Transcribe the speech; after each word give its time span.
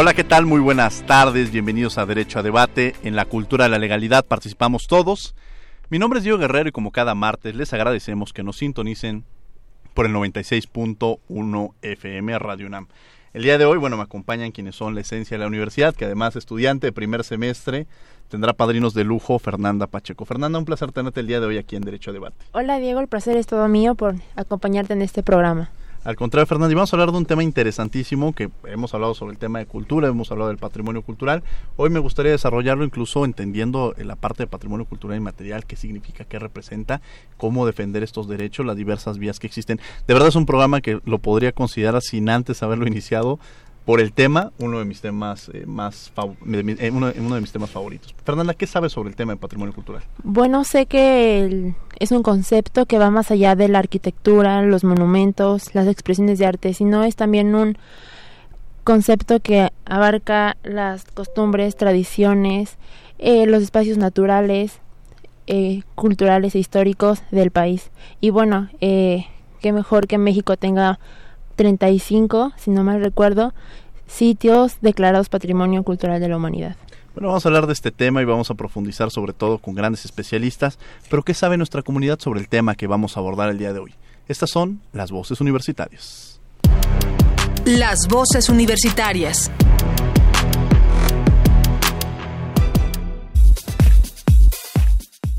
Hola, 0.00 0.14
¿qué 0.14 0.22
tal? 0.22 0.46
Muy 0.46 0.60
buenas 0.60 1.02
tardes, 1.08 1.50
bienvenidos 1.50 1.98
a 1.98 2.06
Derecho 2.06 2.38
a 2.38 2.44
Debate. 2.44 2.94
En 3.02 3.16
la 3.16 3.24
cultura 3.24 3.64
de 3.64 3.70
la 3.70 3.80
legalidad 3.80 4.24
participamos 4.24 4.86
todos. 4.86 5.34
Mi 5.90 5.98
nombre 5.98 6.18
es 6.18 6.22
Diego 6.22 6.38
Guerrero 6.38 6.68
y 6.68 6.72
como 6.72 6.92
cada 6.92 7.16
martes 7.16 7.56
les 7.56 7.72
agradecemos 7.72 8.32
que 8.32 8.44
nos 8.44 8.58
sintonicen 8.58 9.24
por 9.94 10.06
el 10.06 10.12
96.1 10.12 11.72
FM 11.82 12.38
Radio 12.38 12.68
UNAM. 12.68 12.86
El 13.34 13.42
día 13.42 13.58
de 13.58 13.64
hoy, 13.64 13.78
bueno, 13.78 13.96
me 13.96 14.04
acompañan 14.04 14.52
quienes 14.52 14.76
son 14.76 14.94
la 14.94 15.00
esencia 15.00 15.36
de 15.36 15.40
la 15.40 15.48
universidad, 15.48 15.96
que 15.96 16.04
además 16.04 16.36
estudiante 16.36 16.86
de 16.86 16.92
primer 16.92 17.24
semestre, 17.24 17.88
tendrá 18.28 18.52
padrinos 18.52 18.94
de 18.94 19.02
lujo 19.02 19.40
Fernanda 19.40 19.88
Pacheco. 19.88 20.24
Fernanda, 20.24 20.60
un 20.60 20.64
placer 20.64 20.92
tenerte 20.92 21.18
el 21.18 21.26
día 21.26 21.40
de 21.40 21.46
hoy 21.46 21.58
aquí 21.58 21.74
en 21.74 21.82
Derecho 21.82 22.10
a 22.10 22.14
Debate. 22.14 22.36
Hola 22.52 22.78
Diego, 22.78 23.00
el 23.00 23.08
placer 23.08 23.36
es 23.36 23.48
todo 23.48 23.66
mío 23.66 23.96
por 23.96 24.14
acompañarte 24.36 24.92
en 24.92 25.02
este 25.02 25.24
programa. 25.24 25.72
Al 26.08 26.16
contrario, 26.16 26.46
Fernando, 26.46 26.72
y 26.72 26.74
vamos 26.74 26.90
a 26.90 26.96
hablar 26.96 27.12
de 27.12 27.18
un 27.18 27.26
tema 27.26 27.42
interesantísimo 27.42 28.32
que 28.34 28.48
hemos 28.64 28.94
hablado 28.94 29.12
sobre 29.12 29.32
el 29.32 29.38
tema 29.38 29.58
de 29.58 29.66
cultura, 29.66 30.08
hemos 30.08 30.32
hablado 30.32 30.48
del 30.48 30.56
patrimonio 30.56 31.02
cultural. 31.02 31.42
Hoy 31.76 31.90
me 31.90 31.98
gustaría 31.98 32.32
desarrollarlo 32.32 32.82
incluso 32.82 33.26
entendiendo 33.26 33.94
la 33.98 34.16
parte 34.16 34.44
de 34.44 34.46
patrimonio 34.46 34.86
cultural 34.86 35.18
y 35.18 35.20
material, 35.20 35.66
qué 35.66 35.76
significa, 35.76 36.24
qué 36.24 36.38
representa, 36.38 37.02
cómo 37.36 37.66
defender 37.66 38.02
estos 38.02 38.26
derechos, 38.26 38.64
las 38.64 38.76
diversas 38.76 39.18
vías 39.18 39.38
que 39.38 39.48
existen. 39.48 39.80
De 40.06 40.14
verdad 40.14 40.30
es 40.30 40.36
un 40.36 40.46
programa 40.46 40.80
que 40.80 40.98
lo 41.04 41.18
podría 41.18 41.52
considerar 41.52 42.00
sin 42.00 42.30
antes 42.30 42.62
haberlo 42.62 42.86
iniciado 42.86 43.38
por 43.88 44.02
el 44.02 44.12
tema, 44.12 44.52
uno 44.58 44.80
de 44.80 44.84
mis 44.84 45.00
temas 45.00 45.50
eh, 45.54 45.64
más 45.64 46.12
eh, 46.18 46.90
uno, 46.92 47.10
de 47.10 47.40
mis 47.40 47.52
temas 47.52 47.70
favoritos. 47.70 48.14
Fernanda, 48.22 48.52
¿qué 48.52 48.66
sabes 48.66 48.92
sobre 48.92 49.08
el 49.08 49.16
tema 49.16 49.32
de 49.32 49.38
patrimonio 49.38 49.72
cultural? 49.72 50.02
Bueno, 50.22 50.62
sé 50.64 50.84
que 50.84 51.72
es 51.98 52.12
un 52.12 52.22
concepto 52.22 52.84
que 52.84 52.98
va 52.98 53.10
más 53.10 53.30
allá 53.30 53.56
de 53.56 53.66
la 53.68 53.78
arquitectura, 53.78 54.60
los 54.60 54.84
monumentos, 54.84 55.74
las 55.74 55.86
expresiones 55.86 56.38
de 56.38 56.44
arte, 56.44 56.74
sino 56.74 57.02
es 57.02 57.16
también 57.16 57.54
un 57.54 57.78
concepto 58.84 59.40
que 59.40 59.70
abarca 59.86 60.58
las 60.64 61.06
costumbres, 61.06 61.74
tradiciones, 61.74 62.76
eh, 63.16 63.46
los 63.46 63.62
espacios 63.62 63.96
naturales, 63.96 64.80
culturales 65.94 66.54
e 66.54 66.58
históricos 66.58 67.22
del 67.30 67.52
país. 67.52 67.90
Y 68.20 68.28
bueno, 68.28 68.68
qué 68.80 69.72
mejor 69.72 70.06
que 70.06 70.18
México 70.18 70.58
tenga 70.58 71.00
35, 71.58 72.52
si 72.56 72.70
no 72.70 72.84
mal 72.84 73.02
recuerdo, 73.02 73.52
sitios 74.06 74.76
declarados 74.80 75.28
Patrimonio 75.28 75.82
Cultural 75.82 76.20
de 76.20 76.28
la 76.28 76.36
Humanidad. 76.36 76.76
Bueno, 77.14 77.28
vamos 77.28 77.44
a 77.44 77.48
hablar 77.48 77.66
de 77.66 77.72
este 77.72 77.90
tema 77.90 78.22
y 78.22 78.24
vamos 78.24 78.50
a 78.50 78.54
profundizar 78.54 79.10
sobre 79.10 79.32
todo 79.32 79.58
con 79.58 79.74
grandes 79.74 80.04
especialistas, 80.04 80.78
pero 81.10 81.24
¿qué 81.24 81.34
sabe 81.34 81.56
nuestra 81.56 81.82
comunidad 81.82 82.20
sobre 82.20 82.40
el 82.40 82.48
tema 82.48 82.76
que 82.76 82.86
vamos 82.86 83.16
a 83.16 83.20
abordar 83.20 83.50
el 83.50 83.58
día 83.58 83.72
de 83.72 83.80
hoy? 83.80 83.94
Estas 84.28 84.50
son 84.50 84.80
las 84.92 85.10
voces 85.10 85.40
universitarias. 85.40 86.40
Las 87.64 88.06
voces 88.08 88.48
universitarias. 88.48 89.50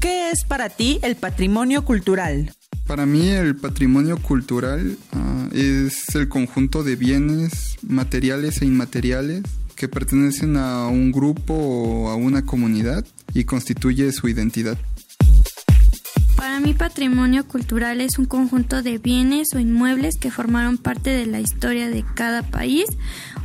¿Qué 0.02 0.32
es 0.32 0.44
para 0.44 0.70
ti 0.70 1.00
el 1.02 1.16
patrimonio 1.16 1.86
cultural? 1.86 2.52
Para 2.90 3.06
mí 3.06 3.28
el 3.30 3.56
patrimonio 3.56 4.18
cultural 4.18 4.98
ah, 5.14 5.48
es 5.54 6.16
el 6.16 6.28
conjunto 6.28 6.82
de 6.84 6.96
bienes 6.96 7.78
materiales 7.88 8.64
e 8.64 8.66
inmateriales 8.66 9.44
que 9.76 9.88
pertenecen 9.88 10.58
a 10.58 10.88
un 10.88 11.12
grupo 11.12 11.54
o 11.54 12.10
a 12.10 12.16
una 12.16 12.48
comunidad 12.48 13.06
y 13.36 13.44
constituye 13.44 14.12
su 14.12 14.28
identidad. 14.28 14.76
Para 16.36 16.60
mí 16.60 16.74
patrimonio 16.74 17.48
cultural 17.48 18.02
es 18.02 18.18
un 18.18 18.26
conjunto 18.26 18.82
de 18.82 18.98
bienes 18.98 19.50
o 19.54 19.60
inmuebles 19.60 20.16
que 20.18 20.32
formaron 20.32 20.80
parte 20.80 21.12
de 21.12 21.28
la 21.28 21.40
historia 21.40 21.90
de 21.90 22.04
cada 22.16 22.42
país 22.42 22.86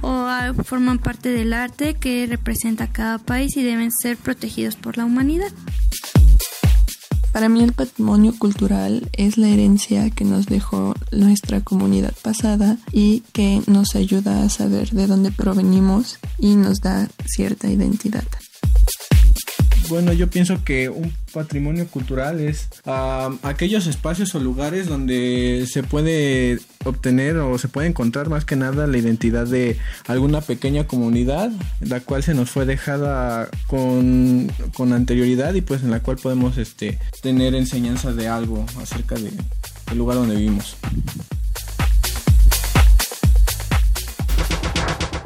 o 0.01 0.27
forman 0.65 0.99
parte 0.99 1.29
del 1.29 1.53
arte 1.53 1.93
que 1.93 2.27
representa 2.27 2.91
cada 2.91 3.19
país 3.19 3.59
y 3.59 3.63
deben 3.63 3.91
ser 3.93 4.17
protegidos 4.17 4.77
por 4.77 4.97
la 4.97 5.05
humanidad. 5.05 5.53
Para 7.35 7.49
mí 7.49 7.65
el 7.65 7.73
patrimonio 7.73 8.33
cultural 8.39 9.11
es 9.13 9.39
la 9.39 9.49
herencia 9.49 10.09
que 10.11 10.25
nos 10.25 10.47
dejó 10.47 10.95
nuestra 11.11 11.63
comunidad 11.63 12.15
pasada 12.23 12.79
y 12.93 13.25
que 13.33 13.61
nos 13.67 13.97
ayuda 13.97 14.45
a 14.45 14.49
saber 14.49 14.91
de 14.91 15.09
dónde 15.09 15.33
provenimos 15.33 16.21
y 16.39 16.55
nos 16.55 16.81
da 16.81 17.09
cierta 17.27 17.69
identidad. 17.69 18.23
Bueno, 19.89 20.13
yo 20.13 20.29
pienso 20.31 20.65
que 20.65 20.89
un 20.89 21.13
patrimonio 21.33 21.87
cultural 21.87 22.41
es 22.41 22.69
aquellos 23.43 23.87
espacios 23.87 24.35
o 24.35 24.41
lugares 24.41 24.87
donde 24.87 25.67
se 25.71 25.83
puede 25.83 26.59
obtener 26.85 27.37
o 27.37 27.59
se 27.59 27.69
puede 27.69 27.89
encontrar 27.89 28.29
más 28.29 28.45
que 28.45 28.57
nada 28.57 28.87
la 28.87 28.97
identidad 28.97 29.47
de 29.47 29.79
alguna 30.07 30.41
pequeña 30.41 30.87
comunidad, 30.87 31.51
la 31.81 32.01
cual 32.01 32.23
se 32.23 32.35
nos 32.35 32.51
fue 32.51 32.67
dejada 32.67 33.49
con, 33.67 34.51
con 34.75 34.93
anterioridad 34.93 35.55
y 35.55 35.61
pues 35.61 35.83
en 35.83 35.91
la 35.91 36.01
cual 36.01 36.17
podemos 36.17 36.57
este, 36.57 36.99
tener 37.23 37.55
enseñanza 37.55 38.13
de 38.13 38.29
algo 38.29 38.65
acerca 38.81 39.17
de, 39.17 39.33
del 39.89 39.99
lugar 39.99 40.17
donde 40.17 40.37
vivimos. 40.37 40.77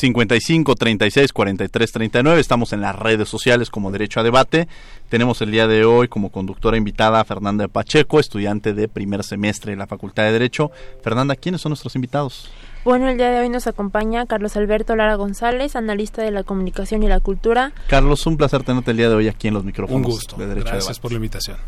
55 0.00 0.76
36 0.76 1.32
43 1.32 1.92
39. 1.92 2.40
Estamos 2.40 2.72
en 2.72 2.80
las 2.80 2.98
redes 2.98 3.28
sociales 3.28 3.68
como 3.68 3.90
Derecho 3.90 4.20
a 4.20 4.22
Debate. 4.22 4.66
Tenemos 5.10 5.42
el 5.42 5.50
día 5.50 5.66
de 5.66 5.84
hoy 5.84 6.08
como 6.08 6.30
conductora 6.30 6.78
invitada 6.78 7.20
a 7.20 7.24
Fernanda 7.24 7.68
Pacheco, 7.68 8.18
estudiante 8.18 8.72
de 8.72 8.88
primer 8.88 9.24
semestre 9.24 9.72
de 9.72 9.76
la 9.76 9.86
Facultad 9.86 10.22
de 10.24 10.32
Derecho. 10.32 10.70
Fernanda, 11.02 11.36
¿quiénes 11.36 11.60
son 11.60 11.70
nuestros 11.70 11.94
invitados? 11.96 12.50
Bueno, 12.82 13.10
el 13.10 13.18
día 13.18 13.30
de 13.30 13.40
hoy 13.40 13.50
nos 13.50 13.66
acompaña 13.66 14.24
Carlos 14.24 14.56
Alberto 14.56 14.96
Lara 14.96 15.16
González, 15.16 15.76
analista 15.76 16.22
de 16.22 16.30
la 16.30 16.44
comunicación 16.44 17.02
y 17.02 17.08
la 17.08 17.20
cultura. 17.20 17.72
Carlos, 17.86 18.26
un 18.26 18.38
placer 18.38 18.62
tenerte 18.62 18.92
el 18.92 18.96
día 18.96 19.10
de 19.10 19.16
hoy 19.16 19.28
aquí 19.28 19.48
en 19.48 19.54
los 19.54 19.64
micrófonos. 19.64 19.96
Un 19.98 20.10
gusto. 20.10 20.36
De 20.36 20.46
Derecho 20.46 20.68
Gracias 20.68 20.98
por 20.98 21.12
la 21.12 21.16
invitación. 21.16 21.58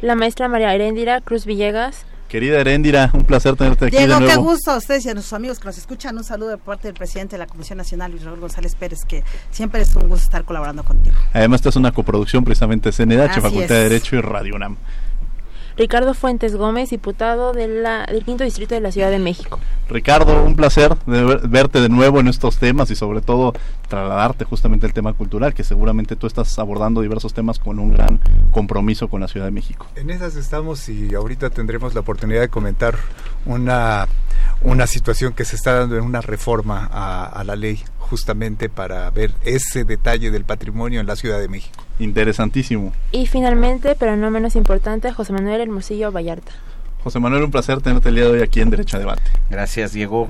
La 0.00 0.16
maestra 0.16 0.48
María 0.48 0.74
Heréndira 0.74 1.20
Cruz 1.20 1.46
Villegas. 1.46 2.06
Querida 2.34 2.58
Heréndira, 2.58 3.10
un 3.12 3.22
placer 3.22 3.54
tenerte 3.54 3.84
aquí 3.84 3.96
Diego, 3.96 4.14
de 4.14 4.18
nuevo. 4.22 4.42
qué 4.42 4.48
gusto 4.48 4.72
a 4.72 4.78
ustedes 4.78 5.06
y 5.06 5.08
a 5.08 5.14
nuestros 5.14 5.34
amigos 5.34 5.60
que 5.60 5.66
nos 5.66 5.78
escuchan. 5.78 6.16
Un 6.16 6.24
saludo 6.24 6.48
de 6.48 6.58
parte 6.58 6.88
del 6.88 6.94
presidente 6.94 7.36
de 7.36 7.38
la 7.38 7.46
Comisión 7.46 7.78
Nacional, 7.78 8.10
Luis 8.10 8.24
Raúl 8.24 8.40
González 8.40 8.74
Pérez, 8.74 9.04
que 9.06 9.22
siempre 9.52 9.82
es 9.82 9.94
un 9.94 10.08
gusto 10.08 10.24
estar 10.24 10.42
colaborando 10.42 10.82
contigo. 10.82 11.14
Además, 11.32 11.60
esta 11.60 11.68
es 11.68 11.76
una 11.76 11.92
coproducción 11.92 12.42
precisamente 12.42 12.90
CNDH, 12.90 13.40
Facultad 13.40 13.76
de 13.76 13.82
Derecho 13.84 14.16
y 14.16 14.20
Radio 14.20 14.56
UNAM. 14.56 14.78
Ricardo 15.76 16.14
Fuentes 16.14 16.54
Gómez, 16.54 16.90
diputado 16.90 17.52
de 17.52 17.66
la, 17.66 18.06
del 18.06 18.24
quinto 18.24 18.44
distrito 18.44 18.74
de 18.74 18.80
la 18.80 18.92
Ciudad 18.92 19.10
de 19.10 19.18
México. 19.18 19.58
Ricardo, 19.88 20.44
un 20.44 20.54
placer 20.54 20.96
verte 21.06 21.80
de 21.80 21.88
nuevo 21.88 22.20
en 22.20 22.28
estos 22.28 22.58
temas 22.58 22.90
y 22.90 22.96
sobre 22.96 23.20
todo 23.20 23.52
trasladarte 23.88 24.44
justamente 24.44 24.86
el 24.86 24.92
tema 24.92 25.12
cultural, 25.12 25.52
que 25.52 25.64
seguramente 25.64 26.16
tú 26.16 26.26
estás 26.26 26.58
abordando 26.58 27.00
diversos 27.00 27.34
temas 27.34 27.58
con 27.58 27.78
un 27.78 27.92
gran 27.92 28.20
compromiso 28.52 29.08
con 29.08 29.20
la 29.20 29.28
Ciudad 29.28 29.46
de 29.46 29.52
México. 29.52 29.86
En 29.96 30.10
esas 30.10 30.36
estamos 30.36 30.88
y 30.88 31.14
ahorita 31.14 31.50
tendremos 31.50 31.94
la 31.94 32.00
oportunidad 32.00 32.40
de 32.40 32.48
comentar 32.48 32.96
una, 33.44 34.06
una 34.62 34.86
situación 34.86 35.32
que 35.32 35.44
se 35.44 35.56
está 35.56 35.74
dando 35.74 35.96
en 35.96 36.04
una 36.04 36.20
reforma 36.20 36.88
a, 36.90 37.26
a 37.26 37.44
la 37.44 37.56
ley 37.56 37.82
justamente 37.98 38.68
para 38.68 39.10
ver 39.10 39.32
ese 39.42 39.84
detalle 39.84 40.30
del 40.30 40.44
patrimonio 40.44 41.00
en 41.00 41.06
la 41.06 41.16
Ciudad 41.16 41.40
de 41.40 41.48
México. 41.48 41.83
Interesantísimo. 41.98 42.92
Y 43.12 43.26
finalmente, 43.26 43.94
pero 43.98 44.16
no 44.16 44.30
menos 44.30 44.56
importante, 44.56 45.12
José 45.12 45.32
Manuel 45.32 45.60
Hermosillo 45.60 46.10
Vallarta. 46.10 46.52
José 47.02 47.20
Manuel, 47.20 47.44
un 47.44 47.50
placer 47.50 47.80
tenerte 47.82 48.08
el 48.08 48.14
día 48.14 48.24
de 48.24 48.30
hoy 48.30 48.42
aquí 48.42 48.60
en 48.60 48.70
Derecho 48.70 48.96
a 48.96 49.00
Debate. 49.00 49.22
Gracias, 49.50 49.92
Diego. 49.92 50.28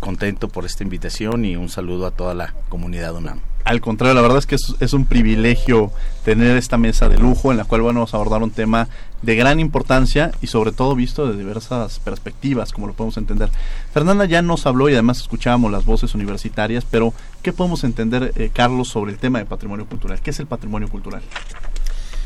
Contento 0.00 0.48
por 0.48 0.64
esta 0.64 0.82
invitación 0.82 1.44
y 1.44 1.56
un 1.56 1.68
saludo 1.68 2.06
a 2.06 2.10
toda 2.10 2.34
la 2.34 2.54
comunidad 2.70 3.14
UNAM. 3.14 3.40
Al 3.70 3.80
contrario, 3.80 4.14
la 4.14 4.20
verdad 4.20 4.38
es 4.38 4.46
que 4.46 4.56
es, 4.56 4.92
un 4.94 5.04
privilegio 5.04 5.92
tener 6.24 6.56
esta 6.56 6.76
mesa 6.76 7.08
de 7.08 7.18
lujo 7.18 7.52
en 7.52 7.56
la 7.56 7.62
cual 7.64 7.82
vamos 7.82 8.12
a 8.12 8.16
abordar 8.16 8.42
un 8.42 8.50
tema 8.50 8.88
de 9.22 9.36
gran 9.36 9.60
importancia 9.60 10.32
y 10.42 10.48
sobre 10.48 10.72
todo 10.72 10.96
visto 10.96 11.28
de 11.28 11.38
diversas 11.38 12.00
perspectivas, 12.00 12.72
como 12.72 12.88
lo 12.88 12.94
podemos 12.94 13.16
entender. 13.16 13.48
Fernanda 13.94 14.24
ya 14.24 14.42
nos 14.42 14.66
habló 14.66 14.88
y 14.88 14.94
además 14.94 15.20
escuchábamos 15.20 15.70
las 15.70 15.84
voces 15.84 16.16
universitarias, 16.16 16.84
pero 16.84 17.14
¿qué 17.42 17.52
podemos 17.52 17.84
entender, 17.84 18.32
eh, 18.34 18.50
Carlos, 18.52 18.88
sobre 18.88 19.12
el 19.12 19.18
tema 19.18 19.38
de 19.38 19.44
patrimonio 19.44 19.86
cultural? 19.86 20.20
¿Qué 20.20 20.30
es 20.30 20.40
el 20.40 20.48
patrimonio 20.48 20.88
cultural? 20.88 21.22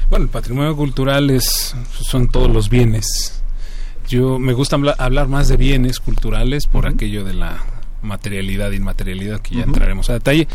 Bueno, 0.08 0.24
el 0.24 0.30
patrimonio 0.30 0.74
cultural 0.74 1.28
es, 1.28 1.76
son 1.90 2.28
todos 2.28 2.50
los 2.50 2.70
bienes 2.70 3.42
yo 4.08 4.38
me 4.38 4.52
gusta 4.52 4.76
hablar 4.98 5.28
más 5.28 5.48
de 5.48 5.56
bienes 5.56 5.98
culturales 5.98 6.66
por 6.66 6.86
aquello 6.86 7.24
de 7.24 7.32
la 7.32 7.62
materialidad 8.02 8.72
e 8.72 8.76
inmaterialidad 8.76 9.40
que 9.40 9.56
ya 9.56 9.62
entraremos 9.62 10.10
a 10.10 10.14
detalle 10.14 10.46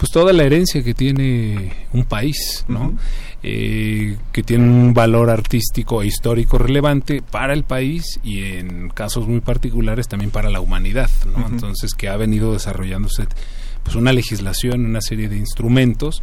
pues 0.00 0.12
toda 0.12 0.32
la 0.32 0.44
herencia 0.44 0.82
que 0.82 0.94
tiene 0.94 1.74
un 1.92 2.04
país 2.04 2.64
no 2.68 2.94
eh, 3.42 4.16
que 4.32 4.42
tiene 4.42 4.64
un 4.64 4.94
valor 4.94 5.28
artístico 5.28 6.00
e 6.00 6.06
histórico 6.06 6.56
relevante 6.56 7.20
para 7.20 7.52
el 7.52 7.64
país 7.64 8.18
y 8.24 8.44
en 8.44 8.88
casos 8.88 9.28
muy 9.28 9.42
particulares 9.42 10.08
también 10.08 10.30
para 10.30 10.48
la 10.48 10.60
humanidad 10.60 11.10
no 11.26 11.46
entonces 11.46 11.92
que 11.92 12.08
ha 12.08 12.16
venido 12.16 12.54
desarrollándose 12.54 13.26
pues 13.84 13.94
una 13.94 14.14
legislación 14.14 14.86
una 14.86 15.02
serie 15.02 15.28
de 15.28 15.36
instrumentos 15.36 16.22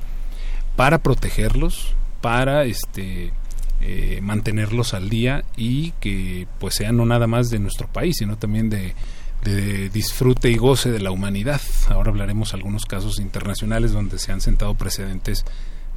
para 0.76 1.04
protegerlos 1.04 1.94
para 2.20 2.66
este 2.66 3.32
eh, 3.80 4.22
mantenerlos 4.24 4.96
al 4.96 5.08
día 5.08 5.44
y 5.56 5.92
que 6.00 6.48
pues 6.60 6.74
sean 6.74 6.98
no 6.98 7.06
nada 7.06 7.28
más 7.28 7.52
de 7.52 7.60
nuestro 7.60 7.88
país, 7.88 8.16
sino 8.18 8.36
también 8.36 8.72
de, 8.72 8.96
disfrute 9.44 10.50
y 10.50 10.58
goce 10.58 10.92
de 10.92 11.00
la 11.00 11.12
humanidad. 11.12 11.62
Ahora 11.90 12.12
hablaremos 12.12 12.54
algunos 12.54 12.86
casos 12.86 13.20
internacionales 13.20 13.94
donde 13.94 14.20
se 14.20 14.32
han 14.32 14.42
sentado 14.42 14.76
precedentes 14.76 15.46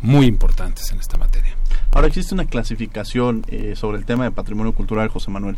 muy 0.02 0.26
importantes 0.26 0.90
en 0.92 1.00
esta 1.00 1.18
materia. 1.18 1.56
Ahora 1.90 2.06
existe 2.06 2.34
una 2.34 2.46
clasificación 2.46 3.44
eh, 3.48 3.74
sobre 3.76 3.98
el 3.98 4.04
tema 4.04 4.24
de 4.24 4.30
patrimonio 4.30 4.72
cultural, 4.72 5.08
José 5.08 5.30
Manuel. 5.30 5.56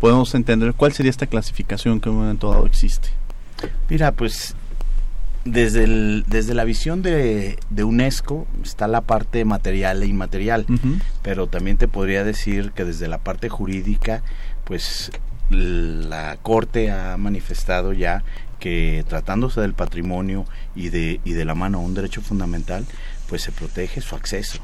Podemos 0.00 0.34
entender 0.34 0.74
cuál 0.74 0.92
sería 0.92 1.10
esta 1.10 1.26
clasificación 1.26 2.00
que 2.00 2.08
en 2.08 2.14
un 2.14 2.22
momento 2.22 2.50
dado 2.50 2.66
existe. 2.66 3.08
Mira, 3.88 4.12
pues 4.12 4.54
desde, 5.44 5.84
el, 5.84 6.24
desde 6.26 6.54
la 6.54 6.64
visión 6.64 7.02
de, 7.02 7.58
de, 7.70 7.84
UNESCO 7.84 8.46
está 8.62 8.88
la 8.88 9.02
parte 9.02 9.44
material 9.44 10.02
e 10.02 10.06
inmaterial, 10.06 10.66
pero 11.22 11.46
también 11.46 11.76
te 11.76 11.88
podría 11.88 12.24
decir 12.24 12.72
que 12.72 12.84
desde 12.84 13.08
la 13.08 13.18
parte 13.18 13.48
jurídica, 13.48 14.22
pues 14.64 15.10
la 15.50 16.36
Corte 16.42 16.90
ha 16.90 17.16
manifestado 17.16 17.92
ya 17.92 18.22
que 18.60 19.04
tratándose 19.08 19.60
del 19.60 19.74
patrimonio 19.74 20.46
y 20.74 20.88
de, 20.88 21.20
y 21.24 21.32
de 21.32 21.44
la 21.44 21.54
mano 21.54 21.78
a 21.78 21.82
un 21.82 21.94
derecho 21.94 22.22
fundamental, 22.22 22.86
pues 23.28 23.42
se 23.42 23.52
protege 23.52 24.00
su 24.00 24.14
acceso 24.14 24.60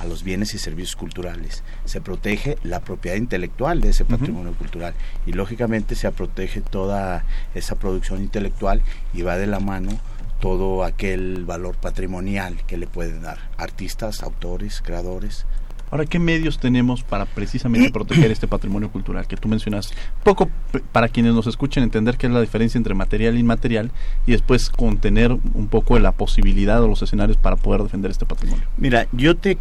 a 0.00 0.04
los 0.04 0.22
bienes 0.22 0.54
y 0.54 0.58
servicios 0.58 0.96
culturales, 0.96 1.64
se 1.84 2.00
protege 2.00 2.56
la 2.62 2.80
propiedad 2.80 3.16
intelectual 3.16 3.80
de 3.80 3.90
ese 3.90 4.04
patrimonio 4.04 4.54
cultural 4.54 4.94
y 5.26 5.32
lógicamente 5.32 5.96
se 5.96 6.10
protege 6.12 6.60
toda 6.60 7.24
esa 7.54 7.74
producción 7.74 8.20
intelectual 8.20 8.82
y 9.12 9.22
va 9.22 9.36
de 9.36 9.48
la 9.48 9.60
mano 9.60 9.98
todo 10.40 10.84
aquel 10.84 11.44
valor 11.44 11.76
patrimonial 11.76 12.64
que 12.66 12.76
le 12.76 12.86
pueden 12.86 13.22
dar 13.22 13.38
artistas, 13.56 14.22
autores, 14.22 14.82
creadores. 14.82 15.46
Ahora, 15.90 16.06
¿qué 16.06 16.18
medios 16.18 16.58
tenemos 16.58 17.02
para 17.02 17.26
precisamente 17.26 17.90
proteger 17.90 18.30
este 18.30 18.46
patrimonio 18.46 18.90
cultural 18.90 19.26
que 19.26 19.36
tú 19.36 19.48
mencionas? 19.48 19.92
Poco 20.22 20.50
para 20.92 21.08
quienes 21.08 21.34
nos 21.34 21.46
escuchen 21.46 21.82
entender 21.82 22.16
qué 22.16 22.26
es 22.26 22.32
la 22.32 22.40
diferencia 22.40 22.78
entre 22.78 22.94
material 22.94 23.36
e 23.36 23.40
inmaterial 23.40 23.90
y 24.26 24.32
después 24.32 24.68
contener 24.70 25.32
un 25.32 25.68
poco 25.68 25.98
la 25.98 26.12
posibilidad 26.12 26.82
o 26.82 26.88
los 26.88 27.02
escenarios 27.02 27.36
para 27.36 27.56
poder 27.56 27.82
defender 27.82 28.10
este 28.10 28.26
patrimonio. 28.26 28.66
Mira, 28.76 29.06
yo 29.12 29.36
te 29.36 29.58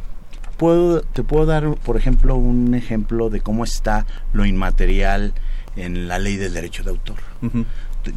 puedo, 0.57 1.01
te 1.01 1.23
puedo 1.23 1.45
dar, 1.45 1.75
por 1.75 1.97
ejemplo, 1.97 2.35
un 2.35 2.73
ejemplo 2.73 3.29
de 3.29 3.41
cómo 3.41 3.63
está 3.63 4.05
lo 4.33 4.45
inmaterial 4.45 5.33
en 5.75 6.07
la 6.07 6.19
ley 6.19 6.35
del 6.37 6.53
derecho 6.53 6.83
de 6.83 6.89
autor. 6.89 7.17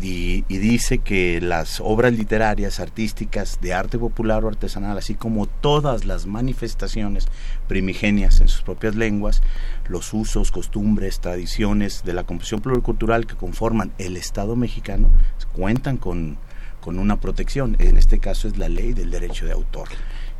Y, 0.01 0.43
dice 0.49 0.99
que 0.99 1.41
las 1.41 1.81
obras 1.81 2.13
literarias, 2.13 2.81
artísticas, 2.81 3.59
de 3.61 3.75
arte 3.75 3.99
popular 3.99 4.45
o 4.45 4.49
artesanal, 4.49 4.99
así 4.99 5.15
como 5.15 5.47
todas 5.47 6.05
las 6.05 6.27
manifestaciones 6.27 7.27
primigenias 7.69 8.41
en 8.41 8.49
sus 8.49 8.63
propias 8.63 8.95
lenguas, 8.95 9.43
los 9.89 10.13
usos, 10.13 10.51
costumbres, 10.51 11.21
tradiciones 11.21 12.03
de 12.05 12.13
la 12.13 12.25
composición 12.25 12.61
pluricultural 12.61 13.27
que 13.27 13.37
conforman 13.37 13.93
el 13.99 14.17
Estado 14.17 14.57
mexicano, 14.57 15.11
cuentan 15.53 15.97
con, 15.97 16.39
con 16.81 16.99
una 16.99 17.21
protección. 17.21 17.77
En 17.79 17.97
este 17.97 18.19
caso 18.19 18.49
es 18.49 18.57
la 18.57 18.69
ley 18.69 18.93
del 18.93 19.11
derecho 19.11 19.47
de 19.47 19.53
autor. 19.53 19.89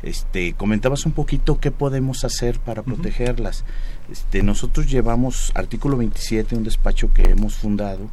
Este, 0.03 0.53
comentabas 0.53 1.05
un 1.05 1.11
poquito 1.11 1.59
qué 1.59 1.71
podemos 1.71 2.23
hacer 2.23 2.59
para 2.59 2.81
protegerlas. 2.81 3.63
Este, 4.11 4.41
nosotros 4.41 4.89
llevamos 4.89 5.51
artículo 5.53 5.97
27, 5.97 6.55
un 6.55 6.63
despacho 6.63 7.13
que 7.13 7.23
hemos 7.23 7.55
fundado. 7.55 8.09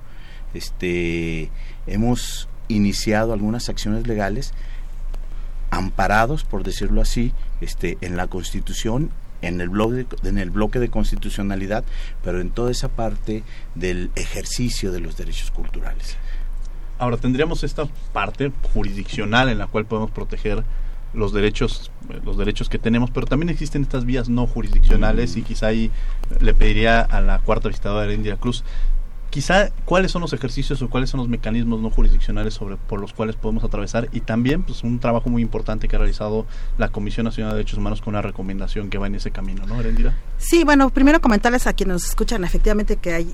Este, 0.54 1.50
hemos 1.86 2.48
iniciado 2.68 3.32
algunas 3.32 3.68
acciones 3.68 4.06
legales 4.06 4.52
amparados, 5.70 6.44
por 6.44 6.64
decirlo 6.64 7.00
así, 7.00 7.32
este, 7.60 7.98
en 8.00 8.16
la 8.16 8.26
Constitución, 8.26 9.10
en 9.42 9.60
el, 9.60 9.68
bloque 9.68 10.06
de, 10.22 10.28
en 10.28 10.38
el 10.38 10.50
bloque 10.50 10.78
de 10.78 10.88
constitucionalidad, 10.88 11.84
pero 12.22 12.40
en 12.40 12.50
toda 12.50 12.70
esa 12.70 12.88
parte 12.88 13.42
del 13.74 14.10
ejercicio 14.16 14.92
de 14.92 15.00
los 15.00 15.16
derechos 15.16 15.50
culturales. 15.50 16.16
Ahora 16.98 17.16
tendríamos 17.16 17.62
esta 17.62 17.86
parte 18.12 18.50
jurisdiccional 18.72 19.48
en 19.48 19.58
la 19.58 19.68
cual 19.68 19.86
podemos 19.86 20.10
proteger 20.10 20.64
los 21.14 21.32
derechos 21.32 21.90
los 22.22 22.36
derechos 22.36 22.68
que 22.68 22.78
tenemos 22.78 23.10
pero 23.10 23.26
también 23.26 23.48
existen 23.48 23.80
estas 23.80 24.04
vías 24.04 24.28
no 24.28 24.46
jurisdiccionales 24.46 25.38
y 25.38 25.42
quizá 25.42 25.68
ahí 25.68 25.90
le 26.38 26.52
pediría 26.52 27.00
a 27.00 27.22
la 27.22 27.38
cuarta 27.38 27.68
visitadora 27.68 28.06
de 28.06 28.12
India 28.12 28.36
Cruz 28.36 28.62
quizá 29.30 29.70
cuáles 29.84 30.10
son 30.10 30.22
los 30.22 30.32
ejercicios 30.32 30.80
o 30.82 30.88
cuáles 30.88 31.10
son 31.10 31.18
los 31.18 31.28
mecanismos 31.28 31.80
no 31.80 31.90
jurisdiccionales 31.90 32.54
sobre 32.54 32.76
por 32.76 33.00
los 33.00 33.12
cuales 33.12 33.36
podemos 33.36 33.64
atravesar 33.64 34.08
y 34.12 34.20
también 34.20 34.62
pues 34.62 34.82
un 34.82 34.98
trabajo 34.98 35.28
muy 35.28 35.42
importante 35.42 35.88
que 35.88 35.96
ha 35.96 35.98
realizado 35.98 36.46
la 36.78 36.88
Comisión 36.88 37.24
Nacional 37.24 37.52
de 37.52 37.58
Derechos 37.58 37.78
Humanos 37.78 38.00
con 38.00 38.14
una 38.14 38.22
recomendación 38.22 38.90
que 38.90 38.98
va 38.98 39.06
en 39.06 39.16
ese 39.16 39.30
camino, 39.30 39.66
¿no, 39.66 39.78
Erendira? 39.80 40.14
Sí, 40.38 40.64
bueno, 40.64 40.90
primero 40.90 41.20
comentarles 41.20 41.66
a 41.66 41.72
quienes 41.72 41.94
nos 41.94 42.04
escuchan 42.06 42.44
efectivamente 42.44 42.96
que 42.96 43.14
hay 43.14 43.32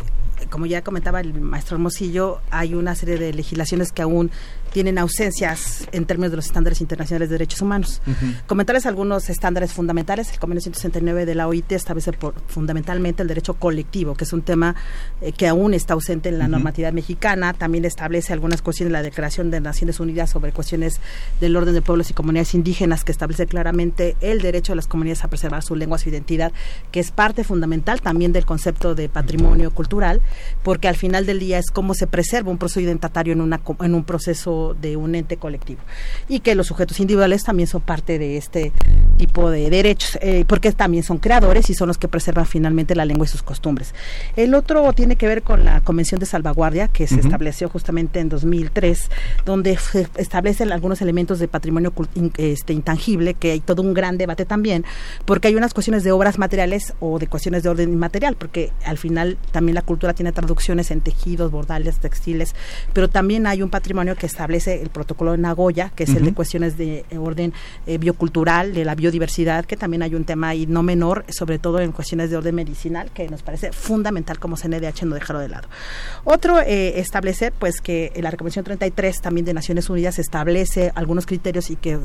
como 0.51 0.67
ya 0.67 0.83
comentaba 0.83 1.21
el 1.21 1.33
maestro 1.41 1.77
Hermosillo, 1.77 2.41
hay 2.51 2.75
una 2.75 2.95
serie 2.95 3.17
de 3.19 3.33
legislaciones 3.33 3.93
que 3.93 4.03
aún 4.03 4.31
tienen 4.75 4.99
ausencias 4.99 5.87
en 5.93 6.05
términos 6.05 6.33
de 6.33 6.37
los 6.37 6.47
estándares 6.47 6.81
internacionales 6.81 7.29
de 7.29 7.35
derechos 7.35 7.63
humanos. 7.63 8.03
Comentarles 8.49 8.87
algunos 8.87 9.31
estándares 9.31 9.73
fundamentales. 9.73 10.33
El 10.33 10.41
convenio 10.41 10.63
169 10.63 11.27
de 11.27 11.35
la 11.37 11.47
OIT 11.47 11.71
establece 11.71 12.11
fundamentalmente 12.49 13.23
el 13.23 13.29
derecho 13.29 13.55
colectivo, 13.55 14.17
que 14.17 14.25
es 14.25 14.33
un 14.33 14.43
tema 14.43 14.75
eh, 15.21 15.31
que 15.31 15.47
aún 15.47 15.75
está 15.75 15.95
ausente 15.95 16.29
en 16.29 16.41
la 16.41 16.49
normatividad 16.49 16.93
mexicana. 16.93 17.53
También 17.53 17.85
establece 17.85 18.33
algunas 18.33 18.63
cuestiones 18.63 18.91
de 18.91 18.95
la 18.95 19.03
Declaración 19.03 19.53
de 19.53 19.61
Naciones 19.61 20.01
Unidas 20.01 20.31
sobre 20.31 20.51
cuestiones 20.51 21.01
del 21.41 21.55
orden 21.55 21.73
de 21.73 21.81
pueblos 21.81 22.11
y 22.11 22.15
comunidades 22.15 22.53
indígenas, 22.55 23.05
que 23.05 23.13
establece 23.13 23.47
claramente 23.47 24.17
el 24.21 24.43
derecho 24.43 24.73
de 24.73 24.77
las 24.77 24.89
comunidades 24.89 25.23
a 25.23 25.29
preservar 25.29 25.63
su 25.63 25.77
lengua, 25.77 25.99
su 25.99 26.09
identidad, 26.09 26.51
que 26.91 26.99
es 26.99 27.13
parte 27.13 27.45
fundamental 27.45 28.01
también 28.01 28.33
del 28.33 28.45
concepto 28.45 28.97
de 28.97 29.09
patrimonio 29.09 29.71
cultural, 29.71 30.21
porque 30.65 30.89
al 30.89 30.97
final 30.97 31.27
del 31.27 31.39
día 31.39 31.61
es 31.61 31.71
cómo 31.71 31.95
se 31.95 32.09
preserva 32.09 32.51
un 32.51 32.59
proceso 32.59 32.81
identitario 32.81 33.35
en, 33.35 33.41
una, 33.41 33.61
en 33.81 33.95
un 33.95 34.03
proceso 34.03 34.64
de 34.73 34.97
un 34.97 35.15
ente 35.15 35.37
colectivo 35.37 35.83
y 36.29 36.41
que 36.41 36.55
los 36.55 36.69
sujetos 36.69 36.99
individuales 37.01 37.45
también 37.45 37.67
son 37.67 37.83
parte 37.83 38.19
de 38.19 38.39
este 38.39 38.73
tipo 39.17 39.51
de 39.51 39.71
derechos, 39.71 40.19
eh, 40.23 40.45
porque 40.47 40.73
también 40.73 41.05
son 41.05 41.19
creadores 41.19 41.71
y 41.71 41.75
son 41.75 41.89
los 41.89 41.99
que 41.99 42.09
preservan 42.09 42.47
finalmente 42.47 42.95
la 42.95 43.05
lengua 43.05 43.27
y 43.27 43.29
sus 43.29 43.43
costumbres. 43.43 43.95
El 44.37 44.55
otro 44.55 44.93
tiene 44.93 45.17
que 45.17 45.27
ver 45.27 45.43
con 45.43 45.65
la 45.65 45.81
Convención 45.83 46.19
de 46.19 46.27
Salvaguardia 46.27 46.89
que 46.89 47.07
se 47.07 47.21
estableció 47.21 47.69
justamente 47.69 48.21
en 48.21 48.29
2003, 48.29 49.11
donde 49.45 49.77
se 49.77 50.09
establecen 50.17 50.73
algunos 50.73 51.01
elementos 51.03 51.39
de 51.39 51.49
patrimonio 51.49 51.93
este, 52.37 52.73
intangible, 52.73 53.35
que 53.35 53.53
hay 53.53 53.61
todo 53.61 53.83
un 53.83 53.95
gran 53.95 54.19
debate 54.19 54.45
también, 54.45 54.85
porque 55.25 55.49
hay 55.49 55.55
unas 55.55 55.75
cuestiones 55.75 56.05
de 56.05 56.13
obras 56.13 56.39
materiales 56.39 56.95
o 57.01 57.19
de 57.19 57.27
cuestiones 57.27 57.63
de 57.63 57.69
orden 57.69 57.93
inmaterial, 57.93 58.37
porque 58.37 58.73
al 58.85 58.99
final 58.99 59.39
también 59.53 59.75
la 59.75 59.83
cultura 59.83 60.15
tiene 60.15 60.33
traducciones 60.33 60.91
en 60.91 61.01
tejidos, 61.01 61.51
bordales, 61.51 61.99
textiles, 61.99 62.55
pero 62.93 63.09
también 63.09 63.47
hay 63.47 63.63
un 63.63 63.71
patrimonio 63.71 64.17
que 64.17 64.27
establece 64.27 64.54
el 64.55 64.91
protocolo 64.91 65.33
de 65.33 65.39
Nagoya, 65.39 65.91
que 65.95 66.05
es 66.05 66.11
el 66.11 66.25
de 66.25 66.33
cuestiones 66.33 66.77
de 66.77 67.05
orden 67.19 67.53
eh, 67.87 67.99
biocultural, 67.99 68.75
de 68.75 68.85
la 68.85 68.95
biodiversidad, 68.95 69.65
que 69.65 69.77
también 69.77 70.03
hay 70.03 70.15
un 70.15 70.25
tema 70.25 70.49
ahí 70.49 70.67
no 70.67 70.83
menor, 70.83 71.25
sobre 71.29 71.59
todo 71.59 71.81
en 71.81 71.93
cuestiones 71.93 72.31
de 72.31 72.37
orden 72.37 72.55
medicinal, 72.55 73.11
que 73.13 73.29
nos 73.29 73.43
parece 73.43 73.73
fundamental 73.73 74.39
como 74.39 74.57
CNDH 74.57 75.05
no 75.05 75.15
dejarlo 75.15 75.41
de 75.41 75.49
lado. 75.49 75.69
Otro, 76.25 76.61
eh, 76.61 77.01
establecer 77.01 77.53
pues 77.59 77.81
que 77.81 78.13
la 78.17 78.33
Convención 78.33 78.65
33 78.65 79.21
también 79.21 79.45
de 79.45 79.55
Naciones 79.55 79.91
Unidas 79.91 80.19
establece 80.19 80.93
algunos 80.95 81.27
criterios 81.27 81.71
y 81.71 81.77
que 81.77 81.99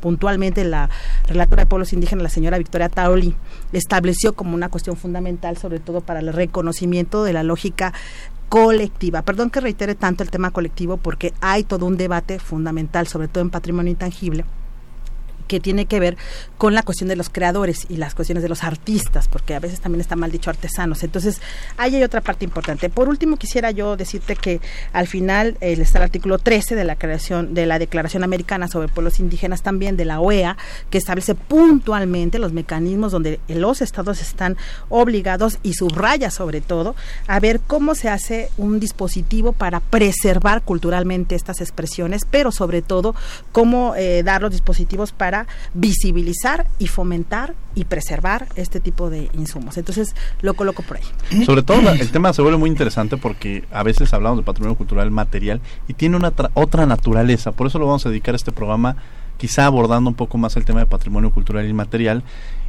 puntualmente 0.00 0.64
la 0.64 0.90
relatora 1.26 1.62
de 1.62 1.66
pueblos 1.66 1.92
indígenas, 1.92 2.22
la 2.22 2.28
señora 2.28 2.58
Victoria 2.58 2.88
Taoli, 2.88 3.34
estableció 3.72 4.34
como 4.34 4.54
una 4.54 4.68
cuestión 4.68 4.96
fundamental, 4.96 5.56
sobre 5.56 5.80
todo 5.80 6.00
para 6.00 6.20
el 6.20 6.32
reconocimiento 6.32 7.24
de 7.24 7.32
la 7.32 7.42
lógica 7.42 7.92
colectiva. 8.48 9.22
Perdón 9.22 9.50
que 9.50 9.60
reitere 9.60 9.94
tanto 9.94 10.22
el 10.22 10.30
tema 10.30 10.50
colectivo 10.50 10.96
porque 10.96 11.32
hay 11.40 11.64
todo 11.64 11.86
un 11.86 11.96
debate 11.96 12.38
fundamental, 12.38 13.06
sobre 13.06 13.28
todo 13.28 13.42
en 13.42 13.50
patrimonio 13.50 13.90
intangible 13.90 14.44
que 15.46 15.60
tiene 15.60 15.86
que 15.86 16.00
ver 16.00 16.16
con 16.58 16.74
la 16.74 16.82
cuestión 16.82 17.08
de 17.08 17.16
los 17.16 17.28
creadores 17.28 17.86
y 17.88 17.96
las 17.96 18.14
cuestiones 18.14 18.42
de 18.42 18.48
los 18.48 18.64
artistas, 18.64 19.28
porque 19.28 19.54
a 19.54 19.60
veces 19.60 19.80
también 19.80 20.00
está 20.00 20.16
mal 20.16 20.30
dicho 20.30 20.50
artesanos. 20.50 21.02
Entonces, 21.02 21.40
ahí 21.76 21.96
hay 21.96 22.02
otra 22.02 22.20
parte 22.20 22.44
importante. 22.44 22.88
Por 22.90 23.08
último, 23.08 23.36
quisiera 23.36 23.70
yo 23.70 23.96
decirte 23.96 24.36
que 24.36 24.60
al 24.92 25.06
final 25.06 25.56
está 25.60 25.98
el 25.98 26.04
artículo 26.04 26.38
13 26.38 26.74
de 26.74 26.84
la 26.84 26.96
creación 26.96 27.54
de 27.54 27.66
la 27.66 27.78
Declaración 27.78 28.24
Americana 28.24 28.68
sobre 28.68 28.88
Pueblos 28.88 29.20
Indígenas 29.20 29.62
también 29.62 29.96
de 29.96 30.04
la 30.04 30.20
OEA, 30.20 30.56
que 30.90 30.98
establece 30.98 31.34
puntualmente 31.34 32.38
los 32.38 32.52
mecanismos 32.52 33.12
donde 33.12 33.40
los 33.48 33.82
estados 33.82 34.20
están 34.20 34.56
obligados 34.88 35.58
y 35.62 35.74
subraya 35.74 36.30
sobre 36.30 36.60
todo 36.60 36.94
a 37.26 37.40
ver 37.40 37.60
cómo 37.66 37.94
se 37.94 38.08
hace 38.08 38.50
un 38.56 38.80
dispositivo 38.80 39.52
para 39.52 39.80
preservar 39.80 40.62
culturalmente 40.62 41.34
estas 41.34 41.60
expresiones, 41.60 42.26
pero 42.30 42.52
sobre 42.52 42.82
todo 42.82 43.14
cómo 43.52 43.94
eh, 43.96 44.22
dar 44.24 44.42
los 44.42 44.50
dispositivos 44.50 45.12
para 45.12 45.35
visibilizar 45.74 46.66
y 46.78 46.86
fomentar 46.86 47.54
y 47.74 47.84
preservar 47.84 48.46
este 48.56 48.80
tipo 48.80 49.10
de 49.10 49.28
insumos. 49.34 49.76
Entonces, 49.76 50.14
lo 50.40 50.54
coloco 50.54 50.82
por 50.82 50.96
ahí. 50.96 51.44
Sobre 51.44 51.62
todo 51.62 51.90
el 51.90 52.10
tema 52.10 52.32
se 52.32 52.42
vuelve 52.42 52.58
muy 52.58 52.70
interesante 52.70 53.16
porque 53.16 53.64
a 53.70 53.82
veces 53.82 54.14
hablamos 54.14 54.38
de 54.38 54.44
patrimonio 54.44 54.76
cultural 54.76 55.10
material 55.10 55.60
y 55.88 55.94
tiene 55.94 56.16
una 56.16 56.32
otra 56.54 56.86
naturaleza. 56.86 57.52
Por 57.52 57.66
eso 57.66 57.78
lo 57.78 57.86
vamos 57.86 58.06
a 58.06 58.08
dedicar 58.08 58.34
a 58.34 58.36
este 58.36 58.52
programa 58.52 58.96
quizá 59.36 59.66
abordando 59.66 60.08
un 60.08 60.16
poco 60.16 60.38
más 60.38 60.56
el 60.56 60.64
tema 60.64 60.80
de 60.80 60.86
patrimonio 60.86 61.30
cultural 61.30 61.68
inmaterial 61.68 62.22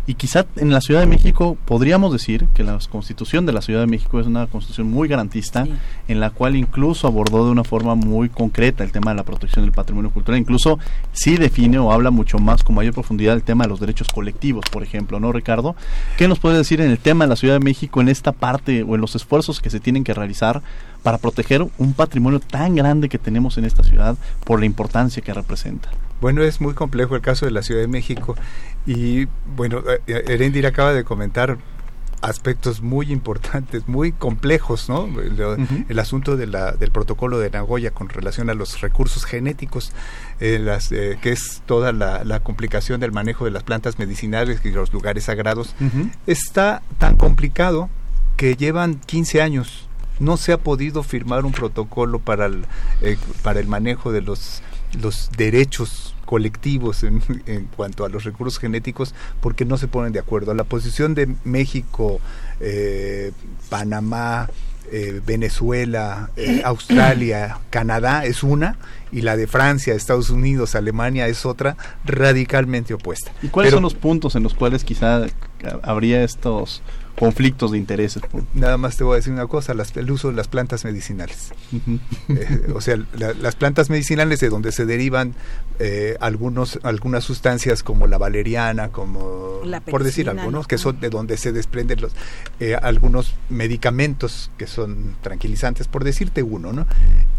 y 0.08 0.16
quizá 0.16 0.46
en 0.56 0.72
la 0.72 0.80
Ciudad 0.80 1.02
de 1.02 1.06
México 1.06 1.58
podríamos 1.66 2.14
decir 2.14 2.48
que 2.56 2.64
la 2.64 2.80
constitución 2.90 3.46
de 3.46 3.52
la 3.52 3.62
Ciudad 3.62 3.82
de 3.82 3.88
México 3.88 4.22
es 4.22 4.26
una 4.26 4.48
constitución 4.48 4.90
muy 4.90 5.10
garantista, 5.10 5.68
en 6.08 6.20
la 6.22 6.30
cual 6.30 6.56
incluso 6.56 7.08
abordó 7.08 7.46
de 7.46 7.52
una 7.52 7.66
forma 7.66 7.94
muy 7.94 8.30
concreta 8.30 8.86
el 8.86 8.94
tema 8.94 9.12
de 9.12 9.18
la 9.18 9.24
protección 9.24 9.66
del 9.66 9.74
patrimonio 9.74 10.10
cultural. 10.10 10.40
Incluso 10.40 10.80
sí 11.12 11.36
define 11.36 11.78
o 11.78 11.92
habla 11.92 12.10
mucho 12.10 12.40
más 12.40 12.64
con 12.64 12.76
mayor 12.76 12.94
profundidad 12.94 13.36
el 13.36 13.44
tema 13.44 13.66
de 13.66 13.70
los 13.70 13.82
derechos 13.82 14.08
colectivos, 14.08 14.64
por 14.72 14.82
ejemplo, 14.82 15.20
¿no, 15.20 15.34
Ricardo? 15.34 15.76
¿Qué 16.18 16.30
nos 16.30 16.40
puede 16.40 16.58
decir 16.58 16.80
en 16.80 16.90
el 16.90 17.00
tema 17.00 17.26
de 17.26 17.30
la 17.30 17.36
Ciudad 17.36 17.56
de 17.56 17.60
México 17.60 18.00
en 18.00 18.08
esta 18.08 18.32
parte 18.32 18.84
o 18.84 18.96
en 18.96 19.02
los 19.02 19.14
esfuerzos 19.14 19.60
que 19.60 19.70
se 19.70 19.82
tienen 19.82 20.06
que 20.06 20.14
realizar 20.14 20.62
para 21.04 21.18
proteger 21.18 21.68
un 21.78 21.94
patrimonio 21.94 22.40
tan 22.40 22.76
grande 22.76 23.10
que 23.10 23.18
tenemos 23.18 23.58
en 23.58 23.66
esta 23.66 23.84
ciudad 23.84 24.16
por 24.46 24.62
la 24.62 24.66
importancia 24.66 25.22
que 25.22 25.34
representa? 25.34 25.90
Bueno, 26.20 26.42
es 26.42 26.62
muy 26.62 26.74
complejo 26.74 27.16
el 27.16 27.22
caso 27.22 27.46
de 27.46 27.52
la 27.52 27.62
Ciudad 27.62 27.82
de 27.82 27.88
México 27.88 28.36
y 28.88 29.28
bueno, 29.56 29.84
eh, 29.88 30.00
eh, 30.08 30.24
Erendir 30.28 30.66
acaba 30.66 30.94
de 30.94 31.04
comentar 31.04 31.58
aspectos 32.22 32.82
muy 32.82 33.12
importantes, 33.12 33.88
muy 33.88 34.12
complejos, 34.12 34.90
¿no? 34.90 35.08
El, 35.20 36.00
asunto 36.00 36.36
de 36.36 36.48
la, 36.48 36.72
del 36.72 36.90
protocolo 36.90 37.38
de 37.38 37.52
Nagoya 37.52 37.92
con 37.92 38.10
relación 38.10 38.50
a 38.50 38.56
los 38.56 38.82
recursos 38.82 39.26
genéticos, 39.26 39.92
eh, 40.40 40.58
las, 40.58 40.90
que 40.90 41.32
es 41.32 41.62
toda 41.68 41.92
la, 41.92 42.40
complicación 42.40 43.00
del 43.00 43.12
manejo 43.12 43.46
de 43.46 43.52
las 43.52 43.64
plantas 43.64 44.00
medicinales 44.00 44.62
y 44.64 44.72
los 44.72 44.92
lugares 44.94 45.26
sagrados, 45.26 45.76
está 46.26 46.82
tan 46.98 47.18
complicado 47.18 47.90
que 48.36 48.56
llevan 48.56 48.96
15 48.96 49.42
años. 49.42 49.88
No 50.20 50.38
se 50.38 50.54
ha 50.54 50.58
podido 50.58 51.04
firmar 51.04 51.46
un 51.46 51.52
protocolo 51.52 52.18
para 52.18 52.48
el, 52.48 52.66
para 53.44 53.60
el 53.60 53.68
manejo 53.68 54.12
de 54.12 54.22
los 54.22 54.64
los 55.02 55.30
derechos 55.38 56.16
colectivos 56.28 57.04
en, 57.04 57.22
cuanto 57.76 58.06
a 58.06 58.10
los 58.10 58.26
recursos 58.26 58.60
genéticos 58.60 59.16
porque 59.42 59.66
no 59.66 59.78
se 59.78 59.88
ponen 59.88 60.12
de 60.12 60.20
acuerdo. 60.20 60.54
La 60.54 60.66
posición 60.66 61.16
de 61.16 61.34
México, 61.46 62.20
eh, 62.60 63.32
Panamá, 63.70 64.50
eh, 64.92 65.22
Venezuela, 65.26 66.30
eh, 66.36 66.62
Australia, 66.66 67.60
Canadá 67.72 68.26
es 68.26 68.44
una 68.44 68.78
y 69.12 69.22
la 69.22 69.38
de 69.38 69.48
Francia, 69.48 69.96
Estados 69.96 70.30
Unidos, 70.30 70.76
Alemania 70.76 71.28
es 71.28 71.46
otra 71.46 71.78
radicalmente 72.06 72.94
opuesta. 72.94 73.32
¿Y 73.42 73.48
cuáles 73.48 73.72
son 73.72 73.84
los 73.84 73.96
puntos 73.96 74.36
en 74.36 74.44
los 74.44 74.54
cuales 74.54 74.84
quizá 74.84 75.26
habría 75.82 76.24
estos 76.24 76.84
conflictos 77.18 77.72
de 77.72 77.80
intereses. 77.80 78.22
Nada 78.54 78.78
más 78.78 78.96
te 78.96 79.04
voy 79.04 79.14
a 79.14 79.16
decir 79.18 79.34
una 79.34 79.48
cosa, 79.48 79.74
el 79.74 80.12
uso 80.12 80.30
de 80.30 80.36
las 80.36 80.48
plantas 80.48 80.86
medicinales. 80.86 81.52
Eh, 82.30 82.72
o 82.76 82.82
sea, 82.82 82.98
las 83.16 83.56
plantas 83.56 83.90
medicinales 83.90 84.40
de 84.40 84.50
donde 84.50 84.72
se 84.72 84.86
derivan 84.86 85.34
eh, 85.80 86.16
algunos 86.20 86.80
algunas 86.84 87.24
sustancias 87.24 87.84
como 87.84 88.06
la 88.08 88.18
valeriana, 88.18 88.90
como 88.90 89.62
por 89.90 90.04
decir 90.04 90.30
algo, 90.30 90.64
que 90.64 90.78
son 90.78 91.00
de 91.00 91.10
donde 91.10 91.38
se 91.38 91.52
desprenden 91.52 92.02
los 92.02 92.14
eh, 92.60 92.76
algunos 92.76 93.34
medicamentos 93.50 94.52
que 94.58 94.68
son 94.68 95.16
tranquilizantes, 95.22 95.88
por 95.88 96.04
decirte 96.04 96.44
uno, 96.44 96.74
¿no? 96.74 96.86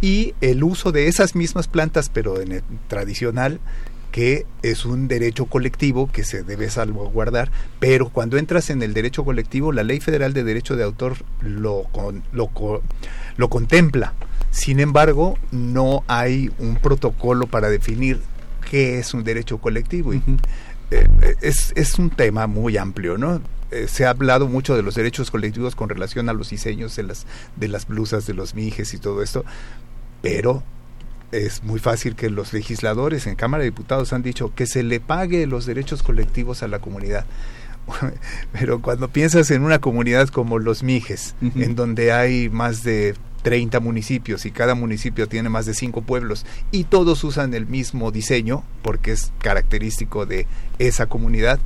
Y 0.01 0.35
el 0.41 0.65
uso 0.65 0.91
de 0.91 1.07
esas 1.07 1.35
mismas 1.35 1.69
plantas, 1.69 2.09
pero 2.09 2.41
en 2.41 2.53
el 2.53 2.63
tradicional, 2.89 3.61
que 4.11 4.47
es 4.63 4.85
un 4.85 5.09
derecho 5.09 5.47
colectivo 5.47 6.11
que 6.11 6.25
se 6.25 6.43
debe 6.43 6.71
salvaguardar, 6.71 7.51
pero 7.79 8.09
cuando 8.09 8.39
entras 8.39 8.71
en 8.71 8.83
el 8.83 8.95
derecho 8.95 9.25
colectivo, 9.25 9.73
la 9.73 9.83
Ley 9.83 10.01
Federal 10.01 10.33
de 10.33 10.45
Derecho 10.45 10.77
de 10.77 10.85
Autor 10.85 11.17
lo, 11.41 11.85
lo, 12.33 12.51
lo 13.37 13.49
contempla. 13.49 14.15
Sin 14.51 14.81
embargo, 14.81 15.39
no 15.51 16.05
hay 16.09 16.51
un 16.59 16.77
protocolo 16.77 17.47
para 17.47 17.69
definir 17.69 18.21
qué 18.71 18.99
es 18.99 19.15
un 19.15 19.25
derecho 19.25 19.59
colectivo. 19.59 20.15
y, 20.15 20.23
eh, 20.91 21.37
es, 21.43 21.73
es 21.77 21.99
un 21.99 22.11
tema 22.11 22.47
muy 22.47 22.77
amplio, 22.77 23.19
¿no? 23.19 23.43
Eh, 23.71 23.87
se 23.89 24.07
ha 24.07 24.11
hablado 24.11 24.49
mucho 24.49 24.75
de 24.75 24.83
los 24.83 24.95
derechos 24.95 25.31
colectivos 25.31 25.75
con 25.75 25.91
relación 25.91 26.29
a 26.29 26.33
los 26.33 26.49
diseños 26.49 26.97
de 26.97 27.03
las, 27.03 27.27
de 27.57 27.69
las 27.69 27.87
blusas, 27.87 28.27
de 28.27 28.33
los 28.33 28.55
mijes 28.55 28.95
y 28.95 28.99
todo 28.99 29.23
esto, 29.23 29.45
pero 30.23 30.63
es 31.33 31.63
muy 31.63 31.79
fácil 31.79 32.15
que 32.15 32.31
los 32.31 32.53
legisladores 32.53 33.27
en 33.27 33.37
Cámara 33.37 33.63
de 33.63 33.71
Diputados 33.71 34.13
han 34.13 34.23
dicho 34.23 34.53
que 34.55 34.67
se 34.67 34.83
le 34.83 35.01
pague 35.01 35.47
los 35.47 35.67
derechos 35.67 36.03
colectivos 36.03 36.63
a 36.63 36.69
la 36.69 36.79
comunidad. 36.79 37.27
Pero 38.53 38.81
cuando 38.81 39.09
piensas 39.09 39.51
en 39.51 39.63
una 39.63 39.79
comunidad 39.79 40.29
como 40.29 40.59
los 40.59 40.83
Mijes, 40.83 41.35
en 41.41 41.75
donde 41.75 42.13
hay 42.13 42.49
más 42.49 42.83
de 42.83 43.15
30 43.43 43.81
municipios 43.81 44.47
y 44.47 44.51
cada 44.51 44.75
municipio 44.75 45.29
tiene 45.29 45.49
más 45.49 45.67
de 45.67 45.75
5 45.75 46.03
pueblos 46.03 46.45
y 46.71 46.85
todos 46.85 47.23
usan 47.25 47.55
el 47.55 47.67
mismo 47.67 48.11
diseño 48.11 48.65
porque 48.83 49.13
es 49.13 49.33
característico 49.39 50.27
de 50.27 50.47
esa 50.79 51.07
comunidad, 51.07 51.61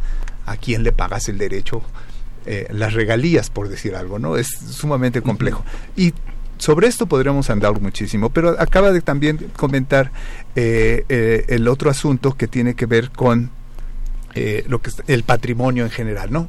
¿a 0.46 0.56
quién 0.56 0.82
le 0.82 0.92
pagas 0.92 1.28
el 1.28 1.38
derecho? 1.38 1.82
Eh, 2.44 2.66
las 2.70 2.92
regalías, 2.92 3.50
por 3.50 3.68
decir 3.68 3.94
algo, 3.94 4.18
¿no? 4.18 4.36
Es 4.36 4.48
sumamente 4.48 5.22
complejo. 5.22 5.64
Y 5.96 6.12
sobre 6.62 6.86
esto 6.86 7.06
podríamos 7.06 7.50
andar 7.50 7.80
muchísimo, 7.80 8.30
pero 8.30 8.50
acaba 8.50 8.92
de 8.92 9.00
también 9.00 9.50
comentar 9.56 10.12
eh, 10.54 11.04
eh, 11.08 11.44
el 11.48 11.66
otro 11.66 11.90
asunto 11.90 12.36
que 12.36 12.46
tiene 12.46 12.74
que 12.74 12.86
ver 12.86 13.10
con 13.10 13.50
eh, 14.36 14.64
lo 14.68 14.80
que 14.80 14.90
es 14.90 15.02
el 15.08 15.24
patrimonio 15.24 15.82
en 15.82 15.90
general, 15.90 16.30
¿no? 16.30 16.48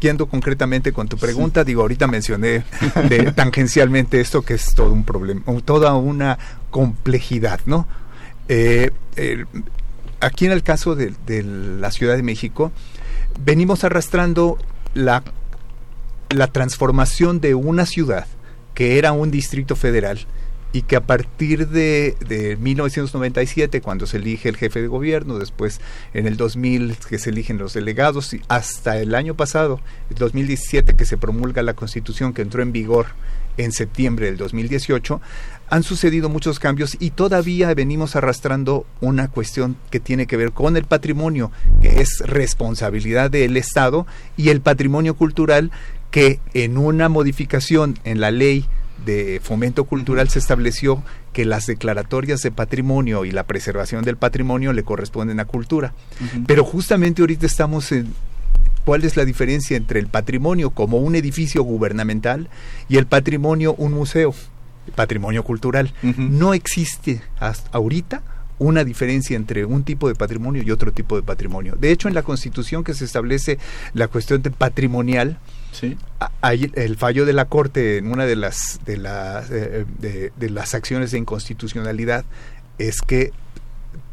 Yendo 0.00 0.26
concretamente 0.26 0.92
con 0.92 1.06
tu 1.06 1.16
pregunta, 1.16 1.62
digo, 1.62 1.82
ahorita 1.82 2.08
mencioné 2.08 2.64
tangencialmente 3.36 4.20
esto 4.20 4.42
que 4.42 4.54
es 4.54 4.74
todo 4.74 4.92
un 4.92 5.04
problema, 5.04 5.42
toda 5.64 5.94
una 5.94 6.40
complejidad, 6.70 7.60
¿no? 7.64 7.86
aquí 10.20 10.44
en 10.44 10.52
el 10.52 10.62
caso 10.62 10.96
de, 10.96 11.14
de, 11.24 11.42
la 11.44 11.92
Ciudad 11.92 12.16
de 12.16 12.22
México, 12.24 12.72
venimos 13.40 13.84
arrastrando 13.84 14.58
la, 14.92 15.22
la 16.30 16.48
transformación 16.48 17.40
de 17.40 17.54
una 17.54 17.86
ciudad 17.86 18.26
que 18.74 18.98
era 18.98 19.12
un 19.12 19.30
distrito 19.30 19.76
federal 19.76 20.26
y 20.72 20.82
que 20.82 20.96
a 20.96 21.02
partir 21.02 21.68
de, 21.68 22.16
de 22.26 22.56
1997, 22.56 23.82
cuando 23.82 24.06
se 24.06 24.16
elige 24.16 24.48
el 24.48 24.56
jefe 24.56 24.80
de 24.80 24.88
gobierno, 24.88 25.38
después 25.38 25.80
en 26.14 26.26
el 26.26 26.36
2000 26.36 26.96
que 27.08 27.18
se 27.18 27.30
eligen 27.30 27.58
los 27.58 27.74
delegados, 27.74 28.32
y 28.32 28.40
hasta 28.48 28.98
el 28.98 29.14
año 29.14 29.34
pasado, 29.34 29.80
el 30.08 30.16
2017 30.16 30.96
que 30.96 31.04
se 31.04 31.18
promulga 31.18 31.62
la 31.62 31.74
constitución 31.74 32.32
que 32.32 32.42
entró 32.42 32.62
en 32.62 32.72
vigor 32.72 33.08
en 33.58 33.72
septiembre 33.72 34.26
del 34.26 34.38
2018, 34.38 35.20
han 35.68 35.82
sucedido 35.82 36.30
muchos 36.30 36.58
cambios 36.58 36.96
y 36.98 37.10
todavía 37.10 37.72
venimos 37.74 38.16
arrastrando 38.16 38.86
una 39.00 39.28
cuestión 39.28 39.76
que 39.90 40.00
tiene 40.00 40.26
que 40.26 40.36
ver 40.36 40.52
con 40.52 40.76
el 40.76 40.84
patrimonio, 40.84 41.50
que 41.82 42.00
es 42.00 42.22
responsabilidad 42.26 43.30
del 43.30 43.56
Estado, 43.56 44.06
y 44.36 44.48
el 44.48 44.62
patrimonio 44.62 45.14
cultural, 45.14 45.70
que 46.12 46.38
en 46.54 46.78
una 46.78 47.08
modificación 47.08 47.98
en 48.04 48.20
la 48.20 48.30
ley 48.30 48.66
de 49.04 49.40
fomento 49.42 49.84
cultural 49.84 50.28
se 50.28 50.38
estableció 50.38 51.02
que 51.32 51.44
las 51.44 51.66
declaratorias 51.66 52.40
de 52.42 52.52
patrimonio 52.52 53.24
y 53.24 53.32
la 53.32 53.44
preservación 53.44 54.04
del 54.04 54.16
patrimonio 54.16 54.72
le 54.72 54.84
corresponden 54.84 55.40
a 55.40 55.46
cultura. 55.46 55.94
Pero 56.46 56.64
justamente 56.64 57.22
ahorita 57.22 57.46
estamos 57.46 57.90
en 57.90 58.14
cuál 58.84 59.04
es 59.04 59.16
la 59.16 59.24
diferencia 59.24 59.76
entre 59.76 59.98
el 59.98 60.06
patrimonio 60.06 60.70
como 60.70 60.98
un 60.98 61.16
edificio 61.16 61.62
gubernamental 61.62 62.48
y 62.88 62.98
el 62.98 63.06
patrimonio 63.06 63.74
un 63.74 63.92
museo, 63.92 64.34
patrimonio 64.94 65.42
cultural. 65.42 65.94
No 66.02 66.52
existe 66.52 67.22
hasta 67.40 67.70
ahorita 67.76 68.22
una 68.62 68.84
diferencia 68.84 69.36
entre 69.36 69.64
un 69.64 69.84
tipo 69.84 70.08
de 70.08 70.14
patrimonio 70.14 70.62
y 70.62 70.70
otro 70.70 70.92
tipo 70.92 71.16
de 71.16 71.22
patrimonio. 71.22 71.76
De 71.78 71.90
hecho, 71.90 72.08
en 72.08 72.14
la 72.14 72.22
Constitución 72.22 72.84
que 72.84 72.94
se 72.94 73.04
establece 73.04 73.58
la 73.94 74.08
cuestión 74.08 74.42
de 74.42 74.50
patrimonial, 74.50 75.38
hay 76.40 76.70
el 76.74 76.96
fallo 76.96 77.24
de 77.24 77.32
la 77.32 77.46
Corte 77.46 77.96
en 77.96 78.10
una 78.12 78.26
de 78.26 78.36
las 78.36 78.80
de 78.84 78.96
las 78.98 79.50
eh, 79.50 79.86
de, 79.98 80.50
las 80.50 80.74
acciones 80.74 81.10
de 81.10 81.18
inconstitucionalidad 81.18 82.24
es 82.78 83.00
que 83.00 83.32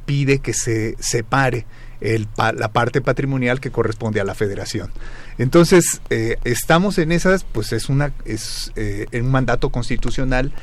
pide 0.06 0.40
que 0.40 0.54
se 0.54 0.96
separe 1.00 1.66
el, 2.02 2.28
la 2.38 2.72
parte 2.72 3.02
patrimonial 3.02 3.60
que 3.60 3.72
corresponde 3.72 4.22
a 4.22 4.24
la 4.24 4.36
Federación. 4.36 4.90
Entonces 5.38 6.02
eh, 6.10 6.38
estamos 6.46 6.98
en 6.98 7.12
esas, 7.12 7.44
pues 7.44 7.74
es 7.74 7.90
una 7.90 8.14
es 8.26 8.72
eh, 8.76 9.06
un 9.14 9.30
mandato 9.30 9.70
constitucional, 9.70 10.54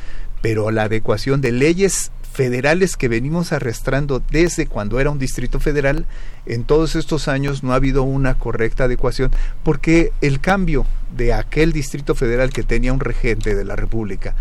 pero 0.40 0.70
la 0.70 0.84
adecuación 0.84 1.40
de 1.40 1.52
leyes 1.52 2.10
federales 2.36 2.98
que 2.98 3.08
venimos 3.08 3.52
arrastrando 3.52 4.22
desde 4.30 4.66
cuando 4.66 5.00
era 5.00 5.08
un 5.08 5.18
distrito 5.18 5.58
federal, 5.58 6.04
en 6.44 6.64
todos 6.64 6.94
estos 6.94 7.28
años 7.28 7.62
no 7.62 7.72
ha 7.72 7.76
habido 7.76 8.02
una 8.02 8.34
correcta 8.34 8.84
adecuación, 8.84 9.30
porque 9.64 10.12
el 10.20 10.38
cambio 10.38 10.84
de 11.16 11.32
aquel 11.32 11.72
distrito 11.72 12.14
federal 12.14 12.50
que 12.50 12.62
tenía 12.62 12.92
un 12.92 13.00
regente 13.00 13.54
de 13.54 13.64
la 13.64 13.74
República, 13.74 14.34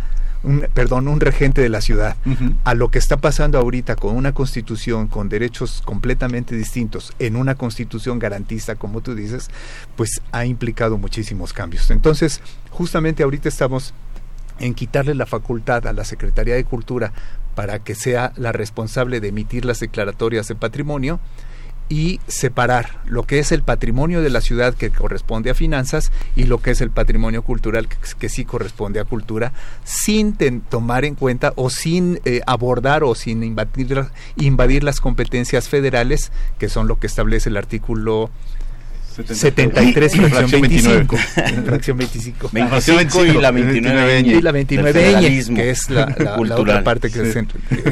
un, 0.43 0.67
perdón, 0.73 1.07
un 1.07 1.21
regente 1.21 1.61
de 1.61 1.69
la 1.69 1.79
ciudad, 1.79 2.17
a 2.65 2.73
lo 2.73 2.91
que 2.91 2.99
está 2.99 3.15
pasando 3.15 3.57
ahorita 3.57 3.95
con 3.95 4.17
una 4.17 4.33
constitución 4.33 5.07
con 5.07 5.29
derechos 5.29 5.81
completamente 5.85 6.53
distintos, 6.53 7.13
en 7.17 7.37
una 7.37 7.55
constitución 7.55 8.19
garantista, 8.19 8.75
como 8.75 8.99
tú 8.99 9.15
dices, 9.15 9.49
pues 9.95 10.21
ha 10.33 10.45
implicado 10.45 10.97
muchísimos 10.97 11.53
cambios. 11.53 11.89
Entonces, 11.91 12.41
justamente 12.71 13.23
ahorita 13.23 13.47
estamos 13.47 13.93
en 14.59 14.73
quitarle 14.73 15.15
la 15.15 15.25
facultad 15.25 15.87
a 15.87 15.93
la 15.93 16.03
Secretaría 16.03 16.55
de 16.55 16.63
Cultura 16.63 17.13
para 17.55 17.79
que 17.79 17.95
sea 17.95 18.31
la 18.35 18.51
responsable 18.51 19.19
de 19.19 19.29
emitir 19.29 19.65
las 19.65 19.79
declaratorias 19.79 20.47
de 20.47 20.55
patrimonio 20.55 21.19
y 21.87 22.19
separar 22.27 22.99
lo 23.05 23.23
que 23.23 23.39
es 23.39 23.51
el 23.51 23.61
patrimonio 23.61 24.21
de 24.21 24.31
la 24.31 24.41
ciudad 24.41 24.73
que 24.73 24.89
corresponde 24.89 25.51
a 25.51 25.53
finanzas 25.53 26.11
y 26.35 26.45
lo 26.45 26.57
que 26.57 26.71
es 26.71 26.81
el 26.81 26.89
patrimonio 26.89 27.43
cultural 27.43 27.87
que, 27.87 28.29
sí 28.29 28.43
corresponde 28.43 28.99
a 28.99 29.05
cultura 29.05 29.53
sin 29.83 30.35
tomar 30.61 31.05
en 31.05 31.13
cuenta 31.13 31.53
o 31.55 31.69
sin 31.69 32.19
eh, 32.25 32.41
abordar 32.47 33.03
o 33.03 33.13
sin 33.13 33.43
invadir, 33.43 34.05
invadir 34.35 34.83
las 34.83 34.99
competencias 34.99 35.69
federales 35.69 36.31
que 36.57 36.69
son 36.69 36.87
lo 36.87 36.99
que 36.99 37.07
establece 37.07 37.49
el 37.49 37.57
artículo 37.57 38.31
73 39.23 40.15
y 40.15 40.19
fracción 40.19 40.61
25. 40.61 41.17
fracción 41.65 41.97
25. 41.97 42.49
25 42.51 43.25
y 43.25 43.33
la 43.33 43.51
29 43.51 44.19
y 44.19 44.41
la 44.41 44.51
29 44.51 45.45
que 45.55 45.69
es 45.69 45.89
la, 45.89 46.15
otra 46.37 46.83
parte 46.83 47.09
que, 47.09 47.21
es, 47.21 47.37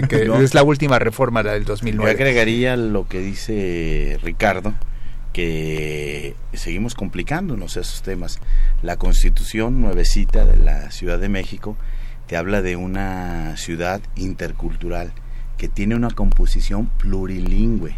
que 0.09 0.29
es, 0.43 0.53
la 0.53 0.63
última 0.63 0.99
reforma 0.99 1.43
la 1.43 1.53
del 1.53 1.63
2009. 1.63 2.11
Yo 2.11 2.17
agregaría 2.17 2.75
lo 2.75 3.07
que 3.07 3.19
dice 3.19 4.19
Ricardo 4.21 4.73
que 5.31 6.35
seguimos 6.53 6.93
complicándonos 6.93 7.77
esos 7.77 8.03
temas. 8.03 8.39
La 8.81 8.97
Constitución 8.97 9.81
nuevecita 9.81 10.45
de 10.45 10.57
la 10.57 10.91
Ciudad 10.91 11.19
de 11.19 11.29
México 11.29 11.75
te 12.27 12.37
habla 12.37 12.61
de 12.61 12.75
una 12.75 13.57
ciudad 13.57 14.01
intercultural 14.15 15.13
que 15.57 15.67
tiene 15.69 15.95
una 15.95 16.11
composición 16.11 16.89
plurilingüe 16.97 17.97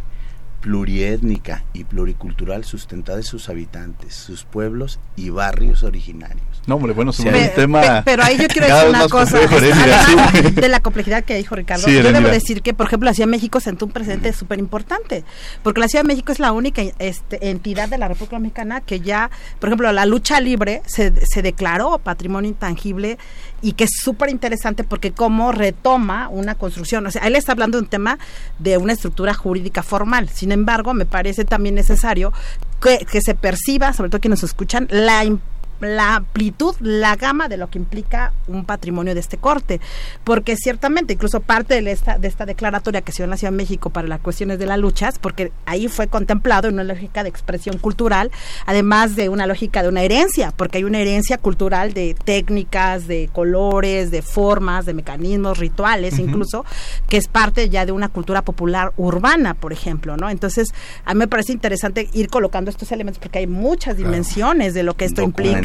pluriétnica 0.65 1.63
y 1.73 1.83
pluricultural 1.83 2.65
sustentada 2.65 3.19
de 3.19 3.23
sus 3.23 3.49
habitantes, 3.49 4.15
sus 4.15 4.45
pueblos 4.45 4.99
y 5.15 5.29
barrios 5.29 5.83
originarios. 5.83 6.41
No, 6.65 6.77
hombre, 6.77 6.93
bueno, 6.93 7.13
sobre 7.13 7.43
el 7.43 7.53
tema. 7.53 8.01
pero 8.03 8.23
ahí 8.23 8.35
yo 8.35 8.47
quiero 8.47 8.65
decir 8.65 8.89
una 8.89 9.07
cosa. 9.07 9.37
de 10.55 10.67
la 10.67 10.79
complejidad 10.79 11.23
que 11.23 11.35
dijo 11.35 11.55
Ricardo, 11.55 11.87
yo 11.87 12.11
debo 12.11 12.29
decir 12.29 12.63
que, 12.63 12.73
por 12.73 12.87
ejemplo, 12.87 13.05
la 13.05 13.13
Ciudad 13.13 13.27
de 13.27 13.31
México 13.31 13.59
sentó 13.59 13.85
un 13.85 13.91
presente 13.91 14.33
súper 14.33 14.57
importante, 14.57 15.23
porque 15.61 15.81
la 15.81 15.87
Ciudad 15.87 16.03
de 16.03 16.07
México 16.07 16.31
es 16.31 16.39
la 16.39 16.51
única 16.51 16.81
este, 16.97 17.51
entidad 17.51 17.87
de 17.87 17.99
la 17.99 18.07
República 18.07 18.39
Mexicana 18.39 18.81
que 18.81 19.01
ya, 19.01 19.29
por 19.59 19.69
ejemplo, 19.69 19.91
la 19.91 20.07
lucha 20.07 20.39
libre 20.39 20.81
se, 20.87 21.13
se 21.27 21.43
declaró 21.43 21.99
patrimonio 21.99 22.49
intangible 22.49 23.19
y 23.61 23.73
que 23.73 23.85
es 23.85 23.91
súper 24.01 24.29
interesante 24.29 24.83
porque 24.83 25.11
cómo 25.11 25.51
retoma 25.51 26.29
una 26.29 26.55
construcción. 26.55 27.05
O 27.05 27.11
sea, 27.11 27.23
él 27.27 27.35
está 27.35 27.51
hablando 27.51 27.77
de 27.77 27.83
un 27.83 27.89
tema 27.89 28.19
de 28.59 28.77
una 28.77 28.93
estructura 28.93 29.33
jurídica 29.33 29.83
formal. 29.83 30.29
Sin 30.29 30.51
embargo, 30.51 30.93
me 30.93 31.05
parece 31.05 31.45
también 31.45 31.75
necesario 31.75 32.33
que, 32.81 33.05
que 33.05 33.21
se 33.21 33.35
perciba, 33.35 33.93
sobre 33.93 34.09
todo 34.09 34.21
quienes 34.21 34.43
escuchan, 34.43 34.87
la 34.89 35.23
importancia 35.23 35.54
la 35.79 36.15
amplitud, 36.15 36.75
la 36.79 37.15
gama 37.15 37.47
de 37.47 37.57
lo 37.57 37.69
que 37.69 37.79
implica 37.79 38.33
un 38.47 38.65
patrimonio 38.65 39.13
de 39.13 39.19
este 39.19 39.37
corte, 39.37 39.79
porque 40.23 40.55
ciertamente 40.55 41.13
incluso 41.13 41.39
parte 41.39 41.81
de 41.81 41.91
esta, 41.91 42.17
de 42.17 42.27
esta 42.27 42.45
declaratoria 42.45 43.01
que 43.01 43.11
se 43.11 43.17
dio 43.17 43.23
en 43.25 43.31
la 43.31 43.37
Ciudad 43.37 43.51
de 43.51 43.57
México 43.57 43.89
para 43.89 44.07
las 44.07 44.19
cuestiones 44.19 44.59
de 44.59 44.65
las 44.65 44.79
luchas, 44.79 45.19
porque 45.19 45.51
ahí 45.65 45.87
fue 45.87 46.07
contemplado 46.07 46.67
en 46.67 46.75
una 46.75 46.83
lógica 46.83 47.23
de 47.23 47.29
expresión 47.29 47.77
cultural, 47.77 48.31
además 48.65 49.15
de 49.15 49.29
una 49.29 49.47
lógica 49.47 49.83
de 49.83 49.89
una 49.89 50.01
herencia, 50.01 50.51
porque 50.55 50.77
hay 50.77 50.83
una 50.83 50.99
herencia 50.99 51.37
cultural 51.37 51.93
de 51.93 52.15
técnicas, 52.23 53.07
de 53.07 53.29
colores, 53.31 54.11
de 54.11 54.21
formas, 54.21 54.85
de 54.85 54.93
mecanismos, 54.93 55.57
rituales 55.57 56.19
incluso, 56.19 56.65
que 57.07 57.17
es 57.17 57.27
parte 57.27 57.69
ya 57.69 57.85
de 57.85 57.91
una 57.91 58.09
cultura 58.09 58.43
popular 58.43 58.93
urbana, 58.97 59.53
por 59.53 59.73
ejemplo, 59.73 60.17
¿no? 60.17 60.29
Entonces, 60.29 60.69
a 61.05 61.13
mí 61.13 61.19
me 61.19 61.27
parece 61.27 61.51
interesante 61.51 62.09
ir 62.13 62.29
colocando 62.29 62.69
estos 62.69 62.91
elementos 62.91 63.19
porque 63.19 63.39
hay 63.39 63.47
muchas 63.47 63.97
dimensiones 63.97 64.73
de 64.73 64.83
lo 64.83 64.95
que 64.95 65.05
esto 65.05 65.21
implica 65.21 65.64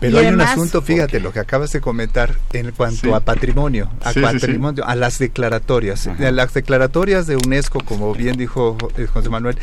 pero 0.00 0.18
hay 0.18 0.26
un 0.26 0.40
asunto, 0.40 0.82
fíjate, 0.82 1.20
lo 1.20 1.32
que 1.32 1.40
acabas 1.40 1.72
de 1.72 1.80
comentar 1.80 2.34
en 2.52 2.72
cuanto 2.72 3.14
a 3.14 3.20
patrimonio, 3.20 3.90
a 4.02 4.12
patrimonio, 4.12 4.84
a 4.86 4.94
las 4.94 5.18
declaratorias. 5.18 6.08
Las 6.18 6.54
declaratorias 6.54 7.26
de 7.26 7.36
UNESCO, 7.36 7.80
como 7.84 8.14
bien 8.14 8.36
dijo 8.36 8.76
eh, 8.96 9.06
José 9.06 9.28
Manuel, 9.28 9.58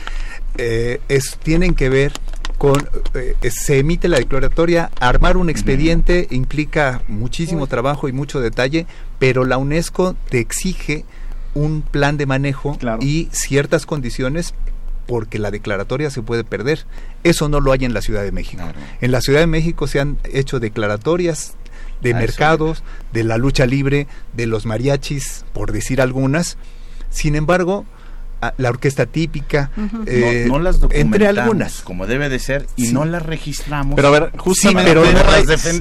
eh, 0.57 1.01
es, 1.09 1.37
tienen 1.41 1.73
que 1.73 1.89
ver 1.89 2.13
con 2.57 2.87
eh, 3.13 3.35
se 3.49 3.79
emite 3.79 4.07
la 4.07 4.17
declaratoria, 4.17 4.89
armar 4.99 5.37
un 5.37 5.49
expediente 5.49 6.27
implica 6.31 7.01
muchísimo 7.07 7.67
trabajo 7.67 8.07
y 8.07 8.13
mucho 8.13 8.39
detalle, 8.39 8.85
pero 9.19 9.45
la 9.45 9.57
UNESCO 9.57 10.15
te 10.29 10.39
exige 10.39 11.05
un 11.53 11.81
plan 11.81 12.17
de 12.17 12.25
manejo 12.25 12.77
y 12.99 13.29
ciertas 13.31 13.85
condiciones 13.85 14.53
porque 15.05 15.39
la 15.39 15.51
declaratoria 15.51 16.09
se 16.09 16.21
puede 16.21 16.43
perder. 16.43 16.85
Eso 17.23 17.49
no 17.49 17.59
lo 17.59 17.71
hay 17.71 17.85
en 17.85 17.93
la 17.93 18.01
Ciudad 18.01 18.23
de 18.23 18.31
México. 18.31 18.63
En 19.01 19.11
la 19.11 19.21
Ciudad 19.21 19.39
de 19.39 19.47
México 19.47 19.87
se 19.87 19.99
han 19.99 20.17
hecho 20.23 20.59
declaratorias 20.59 21.55
de 22.01 22.13
mercados, 22.13 22.83
de 23.13 23.23
la 23.23 23.37
lucha 23.37 23.65
libre, 23.65 24.07
de 24.33 24.45
los 24.45 24.65
mariachis, 24.65 25.45
por 25.53 25.71
decir 25.71 26.01
algunas. 26.01 26.57
Sin 27.09 27.35
embargo, 27.35 27.85
la 28.57 28.69
orquesta 28.69 29.05
típica, 29.05 29.71
eh, 30.05 30.45
no, 30.47 30.59
las 30.59 30.79
entre 30.91 31.27
algunas, 31.27 31.81
como 31.81 32.05
debe 32.05 32.29
de 32.29 32.39
ser, 32.39 32.67
y 32.75 32.89
no 32.89 33.05
las 33.05 33.23
registramos. 33.23 33.95
Pero 33.95 34.09
a 34.09 34.11
ver, 34.11 34.31
justamente 34.37 34.91
pero 34.91 35.03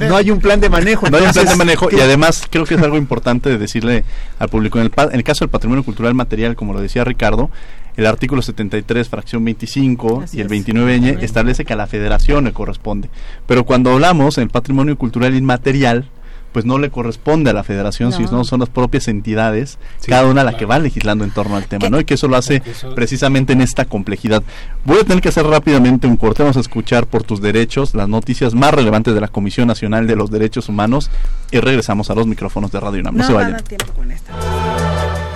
no, 0.08 0.16
hay, 0.16 0.30
un 0.30 0.40
plan 0.40 0.60
de 0.60 0.68
manejo. 0.68 1.10
No 1.10 1.18
hay 1.18 1.24
un 1.24 1.32
plan 1.32 1.46
de 1.46 1.56
manejo 1.56 1.88
y 1.90 2.00
además 2.00 2.44
creo 2.50 2.64
que 2.64 2.74
es 2.74 2.82
algo 2.82 2.96
importante 2.96 3.50
de 3.50 3.58
decirle 3.58 4.04
al 4.38 4.48
público. 4.48 4.78
En 4.78 4.86
el, 4.86 4.92
en 4.96 5.14
el 5.14 5.24
caso 5.24 5.44
del 5.44 5.50
patrimonio 5.50 5.84
cultural 5.84 6.14
material, 6.14 6.56
como 6.56 6.72
lo 6.72 6.80
decía 6.80 7.04
Ricardo, 7.04 7.50
el 7.96 8.06
artículo 8.06 8.42
73, 8.42 9.08
fracción 9.08 9.44
25 9.44 10.24
y 10.32 10.40
el 10.40 10.48
29 10.48 11.18
establece 11.22 11.64
que 11.64 11.72
a 11.72 11.76
la 11.76 11.86
federación 11.86 12.44
le 12.44 12.52
corresponde. 12.52 13.08
Pero 13.46 13.64
cuando 13.64 13.92
hablamos 13.92 14.38
en 14.38 14.48
patrimonio 14.48 14.96
cultural 14.98 15.34
inmaterial, 15.34 16.08
pues 16.52 16.64
no 16.64 16.78
le 16.78 16.88
corresponde 16.88 17.50
a 17.50 17.52
la 17.52 17.64
federación, 17.64 18.10
No. 18.10 18.16
sino 18.16 18.44
son 18.44 18.60
las 18.60 18.68
propias 18.68 19.08
entidades, 19.08 19.76
cada 20.06 20.26
una 20.26 20.44
la 20.44 20.56
que 20.56 20.66
va 20.66 20.78
legislando 20.78 21.24
en 21.24 21.32
torno 21.32 21.56
al 21.56 21.66
tema, 21.66 21.88
¿no? 21.88 21.98
Y 21.98 22.04
que 22.04 22.14
eso 22.14 22.28
lo 22.28 22.36
hace 22.36 22.62
precisamente 22.94 23.54
en 23.54 23.60
esta 23.60 23.86
complejidad. 23.86 24.40
Voy 24.84 24.98
a 24.98 25.04
tener 25.04 25.20
que 25.20 25.30
hacer 25.30 25.44
rápidamente 25.44 26.06
un 26.06 26.16
corte, 26.16 26.44
vamos 26.44 26.56
a 26.56 26.60
escuchar 26.60 27.08
por 27.08 27.24
tus 27.24 27.40
derechos 27.40 27.96
las 27.96 28.08
noticias 28.08 28.54
más 28.54 28.72
relevantes 28.72 29.14
de 29.14 29.20
la 29.20 29.26
Comisión 29.26 29.66
Nacional 29.66 30.06
de 30.06 30.14
los 30.14 30.30
Derechos 30.30 30.68
Humanos 30.68 31.10
y 31.50 31.58
regresamos 31.58 32.10
a 32.10 32.14
los 32.14 32.28
micrófonos 32.28 32.70
de 32.70 32.78
Radio 32.78 33.00
UNAM. 33.00 33.16
No, 33.16 33.26
se 33.26 33.32
vayan. 33.32 33.60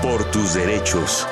Por 0.00 0.24
tus 0.30 0.54
derechos. 0.54 1.26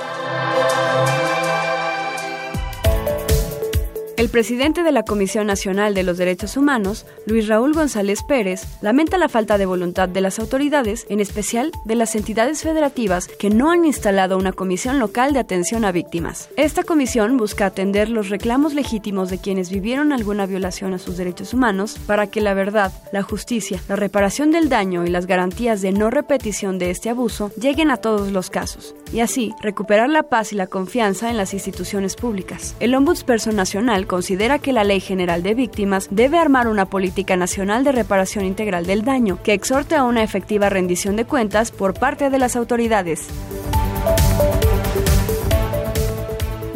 El 4.16 4.30
presidente 4.30 4.82
de 4.82 4.92
la 4.92 5.02
Comisión 5.02 5.46
Nacional 5.46 5.92
de 5.92 6.02
los 6.02 6.16
Derechos 6.16 6.56
Humanos, 6.56 7.04
Luis 7.26 7.48
Raúl 7.48 7.74
González 7.74 8.20
Pérez, 8.26 8.62
lamenta 8.80 9.18
la 9.18 9.28
falta 9.28 9.58
de 9.58 9.66
voluntad 9.66 10.08
de 10.08 10.22
las 10.22 10.38
autoridades, 10.38 11.04
en 11.10 11.20
especial 11.20 11.70
de 11.84 11.96
las 11.96 12.16
entidades 12.16 12.62
federativas 12.62 13.28
que 13.28 13.50
no 13.50 13.70
han 13.70 13.84
instalado 13.84 14.38
una 14.38 14.52
comisión 14.52 14.98
local 15.00 15.34
de 15.34 15.40
atención 15.40 15.84
a 15.84 15.92
víctimas. 15.92 16.48
Esta 16.56 16.82
comisión 16.82 17.36
busca 17.36 17.66
atender 17.66 18.08
los 18.08 18.30
reclamos 18.30 18.72
legítimos 18.72 19.28
de 19.28 19.36
quienes 19.36 19.68
vivieron 19.68 20.14
alguna 20.14 20.46
violación 20.46 20.94
a 20.94 20.98
sus 20.98 21.18
derechos 21.18 21.52
humanos 21.52 21.98
para 22.06 22.26
que 22.26 22.40
la 22.40 22.54
verdad, 22.54 22.92
la 23.12 23.20
justicia, 23.20 23.82
la 23.86 23.96
reparación 23.96 24.50
del 24.50 24.70
daño 24.70 25.04
y 25.04 25.10
las 25.10 25.26
garantías 25.26 25.82
de 25.82 25.92
no 25.92 26.08
repetición 26.08 26.78
de 26.78 26.88
este 26.88 27.10
abuso 27.10 27.50
lleguen 27.60 27.90
a 27.90 27.98
todos 27.98 28.32
los 28.32 28.48
casos, 28.48 28.94
y 29.12 29.20
así 29.20 29.52
recuperar 29.60 30.08
la 30.08 30.22
paz 30.22 30.54
y 30.54 30.56
la 30.56 30.68
confianza 30.68 31.28
en 31.28 31.36
las 31.36 31.52
instituciones 31.52 32.16
públicas. 32.16 32.74
El 32.80 32.94
Ombudsperson 32.94 33.54
Nacional 33.54 34.05
considera 34.06 34.58
que 34.58 34.72
la 34.72 34.84
Ley 34.84 35.00
General 35.00 35.42
de 35.42 35.54
Víctimas 35.54 36.08
debe 36.10 36.38
armar 36.38 36.68
una 36.68 36.86
política 36.86 37.36
nacional 37.36 37.84
de 37.84 37.92
reparación 37.92 38.44
integral 38.44 38.86
del 38.86 39.02
daño, 39.02 39.38
que 39.42 39.52
exhorte 39.52 39.94
a 39.94 40.04
una 40.04 40.22
efectiva 40.22 40.68
rendición 40.68 41.16
de 41.16 41.24
cuentas 41.24 41.70
por 41.70 41.94
parte 41.94 42.30
de 42.30 42.38
las 42.38 42.56
autoridades. 42.56 43.28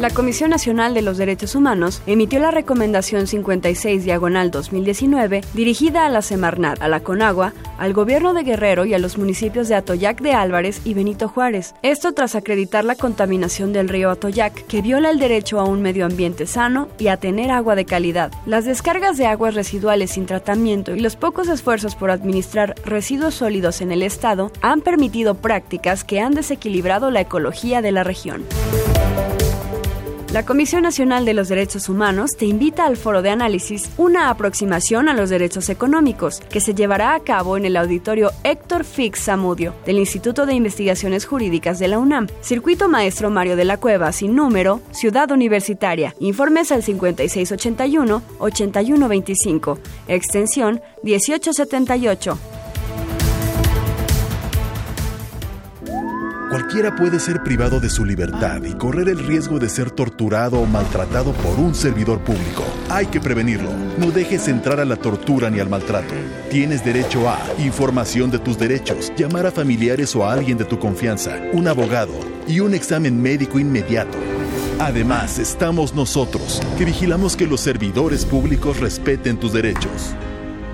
La 0.01 0.09
Comisión 0.09 0.49
Nacional 0.49 0.95
de 0.95 1.03
los 1.03 1.19
Derechos 1.19 1.53
Humanos 1.53 2.01
emitió 2.07 2.39
la 2.39 2.49
Recomendación 2.49 3.27
56 3.27 4.03
Diagonal 4.03 4.49
2019 4.49 5.41
dirigida 5.53 6.07
a 6.07 6.09
la 6.09 6.23
Semarnat, 6.23 6.81
a 6.81 6.87
la 6.87 7.01
Conagua, 7.01 7.53
al 7.77 7.93
Gobierno 7.93 8.33
de 8.33 8.41
Guerrero 8.41 8.85
y 8.85 8.95
a 8.95 8.97
los 8.97 9.19
municipios 9.19 9.67
de 9.67 9.75
Atoyac 9.75 10.19
de 10.21 10.33
Álvarez 10.33 10.81
y 10.85 10.95
Benito 10.95 11.27
Juárez. 11.27 11.75
Esto 11.83 12.13
tras 12.13 12.33
acreditar 12.33 12.83
la 12.83 12.95
contaminación 12.95 13.73
del 13.73 13.89
río 13.89 14.09
Atoyac, 14.09 14.65
que 14.65 14.81
viola 14.81 15.11
el 15.11 15.19
derecho 15.19 15.59
a 15.59 15.65
un 15.65 15.83
medio 15.83 16.07
ambiente 16.07 16.47
sano 16.47 16.87
y 16.97 17.09
a 17.09 17.17
tener 17.17 17.51
agua 17.51 17.75
de 17.75 17.85
calidad. 17.85 18.31
Las 18.47 18.65
descargas 18.65 19.17
de 19.17 19.27
aguas 19.27 19.53
residuales 19.53 20.09
sin 20.09 20.25
tratamiento 20.25 20.95
y 20.95 20.99
los 20.99 21.15
pocos 21.15 21.47
esfuerzos 21.47 21.93
por 21.93 22.09
administrar 22.09 22.73
residuos 22.85 23.35
sólidos 23.35 23.81
en 23.81 23.91
el 23.91 24.01
Estado 24.01 24.51
han 24.61 24.81
permitido 24.81 25.35
prácticas 25.35 26.03
que 26.03 26.21
han 26.21 26.33
desequilibrado 26.33 27.11
la 27.11 27.21
ecología 27.21 27.83
de 27.83 27.91
la 27.91 28.03
región. 28.03 28.47
La 30.31 30.45
Comisión 30.45 30.83
Nacional 30.83 31.25
de 31.25 31.33
los 31.33 31.49
Derechos 31.49 31.89
Humanos 31.89 32.37
te 32.37 32.45
invita 32.45 32.85
al 32.85 32.95
foro 32.95 33.21
de 33.21 33.31
análisis 33.31 33.89
Una 33.97 34.29
aproximación 34.29 35.09
a 35.09 35.13
los 35.13 35.29
derechos 35.29 35.67
económicos, 35.67 36.39
que 36.39 36.61
se 36.61 36.73
llevará 36.73 37.15
a 37.15 37.19
cabo 37.19 37.57
en 37.57 37.65
el 37.65 37.75
auditorio 37.75 38.31
Héctor 38.45 38.85
Fix 38.85 39.25
Zamudio 39.25 39.75
del 39.85 39.99
Instituto 39.99 40.45
de 40.45 40.53
Investigaciones 40.53 41.25
Jurídicas 41.25 41.79
de 41.79 41.89
la 41.89 41.99
UNAM. 41.99 42.27
Circuito 42.39 42.87
Maestro 42.87 43.29
Mario 43.29 43.57
de 43.57 43.65
la 43.65 43.75
Cueva, 43.75 44.13
sin 44.13 44.33
número, 44.33 44.79
Ciudad 44.91 45.29
Universitaria. 45.31 46.15
Informes 46.19 46.71
al 46.71 46.81
5681-8125, 46.81 49.79
extensión 50.07 50.79
1878. 51.03 52.60
Cualquiera 56.51 56.93
puede 56.97 57.17
ser 57.21 57.43
privado 57.43 57.79
de 57.79 57.89
su 57.89 58.03
libertad 58.03 58.61
y 58.65 58.73
correr 58.73 59.07
el 59.07 59.25
riesgo 59.25 59.57
de 59.57 59.69
ser 59.69 59.89
torturado 59.89 60.59
o 60.59 60.65
maltratado 60.65 61.31
por 61.31 61.57
un 61.57 61.73
servidor 61.73 62.19
público. 62.25 62.65
Hay 62.89 63.05
que 63.05 63.21
prevenirlo. 63.21 63.71
No 63.97 64.11
dejes 64.11 64.49
entrar 64.49 64.81
a 64.81 64.83
la 64.83 64.97
tortura 64.97 65.49
ni 65.49 65.61
al 65.61 65.69
maltrato. 65.69 66.13
Tienes 66.49 66.83
derecho 66.83 67.29
a 67.29 67.39
información 67.57 68.31
de 68.31 68.39
tus 68.39 68.59
derechos, 68.59 69.13
llamar 69.15 69.45
a 69.45 69.51
familiares 69.51 70.13
o 70.13 70.25
a 70.25 70.33
alguien 70.33 70.57
de 70.57 70.65
tu 70.65 70.77
confianza, 70.77 71.39
un 71.53 71.69
abogado 71.69 72.11
y 72.45 72.59
un 72.59 72.73
examen 72.73 73.21
médico 73.21 73.57
inmediato. 73.57 74.17
Además, 74.77 75.39
estamos 75.39 75.95
nosotros, 75.95 76.61
que 76.77 76.83
vigilamos 76.83 77.37
que 77.37 77.47
los 77.47 77.61
servidores 77.61 78.25
públicos 78.25 78.81
respeten 78.81 79.39
tus 79.39 79.53
derechos. 79.53 80.13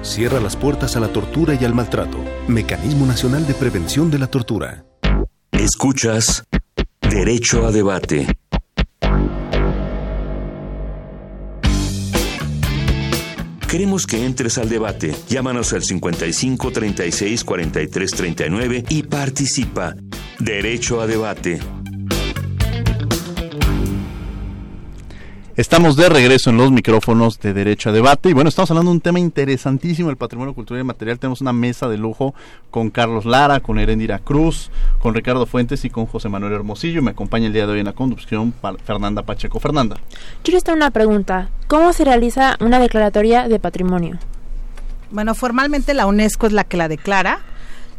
Cierra 0.01 0.39
las 0.39 0.55
puertas 0.55 0.95
a 0.95 0.99
la 0.99 1.09
tortura 1.09 1.53
y 1.53 1.63
al 1.65 1.75
maltrato. 1.75 2.17
Mecanismo 2.47 3.05
Nacional 3.05 3.45
de 3.45 3.53
Prevención 3.53 4.09
de 4.09 4.17
la 4.17 4.25
Tortura. 4.25 4.87
Escuchas 5.69 6.45
Derecho 7.01 7.65
a 7.67 7.73
Debate. 7.73 8.25
Queremos 13.67 14.07
que 14.07 14.25
entres 14.25 14.57
al 14.59 14.69
debate. 14.69 15.13
Llámanos 15.27 15.73
al 15.73 15.83
55 15.83 16.71
36 16.71 17.43
43 17.43 18.11
39 18.11 18.85
y 18.87 19.03
participa. 19.03 19.93
Derecho 20.39 21.01
a 21.01 21.05
Debate. 21.05 21.59
Estamos 25.57 25.95
de 25.95 26.07
regreso 26.07 26.51
en 26.51 26.57
los 26.57 26.71
micrófonos 26.71 27.39
de 27.39 27.51
Derecho 27.51 27.89
a 27.89 27.91
Debate 27.91 28.29
y 28.29 28.33
bueno, 28.33 28.47
estamos 28.47 28.69
hablando 28.69 28.91
de 28.91 28.97
un 28.97 29.01
tema 29.01 29.19
interesantísimo, 29.19 30.11
el 30.11 30.15
patrimonio 30.15 30.53
cultural 30.53 30.81
y 30.81 30.85
material. 30.85 31.17
Tenemos 31.17 31.41
una 31.41 31.51
mesa 31.51 31.89
de 31.89 31.97
lujo 31.97 32.35
con 32.69 32.91
Carlos 32.91 33.25
Lara, 33.25 33.59
con 33.59 33.79
Erendira 33.79 34.19
Cruz, 34.19 34.69
con 34.99 35.15
Ricardo 35.15 35.47
Fuentes 35.47 35.83
y 35.83 35.89
con 35.89 36.05
José 36.05 36.29
Manuel 36.29 36.53
Hermosillo. 36.53 37.01
Me 37.01 37.09
acompaña 37.09 37.47
el 37.47 37.53
día 37.53 37.65
de 37.65 37.73
hoy 37.73 37.79
en 37.79 37.87
la 37.87 37.93
conducción 37.93 38.53
Fernanda 38.85 39.23
Pacheco. 39.23 39.59
Fernanda. 39.59 39.97
Quiero 40.43 40.59
hacer 40.59 40.75
una 40.75 40.91
pregunta. 40.91 41.49
¿Cómo 41.67 41.91
se 41.91 42.05
realiza 42.05 42.55
una 42.59 42.77
declaratoria 42.77 43.47
de 43.47 43.59
patrimonio? 43.59 44.19
Bueno, 45.09 45.33
formalmente 45.33 45.95
la 45.95 46.05
UNESCO 46.05 46.45
es 46.45 46.53
la 46.53 46.65
que 46.65 46.77
la 46.77 46.87
declara 46.87 47.39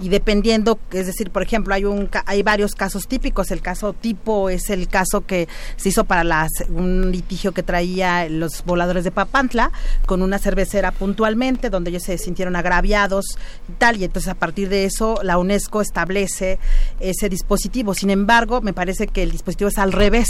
y 0.01 0.09
dependiendo, 0.09 0.79
es 0.93 1.07
decir, 1.07 1.31
por 1.31 1.43
ejemplo, 1.43 1.75
hay 1.75 1.85
un 1.85 2.09
hay 2.27 2.43
varios 2.43 2.75
casos 2.75 3.09
típicos. 3.09 3.51
El 3.51 3.61
caso 3.61 3.93
tipo 3.93 4.49
es 4.49 4.71
el 4.71 4.89
caso 4.89 5.27
que 5.27 5.49
se 5.77 5.89
hizo 5.89 6.05
para 6.05 6.25
las, 6.25 6.51
un 6.69 7.11
litigio 7.11 7.53
que 7.53 7.63
traía 7.63 8.29
los 8.29 8.65
voladores 8.65 9.05
de 9.05 9.11
Papantla 9.11 9.73
con 10.07 10.23
una 10.23 10.39
cervecera 10.39 10.93
puntualmente, 10.93 11.71
donde 11.71 11.91
ellos 11.91 12.05
se 12.05 12.19
sintieron 12.19 12.57
agraviados 12.57 13.25
y 13.69 13.73
tal, 13.73 13.97
y 13.97 14.05
entonces 14.05 14.31
a 14.31 14.35
partir 14.35 14.69
de 14.69 14.85
eso 14.85 15.19
la 15.23 15.39
UNESCO 15.39 15.81
establece 15.81 16.59
ese 17.01 17.29
dispositivo. 17.29 17.95
Sin 17.95 18.11
embargo, 18.11 18.61
me 18.61 18.73
parece 18.73 19.09
que 19.09 19.23
el 19.23 19.33
dispositivo 19.33 19.69
es 19.69 19.79
al 19.79 19.93
revés, 19.93 20.29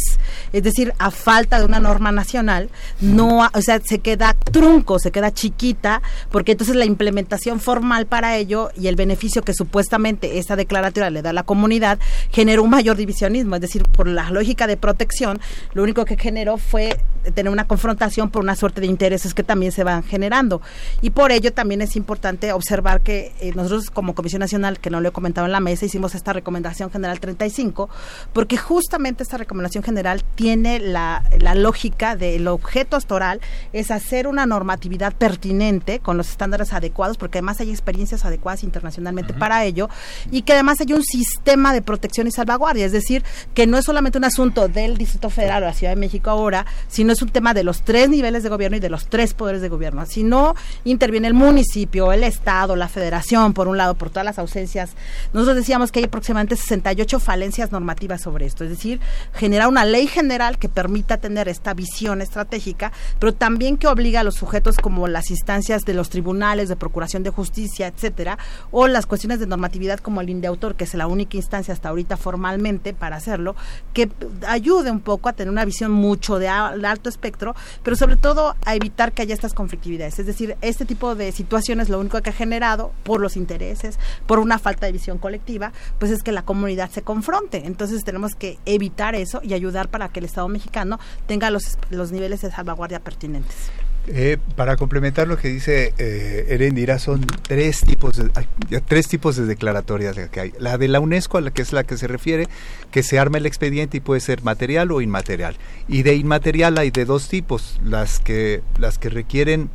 es 0.52 0.62
decir, 0.62 0.94
a 0.98 1.10
falta 1.10 1.58
de 1.58 1.64
una 1.64 1.80
norma 1.80 2.12
nacional, 2.12 2.70
no, 3.00 3.48
o 3.52 3.62
sea, 3.62 3.80
se 3.84 3.98
queda 3.98 4.34
trunco, 4.34 4.98
se 4.98 5.10
queda 5.10 5.32
chiquita, 5.32 6.02
porque 6.30 6.52
entonces 6.52 6.76
la 6.76 6.84
implementación 6.84 7.60
formal 7.60 8.06
para 8.06 8.36
ello 8.36 8.70
y 8.76 8.86
el 8.86 8.96
beneficio 8.96 9.42
que 9.42 9.54
supuestamente 9.58 10.38
esta 10.38 10.56
declaratoria 10.56 11.10
le 11.10 11.22
da 11.22 11.30
a 11.30 11.32
la 11.34 11.42
comunidad 11.42 11.98
generó 12.30 12.62
un 12.62 12.70
mayor 12.70 12.96
divisionismo, 12.96 13.56
es 13.56 13.60
decir, 13.60 13.82
por 13.82 14.08
la 14.08 14.30
lógica 14.30 14.66
de 14.66 14.76
protección, 14.76 15.40
lo 15.74 15.82
único 15.82 16.04
que 16.04 16.16
generó 16.16 16.56
fue 16.56 16.96
tener 17.34 17.52
una 17.52 17.66
confrontación 17.66 18.30
por 18.30 18.42
una 18.42 18.54
suerte 18.54 18.80
de 18.80 18.86
intereses 18.86 19.34
que 19.34 19.42
también 19.42 19.72
se 19.72 19.84
van 19.84 20.02
generando. 20.02 20.62
Y 21.02 21.10
por 21.10 21.32
ello 21.32 21.52
también 21.52 21.82
es 21.82 21.96
importante 21.96 22.52
observar 22.52 23.00
que 23.00 23.32
eh, 23.40 23.52
nosotros 23.54 23.90
como 23.90 24.14
Comisión 24.14 24.40
Nacional, 24.40 24.78
que 24.78 24.90
no 24.90 25.00
lo 25.00 25.08
he 25.08 25.12
comentado 25.12 25.46
en 25.46 25.52
la 25.52 25.60
mesa, 25.60 25.84
hicimos 25.84 26.14
esta 26.14 26.32
recomendación 26.32 26.90
general 26.90 27.20
35, 27.20 27.90
porque 28.32 28.56
justamente 28.56 29.22
esta 29.22 29.36
recomendación 29.36 29.84
general 29.84 30.22
tiene 30.36 30.78
la, 30.78 31.24
la 31.38 31.54
lógica 31.54 32.16
del 32.16 32.48
objeto 32.48 32.96
astoral, 32.96 33.40
es 33.72 33.90
hacer 33.90 34.26
una 34.26 34.46
normatividad 34.46 35.14
pertinente 35.14 36.00
con 36.00 36.16
los 36.16 36.30
estándares 36.30 36.72
adecuados, 36.72 37.18
porque 37.18 37.38
además 37.38 37.60
hay 37.60 37.70
experiencias 37.70 38.24
adecuadas 38.24 38.62
internacionalmente 38.62 39.34
para 39.34 39.47
ello, 39.56 39.88
y 40.30 40.42
que 40.42 40.52
además 40.52 40.80
hay 40.80 40.92
un 40.92 41.02
sistema 41.02 41.72
de 41.72 41.82
protección 41.82 42.26
y 42.26 42.30
salvaguardia, 42.30 42.86
es 42.86 42.92
decir, 42.92 43.24
que 43.54 43.66
no 43.66 43.78
es 43.78 43.84
solamente 43.84 44.18
un 44.18 44.24
asunto 44.24 44.68
del 44.68 44.96
Distrito 44.96 45.30
Federal 45.30 45.62
o 45.62 45.66
la 45.66 45.74
Ciudad 45.74 45.92
de 45.92 46.00
México 46.00 46.30
ahora, 46.30 46.66
sino 46.88 47.12
es 47.12 47.22
un 47.22 47.28
tema 47.30 47.54
de 47.54 47.64
los 47.64 47.82
tres 47.82 48.08
niveles 48.08 48.42
de 48.42 48.48
gobierno 48.48 48.76
y 48.76 48.80
de 48.80 48.90
los 48.90 49.08
tres 49.08 49.34
poderes 49.34 49.62
de 49.62 49.68
gobierno. 49.68 50.04
Si 50.06 50.22
no 50.22 50.54
interviene 50.84 51.28
el 51.28 51.34
municipio, 51.34 52.12
el 52.12 52.24
Estado, 52.24 52.76
la 52.76 52.88
Federación, 52.88 53.54
por 53.54 53.68
un 53.68 53.76
lado, 53.76 53.94
por 53.94 54.10
todas 54.10 54.24
las 54.24 54.38
ausencias, 54.38 54.90
nosotros 55.32 55.56
decíamos 55.56 55.92
que 55.92 56.00
hay 56.00 56.06
aproximadamente 56.06 56.56
68 56.56 57.20
falencias 57.20 57.72
normativas 57.72 58.22
sobre 58.22 58.46
esto, 58.46 58.64
es 58.64 58.70
decir, 58.70 59.00
generar 59.34 59.68
una 59.68 59.84
ley 59.84 60.06
general 60.06 60.58
que 60.58 60.68
permita 60.68 61.18
tener 61.18 61.48
esta 61.48 61.74
visión 61.74 62.20
estratégica, 62.20 62.92
pero 63.18 63.34
también 63.34 63.76
que 63.76 63.86
obliga 63.86 64.20
a 64.20 64.24
los 64.24 64.34
sujetos 64.34 64.76
como 64.76 65.08
las 65.08 65.30
instancias 65.30 65.82
de 65.84 65.94
los 65.94 66.10
tribunales 66.10 66.68
de 66.68 66.76
procuración 66.76 67.22
de 67.22 67.30
justicia, 67.30 67.86
etcétera, 67.86 68.38
o 68.70 68.88
las 68.88 69.06
cuestiones 69.06 69.37
de 69.38 69.46
normatividad 69.46 69.98
como 70.00 70.20
el 70.20 70.30
INDEAUTOR, 70.30 70.74
que 70.74 70.84
es 70.84 70.94
la 70.94 71.06
única 71.06 71.36
instancia 71.36 71.74
hasta 71.74 71.88
ahorita 71.88 72.16
formalmente 72.16 72.94
para 72.94 73.16
hacerlo, 73.16 73.56
que 73.92 74.10
ayude 74.46 74.90
un 74.90 75.00
poco 75.00 75.28
a 75.28 75.32
tener 75.32 75.50
una 75.50 75.64
visión 75.64 75.92
mucho 75.92 76.38
de, 76.38 76.48
alto 76.48 77.08
espectro, 77.08 77.54
pero 77.82 77.96
sobre 77.96 78.16
todo 78.16 78.56
a 78.64 78.74
evitar 78.74 79.12
que 79.12 79.22
haya 79.22 79.34
estas 79.34 79.54
conflictividades. 79.54 80.18
Es 80.18 80.26
decir, 80.26 80.56
este 80.60 80.84
tipo 80.84 81.14
de 81.14 81.32
situaciones 81.32 81.88
lo 81.88 81.98
único 81.98 82.20
que 82.22 82.30
ha 82.30 82.32
generado 82.32 82.92
por 83.04 83.20
los 83.20 83.36
intereses, 83.36 83.98
por 84.26 84.38
una 84.38 84.58
falta 84.58 84.86
de 84.86 84.92
visión 84.92 85.18
colectiva, 85.18 85.72
pues 85.98 86.10
es 86.10 86.22
que 86.22 86.32
la 86.32 86.42
comunidad 86.42 86.90
se 86.90 87.02
confronte. 87.02 87.62
Entonces 87.66 88.04
tenemos 88.04 88.34
que 88.34 88.58
evitar 88.64 89.14
eso 89.14 89.40
y 89.42 89.54
ayudar 89.54 89.88
para 89.88 90.08
que 90.08 90.20
el 90.20 90.26
Estado 90.26 90.48
mexicano 90.48 90.98
tenga 91.26 91.50
los, 91.50 91.78
los 91.90 92.12
niveles 92.12 92.42
de 92.42 92.50
salvaguardia 92.50 93.00
pertinentes. 93.00 93.70
Eh, 94.10 94.38
para 94.56 94.76
complementar 94.76 95.28
lo 95.28 95.36
que 95.36 95.48
dice 95.48 95.92
eh, 95.98 96.46
Erendira, 96.48 96.98
son 96.98 97.26
tres 97.26 97.82
tipos, 97.82 98.16
de, 98.16 98.80
tres 98.80 99.06
tipos 99.06 99.36
de 99.36 99.44
declaratorias 99.44 100.16
que 100.30 100.40
hay. 100.40 100.52
La 100.58 100.78
de 100.78 100.88
la 100.88 101.00
UNESCO, 101.00 101.36
a 101.36 101.40
la 101.42 101.50
que 101.50 101.60
es 101.60 101.72
la 101.74 101.84
que 101.84 101.98
se 101.98 102.06
refiere, 102.06 102.48
que 102.90 103.02
se 103.02 103.18
arma 103.18 103.36
el 103.36 103.44
expediente 103.44 103.98
y 103.98 104.00
puede 104.00 104.20
ser 104.20 104.42
material 104.42 104.92
o 104.92 105.02
inmaterial. 105.02 105.56
Y 105.88 106.04
de 106.04 106.14
inmaterial 106.14 106.78
hay 106.78 106.90
de 106.90 107.04
dos 107.04 107.28
tipos, 107.28 107.78
las 107.84 108.18
que, 108.18 108.62
las 108.78 108.96
que 108.96 109.10
requieren 109.10 109.68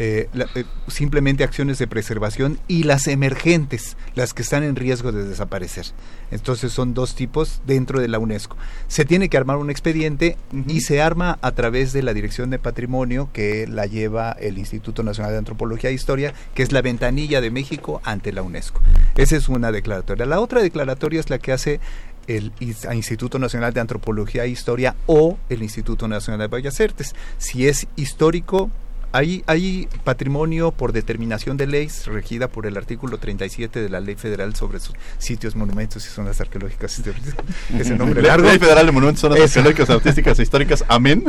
eh, 0.00 0.28
eh, 0.54 0.64
simplemente 0.86 1.42
acciones 1.42 1.76
de 1.78 1.88
preservación 1.88 2.60
y 2.68 2.84
las 2.84 3.08
emergentes, 3.08 3.96
las 4.14 4.32
que 4.32 4.42
están 4.42 4.62
en 4.62 4.76
riesgo 4.76 5.10
de 5.10 5.24
desaparecer. 5.24 5.86
Entonces 6.30 6.70
son 6.70 6.94
dos 6.94 7.16
tipos 7.16 7.62
dentro 7.66 7.98
de 7.98 8.06
la 8.06 8.20
UNESCO. 8.20 8.56
Se 8.86 9.04
tiene 9.04 9.28
que 9.28 9.36
armar 9.36 9.56
un 9.56 9.70
expediente 9.70 10.36
y 10.68 10.82
se 10.82 11.02
arma 11.02 11.40
a 11.42 11.50
través 11.50 11.92
de 11.92 12.04
la 12.04 12.14
Dirección 12.14 12.48
de 12.48 12.60
Patrimonio 12.60 13.30
que 13.32 13.66
la 13.66 13.86
lleva 13.86 14.36
el 14.38 14.58
Instituto 14.58 15.02
Nacional 15.02 15.32
de 15.32 15.38
Antropología 15.38 15.90
e 15.90 15.94
Historia, 15.94 16.32
que 16.54 16.62
es 16.62 16.70
la 16.70 16.80
ventanilla 16.80 17.40
de 17.40 17.50
México 17.50 18.00
ante 18.04 18.32
la 18.32 18.42
UNESCO. 18.42 18.80
Esa 19.16 19.34
es 19.34 19.48
una 19.48 19.72
declaratoria. 19.72 20.26
La 20.26 20.38
otra 20.38 20.62
declaratoria 20.62 21.18
es 21.18 21.28
la 21.28 21.40
que 21.40 21.50
hace 21.50 21.80
el 22.28 22.52
Instituto 22.60 23.40
Nacional 23.40 23.74
de 23.74 23.80
Antropología 23.80 24.44
e 24.44 24.48
Historia 24.48 24.94
o 25.06 25.38
el 25.48 25.64
Instituto 25.64 26.06
Nacional 26.06 26.48
de 26.48 26.56
Bellas 26.56 26.80
Artes. 26.80 27.16
Si 27.38 27.66
es 27.66 27.88
histórico, 27.96 28.70
hay, 29.12 29.42
hay 29.46 29.88
patrimonio 30.04 30.72
por 30.72 30.92
determinación 30.92 31.56
de 31.56 31.66
ley 31.66 31.88
regida 32.06 32.48
por 32.48 32.66
el 32.66 32.76
artículo 32.76 33.18
37 33.18 33.80
de 33.80 33.88
la 33.88 34.00
Ley 34.00 34.16
Federal 34.16 34.54
sobre 34.54 34.80
sus 34.80 34.94
sitios, 35.18 35.56
monumentos 35.56 36.04
y 36.06 36.08
zonas 36.08 36.40
arqueológicas. 36.40 37.00
Ese 37.78 37.96
nombre 37.96 38.22
largo. 38.22 38.46
Ley 38.46 38.58
Federal 38.58 38.86
de 38.86 38.92
Monumentos, 38.92 39.20
Zonas 39.20 39.40
Arqueológicas, 39.40 39.90
Artísticas 39.90 40.38
e 40.38 40.42
Históricas. 40.42 40.84
Amén. 40.88 41.24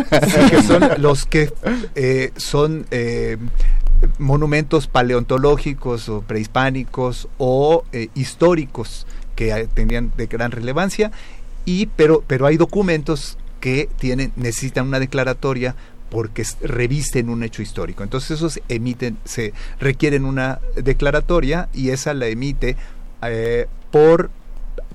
que 0.50 0.64
son 0.64 0.90
los 1.02 1.26
que 1.26 1.52
eh, 1.96 2.32
son 2.38 2.86
eh, 2.92 3.38
monumentos 4.18 4.88
paleontológicos 4.88 6.10
o 6.10 6.22
prehispánicos 6.22 7.28
o 7.38 7.84
eh, 7.92 8.10
históricos 8.16 9.08
que 9.36 9.68
tenían 9.74 10.12
de 10.18 10.28
gran 10.28 10.52
relevancia 10.52 11.12
y 11.66 11.86
pero 11.88 12.24
pero 12.28 12.46
hay 12.46 12.58
documentos 12.58 13.38
que 13.60 13.90
tienen 14.00 14.32
necesitan 14.36 14.88
una 14.88 15.00
declaratoria 15.00 15.76
porque 16.10 16.44
revisten 16.62 17.30
un 17.30 17.44
hecho 17.44 17.62
histórico. 17.62 18.04
Entonces 18.04 18.32
esos 18.32 18.60
emiten, 18.68 19.18
se 19.26 19.54
requieren 19.80 20.26
una 20.26 20.60
declaratoria 20.76 21.70
y 21.74 21.90
esa 21.90 22.14
la 22.14 22.28
emite 22.28 22.76
eh, 23.22 23.68
por 23.92 24.32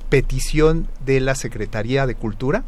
petición 0.08 0.88
de 1.04 1.20
la 1.20 1.34
Secretaría 1.34 2.06
de 2.06 2.14
Cultura 2.14 2.64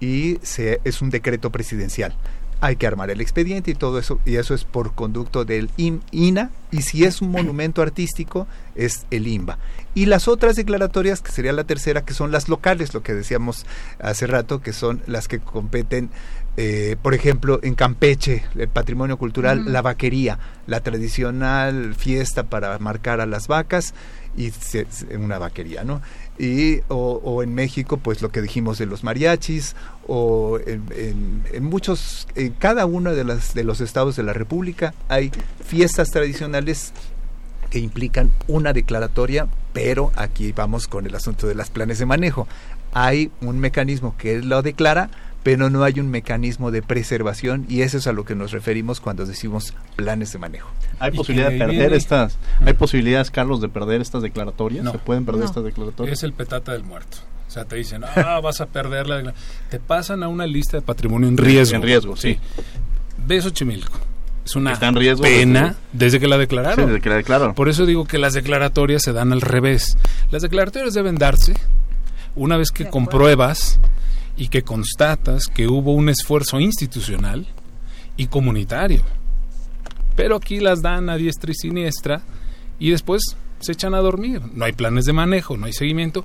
y 0.00 0.38
se, 0.42 0.80
es 0.84 1.00
un 1.00 1.10
decreto 1.10 1.50
presidencial. 1.50 2.14
Hay 2.60 2.76
que 2.76 2.86
armar 2.86 3.10
el 3.10 3.20
expediente 3.20 3.70
y 3.70 3.74
todo 3.74 3.98
eso, 3.98 4.18
y 4.24 4.36
eso 4.36 4.54
es 4.54 4.64
por 4.64 4.94
conducto 4.94 5.44
del 5.44 5.70
INA, 5.76 6.50
y 6.70 6.82
si 6.82 7.04
es 7.04 7.20
un 7.20 7.30
monumento 7.30 7.82
artístico, 7.82 8.46
es 8.74 9.06
el 9.10 9.26
INBA. 9.26 9.58
Y 9.94 10.06
las 10.06 10.26
otras 10.26 10.56
declaratorias, 10.56 11.20
que 11.20 11.32
sería 11.32 11.52
la 11.52 11.64
tercera, 11.64 12.04
que 12.04 12.14
son 12.14 12.32
las 12.32 12.48
locales, 12.48 12.94
lo 12.94 13.02
que 13.02 13.14
decíamos 13.14 13.66
hace 13.98 14.26
rato, 14.26 14.62
que 14.62 14.72
son 14.72 15.02
las 15.06 15.28
que 15.28 15.38
competen 15.38 16.08
eh, 16.56 16.96
por 17.02 17.12
ejemplo, 17.14 17.60
en 17.62 17.74
Campeche, 17.74 18.44
el 18.54 18.68
patrimonio 18.68 19.18
cultural, 19.18 19.70
la 19.72 19.82
vaquería, 19.82 20.38
la 20.66 20.80
tradicional 20.80 21.94
fiesta 21.94 22.44
para 22.44 22.78
marcar 22.78 23.20
a 23.20 23.26
las 23.26 23.46
vacas 23.46 23.92
y 24.36 24.52
en 25.10 25.22
una 25.22 25.38
vaquería, 25.38 25.84
¿no? 25.84 26.00
Y, 26.38 26.80
o, 26.88 27.42
en 27.42 27.54
México, 27.54 27.96
pues 27.96 28.20
lo 28.20 28.30
que 28.30 28.42
dijimos 28.42 28.78
de 28.78 28.86
los 28.86 29.04
mariachis, 29.04 29.74
o 30.06 30.58
en, 30.66 31.42
en, 31.52 31.64
muchos, 31.64 32.26
en 32.34 32.52
cada 32.52 32.86
uno 32.86 33.14
de, 33.14 33.24
las, 33.24 33.54
de 33.54 33.64
los 33.64 33.80
estados 33.80 34.16
de 34.16 34.22
la 34.22 34.32
República 34.32 34.94
hay 35.08 35.32
fiestas 35.64 36.10
tradicionales 36.10 36.92
que 37.70 37.78
implican 37.78 38.30
una 38.46 38.72
declaratoria, 38.72 39.48
pero 39.72 40.12
aquí 40.16 40.52
vamos 40.52 40.88
con 40.88 41.06
el 41.06 41.14
asunto 41.14 41.46
de 41.46 41.54
los 41.54 41.70
planes 41.70 41.98
de 41.98 42.06
manejo. 42.06 42.46
Hay 42.92 43.30
un 43.40 43.58
mecanismo 43.58 44.14
que 44.16 44.40
lo 44.40 44.62
declara, 44.62 45.10
pero 45.46 45.70
no 45.70 45.84
hay 45.84 46.00
un 46.00 46.10
mecanismo 46.10 46.72
de 46.72 46.82
preservación 46.82 47.66
y 47.68 47.82
eso 47.82 47.98
es 47.98 48.08
a 48.08 48.12
lo 48.12 48.24
que 48.24 48.34
nos 48.34 48.50
referimos 48.50 48.98
cuando 48.98 49.24
decimos 49.26 49.74
planes 49.94 50.32
de 50.32 50.40
manejo. 50.40 50.68
¿Hay 50.98 51.12
posibilidad 51.12 51.52
de 51.52 51.58
perder 51.58 51.92
estas, 51.92 52.36
hay 52.64 52.72
posibilidades, 52.72 53.30
Carlos, 53.30 53.60
de 53.60 53.68
perder 53.68 54.00
estas 54.00 54.22
declaratorias? 54.22 54.90
¿Se 54.90 54.98
pueden 54.98 55.24
perder 55.24 55.44
estas 55.44 55.62
declaratorias? 55.62 56.18
Es 56.18 56.24
el 56.24 56.32
petata 56.32 56.72
del 56.72 56.82
muerto. 56.82 57.18
O 57.46 57.50
sea, 57.52 57.64
te 57.64 57.76
dicen, 57.76 58.02
ah, 58.02 58.40
vas 58.42 58.60
a 58.60 58.66
perder 58.66 59.06
la... 59.06 59.32
Te 59.70 59.78
pasan 59.78 60.24
a 60.24 60.28
una 60.28 60.48
lista 60.48 60.78
de 60.78 60.82
patrimonio 60.82 61.28
en 61.28 61.36
riesgo. 61.36 61.76
En 61.76 61.82
riesgo, 61.82 62.16
sí. 62.16 62.40
Ves 63.24 63.44
Xochimilco. 63.44 64.00
Es 64.44 64.56
una 64.56 64.76
pena 65.22 65.76
desde 65.92 66.18
que 66.18 66.26
la 66.26 66.38
declararon. 66.38 66.86
Sí, 66.86 66.86
desde 66.86 67.00
que 67.00 67.08
la 67.08 67.16
declararon. 67.18 67.54
Por 67.54 67.68
eso 67.68 67.86
digo 67.86 68.04
que 68.04 68.18
las 68.18 68.34
declaratorias 68.34 69.00
se 69.00 69.12
dan 69.12 69.32
al 69.32 69.42
revés. 69.42 69.96
Las 70.32 70.42
declaratorias 70.42 70.92
deben 70.92 71.14
darse 71.14 71.54
una 72.34 72.56
vez 72.56 72.72
que 72.72 72.88
compruebas 72.88 73.78
y 74.36 74.48
que 74.48 74.62
constatas 74.62 75.46
que 75.46 75.66
hubo 75.66 75.92
un 75.92 76.08
esfuerzo 76.08 76.60
institucional 76.60 77.46
y 78.16 78.26
comunitario. 78.26 79.02
Pero 80.14 80.36
aquí 80.36 80.60
las 80.60 80.82
dan 80.82 81.08
a 81.08 81.16
diestra 81.16 81.50
y 81.50 81.54
siniestra 81.54 82.22
y 82.78 82.90
después 82.90 83.22
se 83.60 83.72
echan 83.72 83.94
a 83.94 83.98
dormir. 83.98 84.42
No 84.52 84.64
hay 84.64 84.72
planes 84.72 85.04
de 85.06 85.12
manejo, 85.12 85.56
no 85.56 85.66
hay 85.66 85.72
seguimiento 85.72 86.24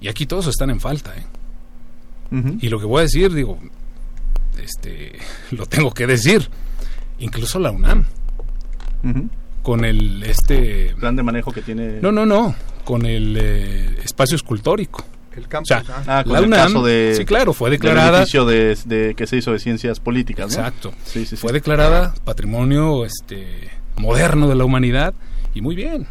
y 0.00 0.08
aquí 0.08 0.26
todos 0.26 0.46
están 0.46 0.70
en 0.70 0.80
falta. 0.80 1.14
¿eh? 1.16 1.24
Y 2.60 2.68
lo 2.68 2.78
que 2.78 2.86
voy 2.86 3.00
a 3.00 3.02
decir, 3.02 3.32
digo, 3.32 3.58
este, 4.62 5.18
lo 5.50 5.66
tengo 5.66 5.92
que 5.92 6.06
decir, 6.06 6.48
incluso 7.18 7.58
la 7.58 7.70
UNAM. 7.70 8.04
Con 9.62 9.84
el 9.84 10.22
este 10.22 10.94
plan 10.98 11.14
de 11.14 11.22
manejo 11.22 11.52
que 11.52 11.62
tiene. 11.62 12.00
No, 12.00 12.10
no, 12.10 12.26
no, 12.26 12.54
con 12.84 13.06
el 13.06 13.36
eh, 13.38 14.00
espacio 14.02 14.34
escultórico 14.34 15.04
el 15.38 15.48
campo. 15.48 15.74
ah, 16.06 16.22
la 16.26 16.42
UNAM, 16.42 16.82
de, 16.82 17.14
sí, 17.16 17.24
claro, 17.24 17.52
fue 17.52 17.70
declarada. 17.70 18.24
De, 18.24 18.76
de, 18.84 19.14
que 19.14 19.26
se 19.26 19.36
hizo 19.36 19.52
de 19.52 19.58
ciencias 19.58 20.00
políticas. 20.00 20.54
Exacto. 20.54 20.92
Sí, 21.04 21.26
sí, 21.26 21.36
fue 21.36 21.52
declarada 21.52 22.14
patrimonio 22.24 23.04
este, 23.04 23.70
moderno 23.96 24.48
de 24.48 24.54
la 24.54 24.64
humanidad 24.64 25.14
y 25.54 25.60
muy 25.60 25.74
bien. 25.74 26.06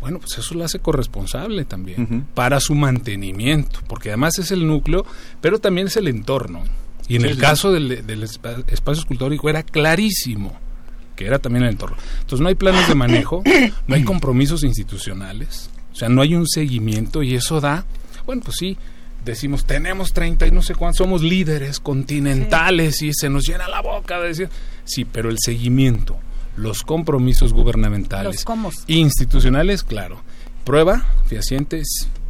Bueno, 0.00 0.20
pues 0.20 0.38
eso 0.38 0.54
lo 0.54 0.64
hace 0.64 0.78
corresponsable 0.78 1.64
también 1.64 2.26
para 2.34 2.60
su 2.60 2.74
mantenimiento, 2.74 3.80
porque 3.88 4.10
además 4.10 4.38
es 4.38 4.52
el 4.52 4.66
núcleo, 4.66 5.04
pero 5.40 5.58
también 5.58 5.88
es 5.88 5.96
el 5.96 6.06
entorno. 6.06 6.62
Y 7.08 7.16
en 7.16 7.24
el 7.24 7.38
caso 7.38 7.72
del, 7.72 8.06
del 8.06 8.22
espacio 8.22 9.00
escultórico 9.00 9.48
era 9.48 9.62
clarísimo 9.62 10.56
que 11.16 11.26
era 11.26 11.38
también 11.38 11.64
el 11.64 11.70
entorno. 11.70 11.96
Entonces 12.20 12.40
no 12.40 12.48
hay 12.48 12.54
planes 12.54 12.86
de 12.86 12.94
manejo, 12.94 13.42
no 13.88 13.94
hay 13.94 14.04
compromisos 14.04 14.62
institucionales, 14.62 15.70
o 15.92 15.96
sea, 15.96 16.08
no 16.08 16.20
hay 16.20 16.34
un 16.34 16.46
seguimiento 16.46 17.22
y 17.22 17.34
eso 17.34 17.60
da 17.60 17.86
bueno, 18.26 18.42
pues 18.44 18.56
sí, 18.58 18.76
decimos, 19.24 19.64
tenemos 19.64 20.12
30 20.12 20.46
y 20.46 20.50
no 20.50 20.62
sé 20.62 20.74
cuántos, 20.74 20.98
somos 20.98 21.22
líderes 21.22 21.80
continentales 21.80 23.02
y 23.02 23.12
se 23.14 23.28
nos 23.28 23.46
llena 23.46 23.68
la 23.68 23.80
boca 23.80 24.20
de 24.20 24.28
decir, 24.28 24.50
sí, 24.84 25.04
pero 25.04 25.30
el 25.30 25.38
seguimiento, 25.40 26.18
los 26.56 26.82
compromisos 26.82 27.52
gubernamentales, 27.52 28.44
institucionales, 28.86 29.82
claro. 29.82 30.22
Prueba 30.64 31.06
fehaciente 31.26 31.82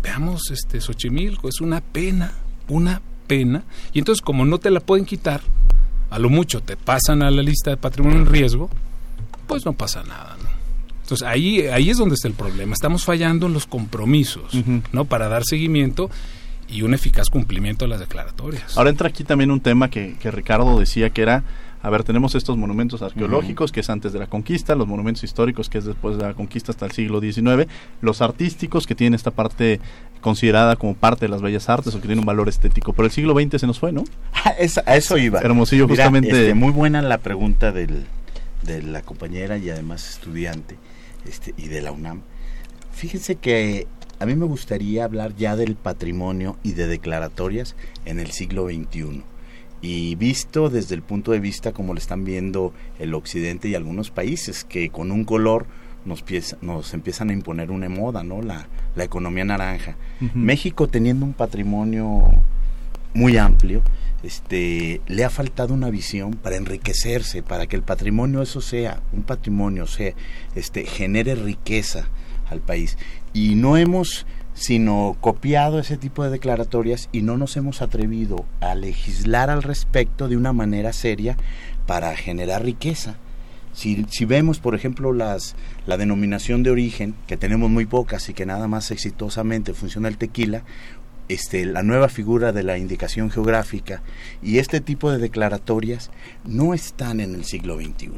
veamos, 0.02 0.50
este 0.50 0.80
Xochimilco, 0.80 1.48
es 1.48 1.60
una 1.60 1.80
pena, 1.80 2.32
una 2.68 3.00
pena. 3.26 3.64
Y 3.92 3.98
entonces, 3.98 4.22
como 4.22 4.44
no 4.44 4.58
te 4.58 4.70
la 4.70 4.80
pueden 4.80 5.04
quitar, 5.04 5.40
a 6.10 6.18
lo 6.18 6.28
mucho 6.28 6.62
te 6.62 6.76
pasan 6.76 7.22
a 7.22 7.30
la 7.30 7.42
lista 7.42 7.70
de 7.70 7.76
patrimonio 7.76 8.18
en 8.18 8.26
riesgo, 8.26 8.70
pues 9.46 9.64
no 9.64 9.72
pasa 9.72 10.02
nada, 10.02 10.36
¿no? 10.42 10.45
Entonces 11.06 11.28
ahí, 11.28 11.60
ahí 11.68 11.88
es 11.88 11.98
donde 11.98 12.16
está 12.16 12.26
el 12.26 12.34
problema. 12.34 12.72
Estamos 12.72 13.04
fallando 13.04 13.46
en 13.46 13.52
los 13.52 13.66
compromisos, 13.66 14.52
¿no? 14.90 15.04
Para 15.04 15.28
dar 15.28 15.44
seguimiento 15.44 16.10
y 16.68 16.82
un 16.82 16.94
eficaz 16.94 17.30
cumplimiento 17.30 17.84
de 17.84 17.90
las 17.90 18.00
declaratorias. 18.00 18.76
Ahora 18.76 18.90
entra 18.90 19.08
aquí 19.08 19.22
también 19.22 19.52
un 19.52 19.60
tema 19.60 19.88
que, 19.88 20.16
que 20.18 20.32
Ricardo 20.32 20.80
decía 20.80 21.10
que 21.10 21.22
era 21.22 21.44
a 21.80 21.90
ver, 21.90 22.02
tenemos 22.02 22.34
estos 22.34 22.56
monumentos 22.56 23.02
arqueológicos, 23.02 23.70
que 23.70 23.78
es 23.78 23.90
antes 23.90 24.12
de 24.12 24.18
la 24.18 24.26
conquista, 24.26 24.74
los 24.74 24.88
monumentos 24.88 25.22
históricos, 25.22 25.68
que 25.68 25.78
es 25.78 25.84
después 25.84 26.16
de 26.16 26.24
la 26.24 26.34
conquista 26.34 26.72
hasta 26.72 26.84
el 26.86 26.90
siglo 26.90 27.20
XIX, 27.20 27.70
los 28.00 28.22
artísticos, 28.22 28.88
que 28.88 28.96
tienen 28.96 29.14
esta 29.14 29.30
parte 29.30 29.78
considerada 30.20 30.74
como 30.74 30.94
parte 30.94 31.26
de 31.26 31.28
las 31.28 31.42
bellas 31.42 31.68
artes 31.68 31.94
o 31.94 32.00
que 32.00 32.08
tiene 32.08 32.18
un 32.18 32.26
valor 32.26 32.48
estético. 32.48 32.92
Pero 32.92 33.06
el 33.06 33.12
siglo 33.12 33.40
XX 33.40 33.60
se 33.60 33.68
nos 33.68 33.78
fue, 33.78 33.92
¿no? 33.92 34.02
a 34.34 34.96
eso 34.96 35.16
iba. 35.16 35.38
Hermosillo, 35.38 35.86
justamente. 35.86 36.30
Este, 36.30 36.54
muy 36.54 36.72
buena 36.72 37.00
la 37.02 37.18
pregunta 37.18 37.70
del, 37.70 38.06
de 38.64 38.82
la 38.82 39.02
compañera 39.02 39.56
y 39.56 39.70
además 39.70 40.10
estudiante 40.10 40.76
este, 41.28 41.54
y 41.56 41.68
de 41.68 41.82
la 41.82 41.92
UNAM, 41.92 42.22
Fíjense 42.96 43.36
que 43.36 43.86
a 44.20 44.24
mí 44.24 44.34
me 44.36 44.46
gustaría 44.46 45.04
hablar 45.04 45.36
ya 45.36 45.54
del 45.54 45.76
patrimonio 45.76 46.56
y 46.62 46.72
de 46.72 46.86
declaratorias 46.86 47.76
en 48.06 48.20
el 48.20 48.30
siglo 48.30 48.68
XXI. 48.68 49.22
Y 49.82 50.14
visto 50.14 50.70
desde 50.70 50.94
el 50.94 51.02
punto 51.02 51.32
de 51.32 51.40
vista 51.40 51.72
como 51.72 51.92
lo 51.92 51.98
están 51.98 52.24
viendo 52.24 52.72
el 52.98 53.12
occidente 53.12 53.68
y 53.68 53.74
algunos 53.74 54.10
países, 54.10 54.64
que 54.64 54.88
con 54.88 55.12
un 55.12 55.24
color 55.24 55.66
nos, 56.06 56.24
nos 56.62 56.94
empiezan 56.94 57.28
a 57.28 57.34
imponer 57.34 57.70
una 57.70 57.90
moda, 57.90 58.24
¿no? 58.24 58.40
La, 58.40 58.66
la 58.94 59.04
economía 59.04 59.44
naranja. 59.44 59.98
México 60.34 60.88
teniendo 60.88 61.26
un 61.26 61.34
patrimonio 61.34 62.30
muy 63.12 63.36
amplio, 63.36 63.82
este, 64.26 65.00
le 65.06 65.24
ha 65.24 65.30
faltado 65.30 65.72
una 65.72 65.88
visión 65.88 66.32
para 66.32 66.56
enriquecerse, 66.56 67.42
para 67.42 67.66
que 67.66 67.76
el 67.76 67.82
patrimonio 67.82 68.42
eso 68.42 68.60
sea, 68.60 69.00
un 69.12 69.22
patrimonio, 69.22 69.86
sea, 69.86 70.14
este, 70.54 70.84
genere 70.84 71.36
riqueza 71.36 72.08
al 72.50 72.60
país. 72.60 72.98
Y 73.32 73.54
no 73.54 73.76
hemos 73.76 74.26
sino 74.56 75.16
copiado 75.20 75.78
ese 75.78 75.98
tipo 75.98 76.24
de 76.24 76.30
declaratorias 76.30 77.10
y 77.12 77.20
no 77.20 77.36
nos 77.36 77.58
hemos 77.58 77.82
atrevido 77.82 78.46
a 78.60 78.74
legislar 78.74 79.50
al 79.50 79.62
respecto 79.62 80.28
de 80.28 80.36
una 80.38 80.54
manera 80.54 80.94
seria 80.94 81.36
para 81.86 82.16
generar 82.16 82.64
riqueza. 82.64 83.16
Si, 83.74 84.06
si, 84.08 84.24
vemos, 84.24 84.58
por 84.58 84.74
ejemplo, 84.74 85.12
las, 85.12 85.54
la 85.86 85.98
denominación 85.98 86.62
de 86.62 86.70
origen, 86.70 87.14
que 87.26 87.36
tenemos 87.36 87.68
muy 87.68 87.84
pocas 87.84 88.30
y 88.30 88.32
que 88.32 88.46
nada 88.46 88.66
más 88.66 88.90
exitosamente 88.90 89.74
funciona 89.74 90.08
el 90.08 90.16
tequila, 90.16 90.62
este, 91.28 91.64
la 91.66 91.82
nueva 91.82 92.08
figura 92.08 92.52
de 92.52 92.62
la 92.62 92.78
indicación 92.78 93.30
geográfica 93.30 94.02
y 94.42 94.58
este 94.58 94.80
tipo 94.80 95.10
de 95.10 95.18
declaratorias 95.18 96.10
no 96.44 96.74
están 96.74 97.20
en 97.20 97.34
el 97.34 97.44
siglo 97.44 97.76
XXI. 97.76 98.12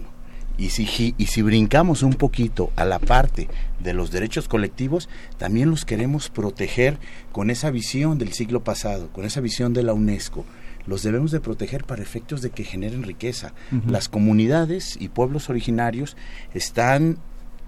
Y 0.58 0.70
si, 0.70 1.14
y 1.16 1.26
si 1.26 1.42
brincamos 1.42 2.02
un 2.02 2.14
poquito 2.14 2.72
a 2.74 2.84
la 2.84 2.98
parte 2.98 3.48
de 3.78 3.94
los 3.94 4.10
derechos 4.10 4.48
colectivos, 4.48 5.08
también 5.36 5.70
los 5.70 5.84
queremos 5.84 6.30
proteger 6.30 6.98
con 7.30 7.50
esa 7.50 7.70
visión 7.70 8.18
del 8.18 8.32
siglo 8.32 8.64
pasado, 8.64 9.12
con 9.12 9.24
esa 9.24 9.40
visión 9.40 9.72
de 9.72 9.84
la 9.84 9.92
UNESCO. 9.92 10.44
Los 10.84 11.04
debemos 11.04 11.30
de 11.30 11.40
proteger 11.40 11.84
para 11.84 12.02
efectos 12.02 12.42
de 12.42 12.50
que 12.50 12.64
generen 12.64 13.04
riqueza. 13.04 13.52
Las 13.86 14.08
comunidades 14.08 14.96
y 14.98 15.08
pueblos 15.08 15.48
originarios 15.48 16.16
están 16.54 17.18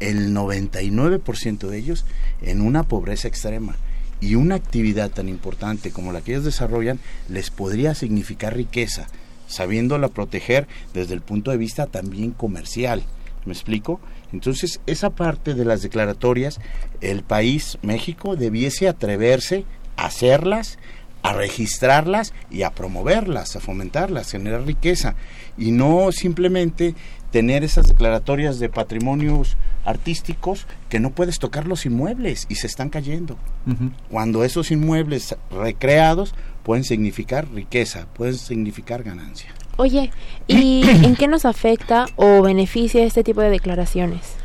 el 0.00 0.34
99% 0.34 1.68
de 1.68 1.78
ellos 1.78 2.06
en 2.42 2.60
una 2.60 2.82
pobreza 2.82 3.28
extrema 3.28 3.76
y 4.20 4.34
una 4.34 4.54
actividad 4.54 5.10
tan 5.10 5.28
importante 5.28 5.90
como 5.90 6.12
la 6.12 6.20
que 6.20 6.32
ellos 6.32 6.44
desarrollan 6.44 6.98
les 7.28 7.50
podría 7.50 7.94
significar 7.94 8.54
riqueza, 8.54 9.06
sabiéndola 9.46 10.08
proteger 10.08 10.68
desde 10.94 11.14
el 11.14 11.22
punto 11.22 11.50
de 11.50 11.56
vista 11.56 11.86
también 11.86 12.32
comercial. 12.32 13.02
¿Me 13.46 13.52
explico? 13.52 14.00
Entonces, 14.32 14.80
esa 14.86 15.10
parte 15.10 15.54
de 15.54 15.64
las 15.64 15.82
declaratorias, 15.82 16.60
el 17.00 17.22
país, 17.22 17.78
México, 17.82 18.36
debiese 18.36 18.86
atreverse 18.86 19.64
a 19.96 20.06
hacerlas, 20.06 20.78
a 21.22 21.32
registrarlas 21.32 22.32
y 22.50 22.62
a 22.62 22.70
promoverlas, 22.70 23.56
a 23.56 23.60
fomentarlas, 23.60 24.30
generar 24.30 24.64
riqueza, 24.64 25.16
y 25.58 25.72
no 25.72 26.12
simplemente 26.12 26.94
tener 27.30 27.64
esas 27.64 27.88
declaratorias 27.88 28.58
de 28.58 28.68
patrimonios 28.68 29.56
artísticos 29.84 30.66
que 30.88 31.00
no 31.00 31.10
puedes 31.10 31.38
tocar 31.38 31.66
los 31.66 31.86
inmuebles 31.86 32.46
y 32.48 32.56
se 32.56 32.66
están 32.66 32.90
cayendo. 32.90 33.36
Cuando 34.10 34.44
esos 34.44 34.70
inmuebles 34.70 35.36
recreados 35.50 36.34
pueden 36.62 36.84
significar 36.84 37.48
riqueza, 37.52 38.06
pueden 38.14 38.36
significar 38.36 39.02
ganancia. 39.02 39.54
Oye, 39.76 40.10
¿y 40.46 40.82
en 41.04 41.16
qué 41.16 41.28
nos 41.28 41.44
afecta 41.44 42.06
o 42.16 42.42
beneficia 42.42 43.04
este 43.04 43.24
tipo 43.24 43.40
de 43.40 43.50
declaraciones? 43.50 44.36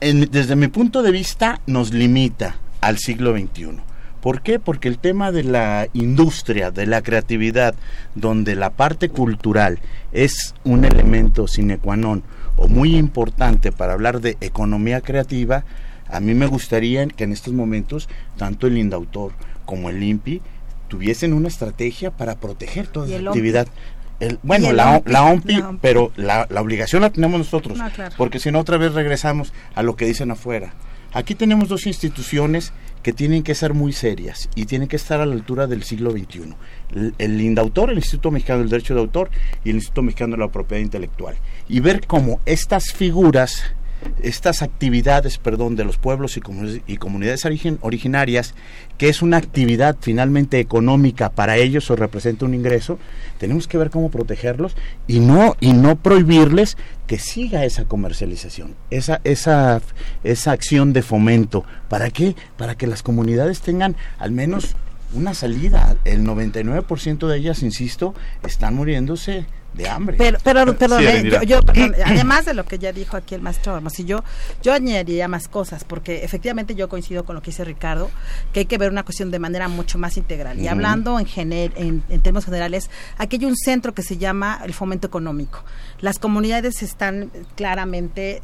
desde 0.00 0.56
mi 0.56 0.68
punto 0.68 1.02
de 1.02 1.10
vista 1.10 1.60
nos 1.66 1.92
limita 1.92 2.56
al 2.80 2.96
siglo 2.96 3.36
XXI. 3.36 3.80
¿Por 4.20 4.42
qué? 4.42 4.58
Porque 4.58 4.88
el 4.88 4.98
tema 4.98 5.32
de 5.32 5.44
la 5.44 5.88
industria, 5.94 6.70
de 6.70 6.86
la 6.86 7.02
creatividad, 7.02 7.74
donde 8.14 8.54
la 8.54 8.70
parte 8.70 9.08
cultural 9.08 9.78
es 10.12 10.54
un 10.64 10.84
elemento 10.84 11.46
sine 11.46 11.78
qua 11.78 11.96
non 11.96 12.22
o 12.60 12.68
muy 12.68 12.96
importante 12.96 13.72
para 13.72 13.94
hablar 13.94 14.20
de 14.20 14.36
economía 14.40 15.00
creativa, 15.00 15.64
a 16.08 16.20
mí 16.20 16.34
me 16.34 16.46
gustaría 16.46 17.06
que 17.06 17.24
en 17.24 17.32
estos 17.32 17.54
momentos 17.54 18.08
tanto 18.36 18.66
el 18.66 18.76
Indautor 18.76 19.32
como 19.64 19.88
el 19.88 20.02
INPI 20.02 20.42
tuviesen 20.88 21.32
una 21.32 21.48
estrategia 21.48 22.10
para 22.10 22.36
proteger 22.36 22.86
toda 22.86 23.08
esa 23.08 23.28
actividad. 23.28 23.66
El, 24.18 24.38
bueno, 24.42 24.72
la, 24.72 25.00
la, 25.06 25.24
OMPI, 25.24 25.62
pero 25.80 26.12
la, 26.16 26.46
la, 26.50 26.60
obligación 26.60 27.00
la 27.00 27.08
tenemos 27.08 27.38
nosotros, 27.38 27.78
porque 28.18 28.38
si 28.38 28.50
no 28.50 28.58
otra 28.58 28.76
vez 28.76 28.92
regresamos 28.92 29.54
a 29.74 29.82
lo 29.82 29.96
que 29.96 30.04
dicen 30.04 30.30
afuera. 30.30 30.74
Aquí 31.12 31.34
tenemos 31.34 31.68
dos 31.68 31.86
instituciones 31.86 32.74
que 33.02 33.14
tienen 33.14 33.42
que 33.42 33.54
ser 33.54 33.72
muy 33.72 33.94
serias 33.94 34.50
y 34.54 34.66
tienen 34.66 34.88
que 34.88 34.96
estar 34.96 35.20
a 35.20 35.26
la 35.26 35.34
altura 35.34 35.66
del 35.66 35.82
siglo 35.84 36.10
XXI. 36.10 36.54
El, 36.94 37.14
el, 37.16 37.40
INDAUTOR, 37.40 37.90
el 37.90 37.96
Instituto 37.96 38.30
Mexicano 38.30 38.60
del 38.60 38.68
Derecho 38.68 38.94
de 38.94 39.00
Autor 39.00 39.30
y 39.64 39.70
el 39.70 39.76
Instituto 39.76 40.02
Mexicano 40.02 40.36
de 40.36 40.42
la 40.42 40.48
Propiedad 40.48 40.82
Intelectual. 40.82 41.36
Y 41.70 41.78
ver 41.78 42.06
cómo 42.06 42.40
estas 42.46 42.92
figuras 42.92 43.62
estas 44.22 44.62
actividades, 44.62 45.38
perdón, 45.38 45.76
de 45.76 45.84
los 45.84 45.98
pueblos 45.98 46.36
y, 46.36 46.96
comunidades 46.96 47.44
originarias, 47.82 48.54
que 48.98 49.08
es 49.08 49.22
una 49.22 49.36
actividad 49.36 49.96
finalmente 50.00 50.58
económica 50.58 51.30
para 51.30 51.56
ellos 51.56 51.90
o 51.90 51.96
representa 51.96 52.44
un 52.44 52.54
ingreso, 52.54 52.98
tenemos 53.38 53.68
que 53.68 53.78
ver 53.78 53.90
cómo 53.90 54.10
protegerlos 54.10 54.74
y 55.06 55.20
no 55.20 55.56
y 55.60 55.72
no 55.72 55.96
prohibirles 55.96 56.76
que 57.06 57.18
siga 57.18 57.64
esa 57.64 57.84
comercialización, 57.84 58.74
esa 58.90 59.20
esa 59.24 59.80
esa 60.24 60.52
acción 60.52 60.92
de 60.92 61.02
fomento. 61.02 61.64
¿Para 61.88 62.10
qué? 62.10 62.34
Para 62.56 62.76
que 62.76 62.86
las 62.86 63.02
comunidades 63.02 63.60
tengan 63.60 63.96
al 64.18 64.32
menos 64.32 64.76
una 65.12 65.34
salida. 65.34 65.96
El 66.04 66.24
99% 66.24 67.26
de 67.26 67.36
ellas, 67.36 67.62
insisto, 67.62 68.14
están 68.44 68.74
muriéndose 68.74 69.46
de 69.74 69.88
hambre. 69.88 70.16
Pero, 70.18 70.38
pero, 70.42 70.76
perdón, 70.76 71.02
eh, 71.06 71.46
yo, 71.46 71.60
además 72.04 72.44
de 72.44 72.54
lo 72.54 72.64
que 72.64 72.78
ya 72.78 72.92
dijo 72.92 73.16
aquí 73.16 73.34
el 73.34 73.42
maestro 73.42 73.80
si 73.90 74.04
yo, 74.04 74.22
yo 74.62 74.72
añadiría 74.72 75.28
más 75.28 75.48
cosas, 75.48 75.84
porque 75.84 76.24
efectivamente 76.24 76.74
yo 76.74 76.88
coincido 76.88 77.24
con 77.24 77.34
lo 77.34 77.42
que 77.42 77.50
dice 77.50 77.64
Ricardo, 77.64 78.10
que 78.52 78.60
hay 78.60 78.66
que 78.66 78.78
ver 78.78 78.90
una 78.90 79.04
cuestión 79.04 79.30
de 79.30 79.38
manera 79.38 79.68
mucho 79.68 79.98
más 79.98 80.16
integral. 80.16 80.58
Y 80.58 80.68
hablando 80.68 81.18
en, 81.18 81.26
gener, 81.26 81.72
en, 81.76 82.02
en 82.08 82.20
términos 82.20 82.44
generales, 82.44 82.90
aquí 83.18 83.36
hay 83.36 83.46
un 83.46 83.56
centro 83.56 83.94
que 83.94 84.02
se 84.02 84.18
llama 84.18 84.60
el 84.64 84.74
fomento 84.74 85.06
económico. 85.06 85.64
Las 86.00 86.18
comunidades 86.18 86.82
están 86.82 87.30
claramente 87.56 88.42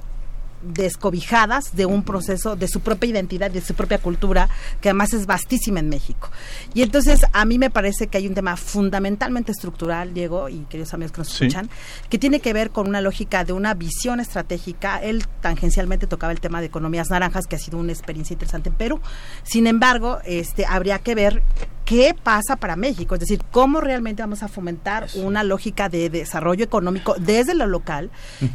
descobijadas 0.63 1.77
de 1.77 1.87
un 1.87 2.03
proceso 2.03 2.57
de 2.57 2.69
su 2.69 2.81
propia 2.81 3.11
identidad, 3.11 3.51
de 3.51 3.61
su 3.61 3.75
propia 3.75 3.99
cultura, 3.99 4.49
que 4.81 4.89
además 4.89 5.13
es 5.13 5.27
vastísima 5.27 5.81
en 5.81 5.89
México. 5.89 6.31
Y 6.75 6.83
entonces 6.83 7.21
a 7.33 7.45
mí 7.45 7.59
me 7.59 7.71
parece 7.71 8.07
que 8.09 8.19
hay 8.19 8.29
un 8.29 8.35
tema 8.35 8.57
fundamentalmente 8.57 9.53
estructural, 9.53 10.15
Diego, 10.15 10.49
y 10.49 10.61
queridos 10.69 10.95
amigos 10.95 11.13
que 11.13 11.19
nos 11.19 11.33
escuchan, 11.33 11.69
que 12.09 12.19
tiene 12.19 12.41
que 12.41 12.53
ver 12.53 12.71
con 12.71 12.89
una 12.89 13.01
lógica 13.01 13.45
de 13.45 13.53
una 13.53 13.75
visión 13.75 14.21
estratégica. 14.21 15.03
Él 15.03 15.27
tangencialmente 15.41 16.07
tocaba 16.07 16.33
el 16.33 16.41
tema 16.41 16.61
de 16.61 16.67
economías 16.67 17.11
naranjas, 17.11 17.47
que 17.47 17.57
ha 17.57 17.59
sido 17.59 17.79
una 17.79 17.93
experiencia 17.93 18.35
interesante 18.35 18.69
en 18.69 18.75
Perú. 18.75 19.01
Sin 19.43 19.67
embargo, 19.67 20.19
este, 20.25 20.67
habría 20.67 20.99
que 20.99 21.15
ver 21.15 21.43
qué 21.87 22.15
pasa 22.21 22.57
para 22.57 22.75
México, 22.75 23.15
es 23.15 23.21
decir, 23.21 23.41
cómo 23.53 23.81
realmente 23.81 24.21
vamos 24.21 24.43
a 24.43 24.49
fomentar 24.49 25.07
una 25.15 25.45
lógica 25.45 25.89
de 25.89 26.11
desarrollo 26.11 26.65
económico 26.65 27.15
desde 27.19 27.55
lo 27.55 27.67
local 27.67 28.11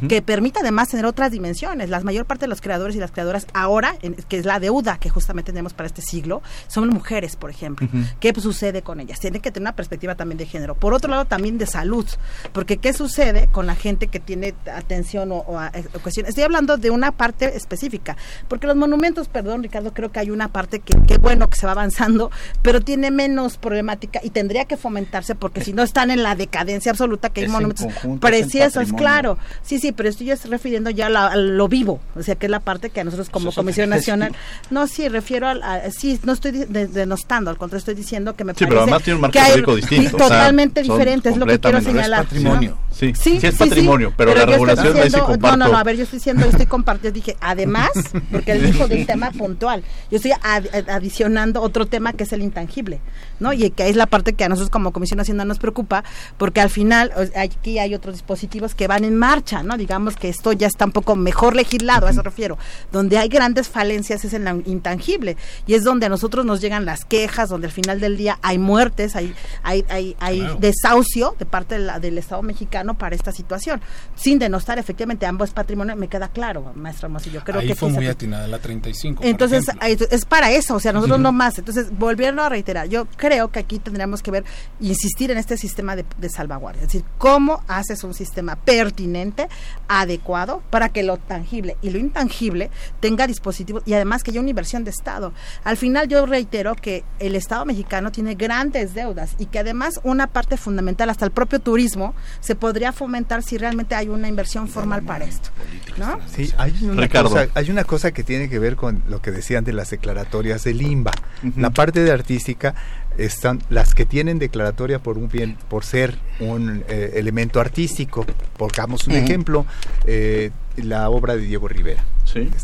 que 0.08 0.20
permita 0.20 0.60
además 0.60 0.90
tener 0.90 1.06
otras 1.06 1.32
dimensiones. 1.32 1.88
La 1.88 2.00
mayor 2.00 2.26
parte 2.26 2.44
de 2.44 2.48
los 2.48 2.60
creadores 2.60 2.94
y 2.94 2.98
las 2.98 3.10
creadoras 3.10 3.46
ahora, 3.54 3.96
que 4.28 4.36
es 4.36 4.44
la 4.44 4.60
deuda 4.60 4.98
que 4.98 5.08
justamente 5.08 5.50
tenemos 5.50 5.72
para 5.72 5.86
este 5.86 6.02
siglo, 6.02 6.42
son 6.68 6.90
mujeres, 6.90 7.36
por 7.36 7.50
ejemplo. 7.50 7.88
¿Qué 8.20 8.32
sucede 8.38 8.82
con 8.82 9.00
ellas? 9.00 9.18
Tienen 9.18 9.40
que 9.40 9.50
tener 9.50 9.64
una 9.64 9.76
perspectiva 9.76 10.14
también 10.14 10.36
de 10.36 10.46
género. 10.46 10.74
Por 10.74 10.92
otro 10.92 11.10
lado, 11.10 11.24
también 11.24 11.56
de 11.56 11.66
salud, 11.66 12.06
porque 12.52 12.76
¿qué 12.76 12.92
sucede 12.92 13.48
con 13.50 13.66
la 13.66 13.74
gente 13.74 14.08
que 14.08 14.20
tiene 14.20 14.54
atención 14.74 15.32
o, 15.32 15.38
o, 15.38 15.58
cuestiones? 16.02 16.30
Estoy 16.30 16.44
hablando 16.44 16.76
de 16.76 16.90
una 16.90 17.12
parte 17.12 17.56
específica, 17.56 18.16
porque 18.48 18.66
los 18.66 18.76
monumentos, 18.76 19.28
perdón 19.28 19.62
Ricardo, 19.62 19.94
creo 19.94 20.12
que 20.12 20.20
hay 20.20 20.30
una 20.30 20.48
parte 20.48 20.80
que, 20.80 20.94
qué 21.06 21.16
bueno 21.16 21.48
que 21.48 21.56
se 21.56 21.64
va 21.64 21.72
avanzando, 21.72 22.30
pero 22.60 22.80
tiene 22.80 23.10
menos 23.22 23.56
problemática 23.56 24.20
y 24.22 24.30
tendría 24.30 24.64
que 24.64 24.76
fomentarse 24.76 25.34
porque 25.34 25.62
si 25.62 25.72
no 25.72 25.82
están 25.82 26.10
en 26.10 26.22
la 26.22 26.34
decadencia 26.34 26.90
absoluta 26.90 27.30
que 27.30 27.42
hay 27.42 27.48
monumentos 27.48 27.86
preciosos, 28.20 28.92
claro. 28.92 29.38
Sí, 29.62 29.78
sí, 29.78 29.92
pero 29.92 30.08
estoy 30.08 30.32
refiriendo 30.48 30.90
ya 30.90 31.06
a, 31.06 31.36
lo 31.36 31.68
vivo, 31.68 32.00
o 32.16 32.22
sea, 32.22 32.34
que 32.34 32.46
es 32.46 32.50
la 32.50 32.60
parte 32.60 32.90
que 32.90 33.00
a 33.00 33.04
nosotros 33.04 33.30
como 33.30 33.52
Comisión 33.52 33.90
Nacional, 33.90 34.34
no, 34.70 34.86
sí, 34.86 35.08
refiero 35.08 35.48
a, 35.48 35.90
sí, 35.90 36.18
no 36.24 36.32
estoy 36.32 36.52
denostando, 36.52 37.50
al 37.50 37.56
contrario 37.56 37.78
estoy 37.78 37.94
diciendo 37.94 38.34
que 38.34 38.44
me 38.44 38.54
sí, 38.54 38.66
pero 38.66 38.82
además 38.82 39.02
tiene 39.02 39.16
un 39.16 39.20
marco 39.22 39.38
que 39.38 39.76
distinto. 39.76 40.16
Totalmente 40.16 40.82
diferente, 40.82 41.28
es 41.28 41.36
lo 41.36 41.46
que 41.46 41.58
quiero 41.58 41.80
señalar. 41.80 42.24
patrimonio. 42.24 42.76
Sí, 43.02 43.40
sí, 43.40 43.46
es 43.46 43.56
patrimonio, 43.56 44.12
pero, 44.16 44.32
la 44.32 44.46
regulación 44.46 44.96
es 44.96 45.12
No, 45.12 45.56
no, 45.56 45.68
no, 45.68 45.76
a 45.76 45.82
ver, 45.82 45.96
yo 45.96 46.04
estoy 46.04 46.18
diciendo, 46.18 46.46
estoy 46.46 46.66
compartiendo, 46.66 47.14
dije, 47.14 47.36
además, 47.40 47.90
porque 48.30 48.52
él 48.52 48.72
dijo 48.72 48.86
de 48.86 49.00
un 49.00 49.06
tema 49.06 49.32
puntual, 49.32 49.82
yo 50.10 50.16
estoy 50.16 50.32
adicionando 50.42 51.60
otro 51.62 51.86
tema 51.86 52.12
que 52.12 52.22
es 52.22 52.32
el 52.32 52.42
intangible, 52.42 53.00
¿no? 53.40 53.52
Y 53.52 53.70
que 53.70 53.88
es 53.88 53.96
la 53.96 54.06
parte 54.06 54.34
que 54.34 54.44
a 54.44 54.48
nosotros 54.48 54.70
como 54.70 54.92
Comisión 54.92 55.18
Nacional 55.18 55.48
nos 55.48 55.58
preocupa, 55.58 56.04
porque 56.38 56.60
al 56.60 56.70
final 56.70 57.12
aquí 57.36 57.80
hay 57.80 57.94
otros 57.94 58.14
dispositivos 58.14 58.74
que 58.76 58.86
van 58.86 59.04
en 59.04 59.16
marcha, 59.16 59.64
¿no? 59.64 59.76
Digamos 59.76 60.14
que 60.14 60.28
esto 60.28 60.52
ya 60.52 60.68
está 60.68 60.84
un 60.84 60.92
poco 60.92 61.16
mejor 61.16 61.56
legislado, 61.56 62.06
a 62.06 62.10
eso 62.10 62.22
refiero. 62.22 62.56
Donde 62.92 63.18
hay 63.18 63.28
grandes 63.28 63.68
falencias 63.68 64.24
es 64.24 64.32
en 64.32 64.44
la 64.44 64.56
intangible, 64.66 65.36
y 65.66 65.74
es 65.74 65.82
donde 65.82 66.06
a 66.06 66.08
nosotros 66.08 66.44
nos 66.44 66.60
llegan 66.60 66.84
las 66.84 67.04
quejas, 67.04 67.48
donde 67.48 67.66
al 67.66 67.72
final 67.72 67.98
del 67.98 68.16
día 68.16 68.38
hay 68.42 68.58
muertes, 68.58 69.16
hay, 69.16 69.34
hay, 69.64 69.84
hay, 69.88 70.16
hay 70.20 70.48
desahucio 70.60 71.34
de 71.38 71.46
parte 71.46 71.78
del 71.78 72.18
Estado 72.18 72.42
mexicano 72.42 72.91
para 72.94 73.14
esta 73.14 73.32
situación. 73.32 73.80
Sin 74.14 74.38
denostar 74.38 74.78
efectivamente 74.78 75.26
ambos 75.26 75.50
patrimonios, 75.50 75.96
me 75.98 76.08
queda 76.08 76.28
claro, 76.28 76.72
maestro 76.74 77.06
Hermosillo. 77.06 77.42
Creo 77.44 77.60
Ahí 77.60 77.68
que 77.68 77.74
fue 77.74 77.88
muy 77.90 78.06
atinada 78.06 78.46
la 78.46 78.58
35. 78.58 79.22
Entonces, 79.24 79.66
es 80.10 80.24
para 80.24 80.50
eso, 80.50 80.76
o 80.76 80.80
sea, 80.80 80.92
nosotros 80.92 81.20
no 81.20 81.32
más. 81.32 81.58
Entonces, 81.58 81.96
volviendo 81.96 82.42
a 82.42 82.48
reiterar, 82.48 82.88
yo 82.88 83.06
creo 83.16 83.50
que 83.50 83.58
aquí 83.58 83.78
tendríamos 83.78 84.22
que 84.22 84.30
ver, 84.30 84.44
insistir 84.80 85.30
en 85.30 85.38
este 85.38 85.56
sistema 85.56 85.96
de, 85.96 86.04
salvaguardia. 86.28 86.82
Es 86.82 86.88
decir, 86.88 87.04
cómo 87.18 87.62
haces 87.68 88.04
un 88.04 88.14
sistema 88.14 88.56
pertinente, 88.56 89.48
adecuado, 89.88 90.62
para 90.70 90.88
que 90.88 91.02
lo 91.02 91.16
tangible 91.16 91.76
y 91.82 91.90
lo 91.90 91.98
intangible 91.98 92.70
tenga 93.00 93.26
dispositivos 93.26 93.82
y 93.86 93.94
además 93.94 94.22
que 94.22 94.30
haya 94.30 94.40
una 94.40 94.50
inversión 94.50 94.84
de 94.84 94.90
Estado. 94.90 95.32
Al 95.64 95.76
final, 95.76 96.08
yo 96.08 96.24
reitero 96.26 96.74
que 96.74 97.04
el 97.18 97.36
Estado 97.36 97.64
mexicano 97.64 98.12
tiene 98.12 98.34
grandes 98.34 98.94
deudas 98.94 99.34
y 99.38 99.46
que 99.46 99.58
además 99.58 100.00
una 100.04 100.28
parte 100.28 100.56
fundamental, 100.56 101.10
hasta 101.10 101.24
el 101.24 101.30
propio 101.30 101.58
turismo, 101.58 102.14
se 102.40 102.54
puede 102.54 102.71
podría 102.72 102.90
fomentar 102.94 103.42
si 103.42 103.58
realmente 103.58 103.94
hay 103.94 104.08
una 104.08 104.28
inversión 104.28 104.66
formal 104.66 105.02
para 105.02 105.26
esto. 105.26 105.50
¿no? 105.98 106.18
Sí, 106.34 106.50
hay 106.56 106.72
una, 106.80 107.06
cosa, 107.06 107.46
hay 107.52 107.70
una 107.70 107.84
cosa 107.84 108.12
que 108.12 108.24
tiene 108.24 108.48
que 108.48 108.58
ver 108.58 108.76
con 108.76 109.02
lo 109.10 109.20
que 109.20 109.30
decían 109.30 109.62
de 109.62 109.74
las 109.74 109.90
declaratorias 109.90 110.64
del 110.64 110.80
IMBA. 110.80 111.12
La 111.58 111.68
parte 111.68 112.02
de 112.02 112.10
artística 112.10 112.74
están 113.18 113.60
las 113.68 113.92
que 113.92 114.06
tienen 114.06 114.38
declaratoria 114.38 115.00
por 115.00 115.18
un 115.18 115.28
bien, 115.28 115.58
por 115.68 115.84
ser 115.84 116.16
un 116.40 116.82
eh, 116.88 117.12
elemento 117.16 117.60
artístico. 117.60 118.24
Pongamos 118.56 119.06
un 119.06 119.16
ejemplo, 119.16 119.66
eh, 120.06 120.50
la 120.78 121.10
obra 121.10 121.36
de 121.36 121.42
Diego 121.42 121.68
Rivera, 121.68 122.02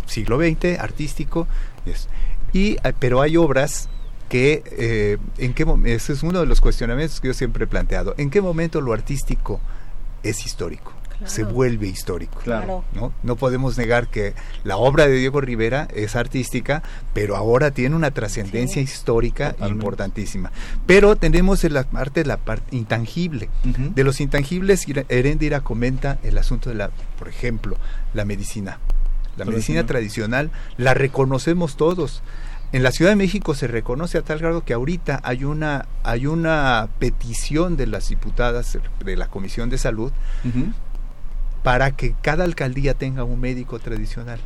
siglo 0.07 0.39
XX, 0.39 0.79
artístico. 0.79 1.47
y, 2.55 2.79
eh, 2.83 2.95
pero 2.99 3.21
hay 3.21 3.37
obras 3.37 3.91
que, 4.31 5.19
en 5.37 5.53
qué 5.53 5.67
ese 5.85 6.15
es 6.15 6.23
uno 6.23 6.41
de 6.41 6.47
los 6.47 6.63
cuestionamientos 6.63 7.21
que 7.21 7.29
yo 7.29 7.35
siempre 7.35 7.65
he 7.65 7.67
planteado, 7.67 8.15
¿en 8.17 8.31
qué 8.31 8.41
momento 8.41 8.81
lo 8.81 8.95
artístico 8.95 9.61
es 10.23 10.45
histórico. 10.47 10.93
se 11.25 11.43
vuelve 11.43 11.89
histórico. 11.89 12.39
Claro. 12.45 12.85
¿no? 12.95 13.13
no 13.25 13.37
podemos 13.37 13.77
negar 13.77 14.07
que 14.07 14.35
la 14.63 14.77
obra 14.77 15.09
de 15.09 15.17
Diego 15.17 15.41
Rivera 15.41 15.89
es 15.93 16.15
artística, 16.15 16.85
pero 17.13 17.37
ahora 17.37 17.73
tiene 17.73 17.97
una 17.97 18.13
trascendencia 18.13 18.81
histórica 18.81 19.57
importantísima. 19.67 20.53
Pero 20.87 21.17
tenemos 21.17 21.65
en 21.65 21.75
la 21.75 21.83
parte 21.83 22.25
la 22.25 22.37
parte 22.37 22.77
intangible. 22.77 23.51
De 23.65 24.05
los 24.05 24.21
intangibles, 24.21 24.87
Herendira 25.09 25.61
comenta 25.61 26.19
el 26.23 26.39
asunto 26.39 26.71
de 26.71 26.77
la, 26.77 26.91
por 27.19 27.29
ejemplo, 27.29 27.77
la 28.15 28.25
medicina. 28.25 28.79
La 29.37 29.45
medicina 29.45 29.87
tradicional 29.87 30.51
la 30.77 30.95
reconocemos 30.95 31.77
todos. 31.77 32.23
En 32.71 32.83
la 32.83 32.93
Ciudad 32.93 33.13
de 33.13 33.17
México 33.17 33.55
se 33.55 33.67
reconoce 33.67 34.19
a 34.19 34.23
tal 34.23 34.41
grado 34.41 34.63
que 34.63 34.75
ahorita 34.75 35.21
hay 35.23 35.45
una, 35.45 35.87
hay 36.03 36.27
una 36.27 36.91
petición 36.99 37.79
de 37.79 37.87
las 37.87 38.11
diputadas 38.11 38.79
de 39.03 39.17
la 39.17 39.29
Comisión 39.29 39.71
de 39.71 39.79
Salud 39.79 40.13
para 41.63 41.93
que 41.93 42.15
cada 42.21 42.45
alcaldía 42.45 42.93
tenga 42.93 43.25
un 43.25 43.41
médico 43.41 43.79
tradicional 43.79 44.39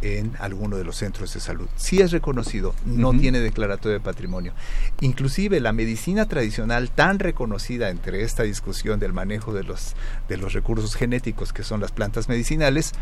en 0.00 0.32
alguno 0.38 0.78
de 0.78 0.84
los 0.84 0.96
centros 0.96 1.34
de 1.34 1.40
salud. 1.40 1.68
Sí 1.76 2.00
es 2.00 2.10
reconocido, 2.10 2.74
no 2.86 3.12
tiene 3.12 3.40
declaratorio 3.40 3.98
de 3.98 4.04
patrimonio. 4.04 4.54
Inclusive 5.02 5.60
la 5.60 5.74
medicina 5.74 6.26
tradicional 6.26 6.90
tan 6.90 7.18
reconocida 7.18 7.90
entre 7.90 8.22
esta 8.22 8.44
discusión 8.44 8.98
del 8.98 9.12
manejo 9.12 9.52
de 9.52 9.64
los, 9.64 9.94
de 10.26 10.38
los 10.38 10.54
recursos 10.54 10.94
genéticos 10.94 11.52
que 11.52 11.64
son 11.64 11.80
las 11.80 11.92
plantas 11.92 12.30
medicinales, 12.30 12.92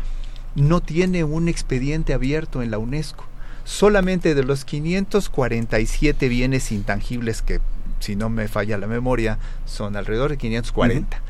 no 0.55 0.81
tiene 0.81 1.23
un 1.23 1.47
expediente 1.47 2.13
abierto 2.13 2.61
en 2.61 2.71
la 2.71 2.79
UNESCO 2.79 3.23
solamente 3.67 4.33
de 4.33 4.43
los 4.43 4.63
547 4.63 6.29
bienes 6.29 6.71
intangibles 6.71 7.41
que, 7.41 7.59
si 7.99 8.15
no 8.15 8.29
me 8.29 8.47
falla 8.47 8.77
la 8.77 8.87
memoria, 8.87 9.39
son 9.65 9.97
alrededor 9.97 10.31
de 10.31 10.37
540. 10.37 11.21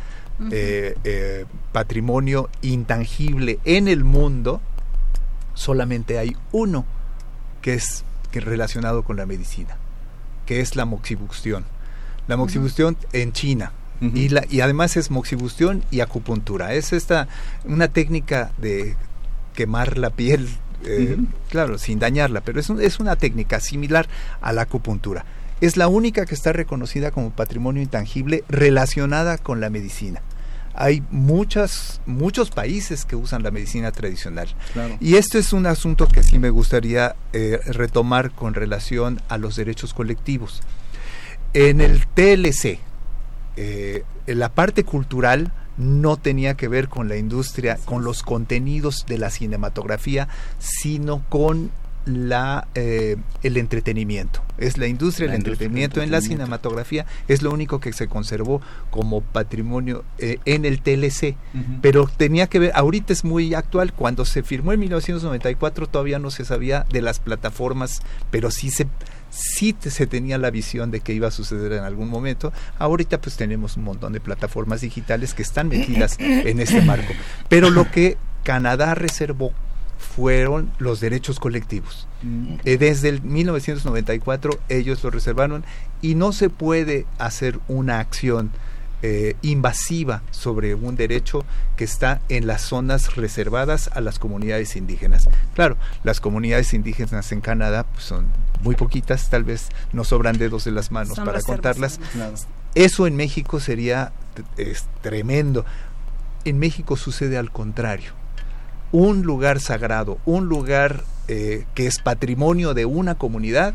Eh, 0.51 0.95
eh, 1.03 1.45
patrimonio 1.71 2.47
intangible 2.61 3.57
en 3.65 3.87
el 3.87 4.03
mundo, 4.03 4.61
solamente 5.55 6.19
hay 6.19 6.37
uno 6.51 6.85
que 7.63 7.73
es 7.73 8.03
que 8.31 8.39
relacionado 8.39 9.03
con 9.03 9.17
la 9.17 9.25
medicina, 9.25 9.77
que 10.45 10.61
es 10.61 10.75
la 10.75 10.85
moxibustión. 10.85 11.65
La 12.27 12.37
moxibustión 12.37 12.97
en 13.13 13.31
China, 13.31 13.71
y, 13.99 14.29
la, 14.29 14.45
y, 14.47 14.61
además 14.61 14.95
es 14.95 15.09
moxibustión 15.09 15.83
y 15.89 16.01
acupuntura. 16.01 16.75
Es 16.75 16.93
esta 16.93 17.27
una 17.65 17.87
técnica 17.87 18.51
de 18.59 18.95
quemar 19.55 19.97
la 19.97 20.11
piel 20.11 20.47
eh, 20.85 21.17
claro, 21.49 21.77
sin 21.77 21.99
dañarla, 21.99 22.41
pero 22.41 22.59
es, 22.59 22.69
es 22.69 22.99
una 22.99 23.15
técnica 23.15 23.59
similar 23.59 24.07
a 24.41 24.53
la 24.53 24.63
acupuntura. 24.63 25.25
Es 25.59 25.75
la 25.75 25.87
única 25.87 26.25
que 26.25 26.35
está 26.35 26.53
reconocida 26.53 27.11
como 27.11 27.31
patrimonio 27.31 27.81
intangible 27.81 28.43
relacionada 28.47 29.37
con 29.37 29.59
la 29.59 29.69
medicina 29.69 30.21
hay 30.79 31.01
muchas, 31.09 32.01
muchos 32.05 32.51
países 32.51 33.03
que 33.03 33.15
usan 33.15 33.41
la 33.41 33.49
medicina 33.49 33.91
tradicional. 33.91 34.47
Y 34.99 35.15
esto 35.15 35.39
es 35.39 35.51
un 35.51 35.65
asunto 35.65 36.07
que 36.07 36.21
sí 36.21 36.37
me 36.37 36.51
gustaría 36.51 37.15
eh, 37.33 37.59
retomar 37.65 38.29
con 38.29 38.53
relación 38.53 39.19
a 39.27 39.39
los 39.39 39.55
derechos 39.55 39.95
colectivos. 39.95 40.61
En 41.55 41.81
el 41.81 42.05
TLC, 42.05 42.79
eh, 43.55 44.03
en 44.27 44.39
la 44.39 44.49
parte 44.49 44.83
cultural, 44.83 45.51
no 45.77 46.17
tenía 46.17 46.55
que 46.55 46.67
ver 46.67 46.89
con 46.89 47.07
la 47.07 47.17
industria, 47.17 47.77
con 47.85 48.03
los 48.03 48.23
contenidos 48.23 49.05
de 49.07 49.17
la 49.17 49.29
cinematografía, 49.29 50.27
sino 50.59 51.23
con 51.29 51.71
la 52.07 52.67
eh, 52.73 53.17
el 53.43 53.57
entretenimiento. 53.57 54.41
Es 54.57 54.77
la 54.77 54.87
industria 54.87 55.27
del 55.27 55.35
entretenimiento, 55.35 56.01
en 56.01 56.09
la 56.09 56.21
cinematografía 56.21 57.05
es 57.27 57.41
lo 57.41 57.51
único 57.51 57.79
que 57.79 57.93
se 57.93 58.07
conservó 58.07 58.61
como 58.89 59.21
patrimonio 59.21 60.03
eh, 60.17 60.39
en 60.45 60.65
el 60.65 60.81
TLC 60.81 61.35
pero 61.81 62.07
tenía 62.07 62.47
que 62.47 62.59
ver 62.59 62.71
ahorita 62.73 63.13
es 63.13 63.23
muy 63.23 63.53
actual 63.53 63.93
cuando 63.93 64.25
se 64.25 64.41
firmó 64.41 64.73
en 64.73 64.79
1994 64.79 65.87
todavía 65.87 66.17
no 66.17 66.31
se 66.31 66.45
sabía 66.45 66.85
de 66.89 67.01
las 67.01 67.19
plataformas 67.19 68.01
pero 68.31 68.49
sí 68.49 68.71
se 68.71 68.87
sí 69.37 69.75
se 69.79 70.07
tenía 70.07 70.37
la 70.37 70.49
visión 70.49 70.91
de 70.91 71.01
que 71.01 71.13
iba 71.13 71.27
a 71.27 71.31
suceder 71.31 71.73
en 71.73 71.83
algún 71.83 72.09
momento. 72.09 72.51
Ahorita 72.79 73.21
pues 73.21 73.37
tenemos 73.37 73.77
un 73.77 73.83
montón 73.83 74.13
de 74.13 74.19
plataformas 74.19 74.81
digitales 74.81 75.33
que 75.33 75.43
están 75.43 75.67
metidas 75.67 76.17
en 76.19 76.59
este 76.59 76.81
marco. 76.81 77.13
Pero 77.49 77.69
lo 77.69 77.89
que 77.91 78.17
Canadá 78.43 78.95
reservó 78.95 79.51
fueron 79.97 80.71
los 80.79 80.99
derechos 80.99 81.39
colectivos. 81.39 82.07
Mm. 82.23 82.55
Eh, 82.65 82.77
desde 82.77 83.09
el 83.09 83.21
1994 83.21 84.59
ellos 84.69 85.03
lo 85.03 85.11
reservaron 85.11 85.63
y 86.01 86.15
no 86.15 86.31
se 86.31 86.49
puede 86.49 87.05
hacer 87.17 87.59
una 87.67 87.99
acción 87.99 88.51
eh, 89.03 89.35
invasiva 89.43 90.23
sobre 90.31 90.73
un 90.73 90.95
derecho 90.95 91.45
que 91.75 91.83
está 91.83 92.19
en 92.29 92.47
las 92.47 92.63
zonas 92.63 93.15
reservadas 93.15 93.91
a 93.93 94.01
las 94.01 94.17
comunidades 94.17 94.75
indígenas. 94.75 95.29
Claro, 95.53 95.77
las 96.03 96.19
comunidades 96.19 96.73
indígenas 96.73 97.31
en 97.31 97.41
Canadá 97.41 97.83
pues, 97.83 98.05
son 98.05 98.27
muy 98.63 98.75
poquitas, 98.75 99.29
tal 99.29 99.43
vez 99.43 99.69
no 99.93 100.03
sobran 100.03 100.37
dedos 100.37 100.63
de 100.63 100.71
las 100.71 100.91
manos 100.91 101.19
para 101.19 101.41
contarlas. 101.41 101.99
Eso 102.73 103.07
en 103.07 103.15
México 103.15 103.59
sería 103.59 104.13
es, 104.57 104.85
tremendo. 105.01 105.65
En 106.43 106.59
México 106.59 106.95
sucede 106.95 107.37
al 107.37 107.51
contrario. 107.51 108.11
Un 108.91 109.23
lugar 109.23 109.59
sagrado, 109.59 110.17
un 110.25 110.47
lugar 110.47 111.03
eh, 111.27 111.65
que 111.75 111.87
es 111.87 111.99
patrimonio 111.99 112.73
de 112.73 112.85
una 112.85 113.15
comunidad, 113.15 113.73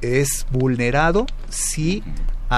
es 0.00 0.46
vulnerado 0.50 1.26
si 1.48 2.02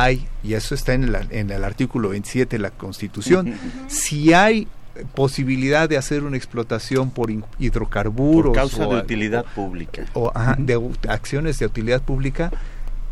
hay, 0.03 0.26
y 0.42 0.55
eso 0.55 0.74
está 0.74 0.94
en, 0.94 1.14
en 1.30 1.51
el 1.51 1.64
artículo 1.64 2.11
27 2.11 2.57
de 2.57 2.62
la 2.62 2.70
Constitución, 2.70 3.55
si 3.88 4.32
hay 4.32 4.68
posibilidad 5.14 5.88
de 5.88 5.97
hacer 5.97 6.24
una 6.24 6.36
explotación 6.36 7.11
por 7.11 7.30
hidrocarburos. 7.59 8.51
Por 8.51 8.57
causa 8.57 8.86
de 8.86 8.97
utilidad 8.97 9.44
pública. 9.55 10.07
O 10.14 10.32
de 10.59 10.90
acciones 11.09 11.59
de 11.59 11.66
utilidad 11.66 12.03
pública, 12.03 12.51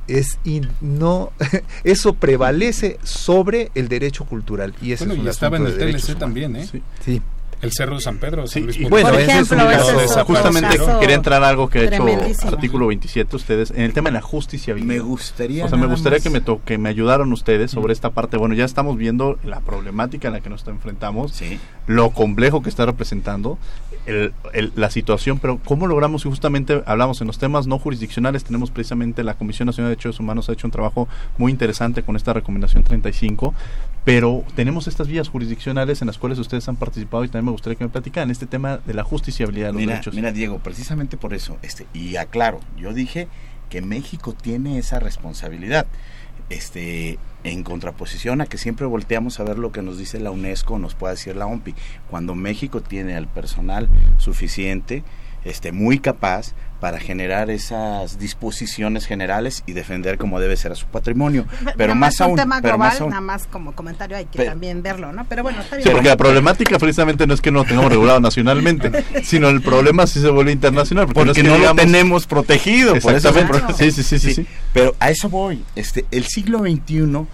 es 0.06 0.38
no 0.80 1.32
eso 1.84 2.14
prevalece 2.14 2.98
sobre 3.02 3.70
el 3.74 3.88
derecho 3.88 4.24
cultural 4.24 4.74
y 4.82 4.92
eso 4.92 5.06
bueno, 5.06 5.24
y 5.24 5.28
estaba 5.28 5.56
en 5.56 5.66
el 5.66 5.78
TLC 5.78 6.18
también 6.18 6.56
¿eh? 6.56 6.68
sí. 7.02 7.22
El 7.64 7.72
Cerro 7.72 7.96
de 7.96 8.00
San 8.02 8.18
Pedro. 8.18 8.46
Sí, 8.46 8.60
Luis 8.60 8.76
y 8.76 8.84
Potosí. 8.84 8.90
bueno, 9.02 9.08
Por 9.10 9.20
ese 9.20 9.38
es 9.40 9.50
un 9.50 9.58
caso- 9.58 10.00
ese 10.00 10.04
es 10.20 10.26
justamente 10.26 10.76
caso 10.78 11.00
quería 11.00 11.16
entrar 11.16 11.42
a 11.42 11.48
algo 11.48 11.68
que 11.68 11.78
ha 11.80 11.82
hecho 11.84 12.06
artículo 12.46 12.86
27 12.88 13.36
ustedes 13.36 13.70
en 13.70 13.80
el 13.82 13.92
tema 13.92 14.10
de 14.10 14.14
la 14.14 14.20
justiciabilidad. 14.22 14.88
Me 14.94 15.00
gustaría 15.00 15.64
O 15.64 15.68
sea, 15.68 15.78
me 15.78 15.86
gustaría 15.86 16.18
más- 16.18 16.22
que 16.22 16.30
me 16.30 16.58
que 16.64 16.78
me 16.78 16.88
ayudaran 16.88 17.32
ustedes 17.32 17.70
sobre 17.70 17.92
esta 17.92 18.10
parte. 18.10 18.36
Bueno, 18.36 18.54
ya 18.54 18.64
estamos 18.64 18.96
viendo 18.96 19.38
la 19.44 19.60
problemática 19.60 20.28
en 20.28 20.34
la 20.34 20.40
que 20.40 20.50
nos 20.50 20.66
enfrentamos, 20.66 21.32
lo 21.86 22.10
complejo 22.10 22.62
que 22.62 22.68
está 22.68 22.86
representando 22.86 23.58
el- 24.06 24.32
el- 24.52 24.72
la 24.76 24.90
situación, 24.90 25.38
pero 25.38 25.58
cómo 25.64 25.86
logramos 25.86 26.24
y 26.24 26.28
justamente 26.28 26.82
hablamos 26.86 27.20
en 27.20 27.26
los 27.26 27.38
temas 27.38 27.66
no 27.66 27.78
jurisdiccionales, 27.78 28.44
tenemos 28.44 28.70
precisamente 28.70 29.24
la 29.24 29.34
Comisión 29.34 29.66
Nacional 29.66 29.90
de 29.90 29.96
Derechos 29.96 30.20
Humanos 30.20 30.48
ha 30.48 30.52
hecho 30.52 30.66
un 30.66 30.70
trabajo 30.72 31.08
muy 31.38 31.50
interesante 31.52 32.02
con 32.02 32.16
esta 32.16 32.32
recomendación 32.32 32.82
35, 32.84 33.54
pero 34.04 34.44
tenemos 34.54 34.86
estas 34.86 35.08
vías 35.08 35.28
jurisdiccionales 35.28 36.02
en 36.02 36.06
las 36.08 36.18
cuales 36.18 36.38
ustedes 36.38 36.68
han 36.68 36.76
participado 36.76 37.24
y 37.24 37.28
también 37.28 37.46
me 37.46 37.52
gustaría 37.52 37.76
que 37.76 37.84
me 37.84 37.90
platicaran 37.90 38.30
este 38.30 38.46
tema 38.46 38.78
de 38.84 38.94
la 38.94 39.02
justiciabilidad 39.04 39.68
de 39.68 39.72
los 39.72 39.80
Mira, 39.80 39.92
derechos. 39.94 40.14
mira 40.14 40.32
Diego, 40.32 40.58
precisamente 40.58 41.16
por 41.16 41.32
eso, 41.34 41.56
este, 41.62 41.86
y 41.94 42.16
aclaro, 42.16 42.60
yo 42.76 42.92
dije 42.92 43.28
que 43.74 43.82
México 43.82 44.32
tiene 44.40 44.78
esa 44.78 45.00
responsabilidad. 45.00 45.86
Este, 46.48 47.18
en 47.42 47.64
contraposición 47.64 48.40
a 48.40 48.46
que 48.46 48.56
siempre 48.56 48.86
volteamos 48.86 49.40
a 49.40 49.42
ver 49.42 49.58
lo 49.58 49.72
que 49.72 49.82
nos 49.82 49.98
dice 49.98 50.20
la 50.20 50.30
UNESCO, 50.30 50.78
nos 50.78 50.94
puede 50.94 51.14
decir 51.14 51.34
la 51.34 51.46
OMPI, 51.46 51.74
cuando 52.08 52.36
México 52.36 52.82
tiene 52.82 53.16
el 53.16 53.26
personal 53.26 53.88
suficiente, 54.18 55.02
este, 55.44 55.72
muy 55.72 55.98
capaz 55.98 56.52
para 56.80 57.00
generar 57.00 57.48
esas 57.48 58.18
disposiciones 58.18 59.06
generales 59.06 59.62
y 59.66 59.72
defender 59.72 60.18
como 60.18 60.38
debe 60.38 60.54
ser 60.56 60.72
a 60.72 60.74
su 60.74 60.86
patrimonio. 60.86 61.46
Pero 61.78 61.94
más 61.94 62.20
un 62.20 62.26
aún, 62.26 62.36
tema 62.36 62.60
pero 62.60 62.74
global, 62.74 62.90
más 62.90 63.00
aún, 63.00 63.10
nada 63.10 63.20
más 63.22 63.46
como 63.46 63.72
comentario 63.74 64.16
hay 64.18 64.26
que 64.26 64.38
Pero- 64.38 64.50
también 64.50 64.82
verlo, 64.82 65.10
¿no? 65.12 65.24
Pero 65.26 65.42
bueno, 65.42 65.62
está 65.62 65.76
bien. 65.76 65.88
Sí, 65.88 65.92
porque 65.94 66.08
la 66.08 66.16
problemática 66.18 66.78
precisamente 66.78 67.26
no 67.26 67.32
es 67.32 67.40
que 67.40 67.50
no 67.50 67.60
lo 67.60 67.64
tengamos 67.64 67.90
regulado 67.90 68.20
nacionalmente, 68.20 68.90
sino 69.24 69.48
el 69.48 69.62
problema 69.62 70.06
si 70.06 70.20
se 70.20 70.28
vuelve 70.28 70.52
internacional. 70.52 71.06
Porque, 71.06 71.20
porque 71.20 71.30
es 71.30 71.36
que 71.38 71.42
no 71.50 71.56
lo 71.58 71.74
tenemos 71.74 72.26
protegido. 72.26 72.92
por 73.00 73.14
eso 73.14 73.28
Exactamente. 73.30 73.72
Sí, 73.74 73.90
sí, 73.90 74.02
sí, 74.02 74.18
sí, 74.18 74.34
sí. 74.34 74.46
Pero 74.74 74.94
a 75.00 75.10
eso 75.10 75.30
voy. 75.30 75.64
Este, 75.76 76.04
el 76.10 76.24
siglo 76.26 76.58
XXI, 76.60 77.26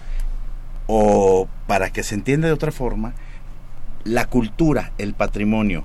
o 0.87 1.47
para 1.67 1.89
que 1.91 2.03
se 2.03 2.15
entienda 2.15 2.47
de 2.47 2.53
otra 2.53 2.71
forma, 2.71 3.13
la 4.03 4.25
cultura, 4.25 4.91
el 4.97 5.13
patrimonio, 5.13 5.83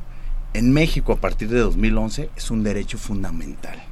en 0.59 0.72
México 0.72 1.12
a 1.12 1.16
partir 1.16 1.48
de 1.48 1.59
2011 1.59 2.30
es 2.36 2.50
un 2.50 2.62
derecho 2.62 2.98
fundamental. 2.98 3.82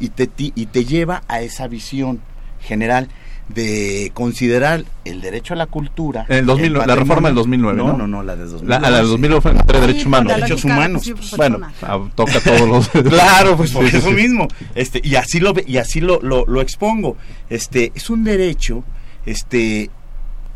Y 0.00 0.08
te, 0.10 0.26
ti- 0.26 0.52
y 0.54 0.66
te 0.66 0.84
lleva 0.84 1.22
a 1.28 1.40
esa 1.40 1.66
visión 1.68 2.20
general 2.60 3.08
de 3.48 4.10
considerar 4.14 4.84
el 5.06 5.20
derecho 5.22 5.54
a 5.54 5.56
la 5.56 5.66
cultura. 5.66 6.26
En 6.28 6.38
el 6.38 6.46
2000, 6.46 6.72
la 6.74 6.94
reforma 6.94 7.28
del 7.28 7.36
2009, 7.36 7.76
¿no? 7.78 7.88
No, 7.92 7.96
no, 7.98 8.06
no, 8.06 8.22
la 8.22 8.36
de 8.36 8.44
2011. 8.44 8.90
La, 8.90 8.90
del 8.98 9.08
2009 9.08 9.40
fue 9.40 9.50
en 9.52 9.56
materia 9.56 9.80
de 9.80 9.86
derechos 9.86 10.06
humanos. 10.06 10.34
Derechos 10.34 10.64
humanos. 10.64 11.02
sí, 11.02 11.14
Bueno, 11.36 11.58
ah, 11.82 11.98
toca 12.14 12.40
todos 12.40 12.68
los. 12.68 12.88
claro, 13.08 13.56
pues 13.56 13.72
por 13.72 13.84
eso 13.86 14.10
mismo. 14.10 14.48
Este, 14.74 15.00
y 15.02 15.14
así 15.16 15.40
lo 15.40 15.54
ve- 15.54 15.64
y 15.66 15.78
así 15.78 16.00
lo, 16.00 16.20
lo, 16.20 16.44
lo 16.46 16.60
expongo. 16.60 17.16
Este, 17.48 17.90
es 17.94 18.10
un 18.10 18.22
derecho, 18.22 18.84
este, 19.24 19.90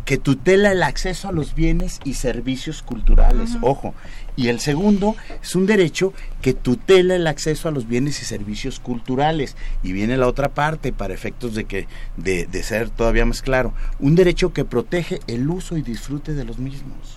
que 0.04 0.18
tutela 0.18 0.72
el 0.72 0.82
acceso 0.82 1.28
a 1.28 1.32
los 1.32 1.54
bienes 1.54 2.00
y 2.04 2.14
servicios 2.14 2.82
culturales. 2.82 3.56
Ojo. 3.60 3.94
Y 4.34 4.48
el 4.48 4.60
segundo 4.60 5.14
es 5.42 5.54
un 5.54 5.66
derecho 5.66 6.12
que 6.40 6.54
tutela 6.54 7.14
el 7.14 7.26
acceso 7.26 7.68
a 7.68 7.70
los 7.70 7.86
bienes 7.86 8.20
y 8.22 8.24
servicios 8.24 8.80
culturales. 8.80 9.56
Y 9.82 9.92
viene 9.92 10.16
la 10.16 10.26
otra 10.26 10.48
parte 10.48 10.92
para 10.92 11.14
efectos 11.14 11.54
de 11.54 11.64
que, 11.64 11.86
de, 12.16 12.46
de 12.46 12.62
ser 12.62 12.90
todavía 12.90 13.26
más 13.26 13.42
claro. 13.42 13.74
Un 14.00 14.14
derecho 14.14 14.52
que 14.52 14.64
protege 14.64 15.20
el 15.26 15.48
uso 15.48 15.76
y 15.76 15.82
disfrute 15.82 16.34
de 16.34 16.44
los 16.44 16.58
mismos. 16.58 17.16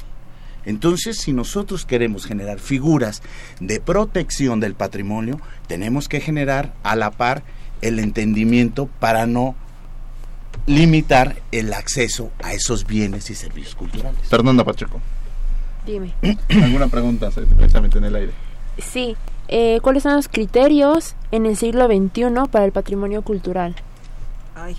Entonces, 0.65 1.17
si 1.17 1.31
nosotros 1.31 1.85
queremos 1.85 2.25
generar 2.25 2.59
figuras 2.59 3.21
de 3.59 3.79
protección 3.79 4.59
del 4.59 4.73
patrimonio, 4.73 5.39
tenemos 5.67 6.09
que 6.09 6.19
generar 6.19 6.73
a 6.83 6.95
la 6.95 7.11
par 7.11 7.43
el 7.81 7.99
entendimiento 7.99 8.87
para 8.99 9.27
no 9.27 9.55
limitar 10.65 11.37
el 11.51 11.73
acceso 11.73 12.31
a 12.43 12.53
esos 12.53 12.85
bienes 12.85 13.29
y 13.29 13.35
servicios 13.35 13.75
culturales. 13.75 14.19
Fernanda 14.27 14.63
Pacheco. 14.63 15.01
Dime. 15.85 16.13
¿Alguna 16.49 16.87
pregunta 16.87 17.29
precisamente 17.29 17.97
en 17.97 18.05
el 18.05 18.15
aire? 18.15 18.31
Sí. 18.77 19.15
Eh, 19.47 19.79
¿Cuáles 19.81 20.03
son 20.03 20.15
los 20.15 20.27
criterios 20.27 21.15
en 21.31 21.45
el 21.45 21.55
siglo 21.55 21.85
XXI 21.85 22.49
para 22.49 22.65
el 22.65 22.71
patrimonio 22.71 23.21
cultural? 23.21 23.75
Ay. 24.55 24.75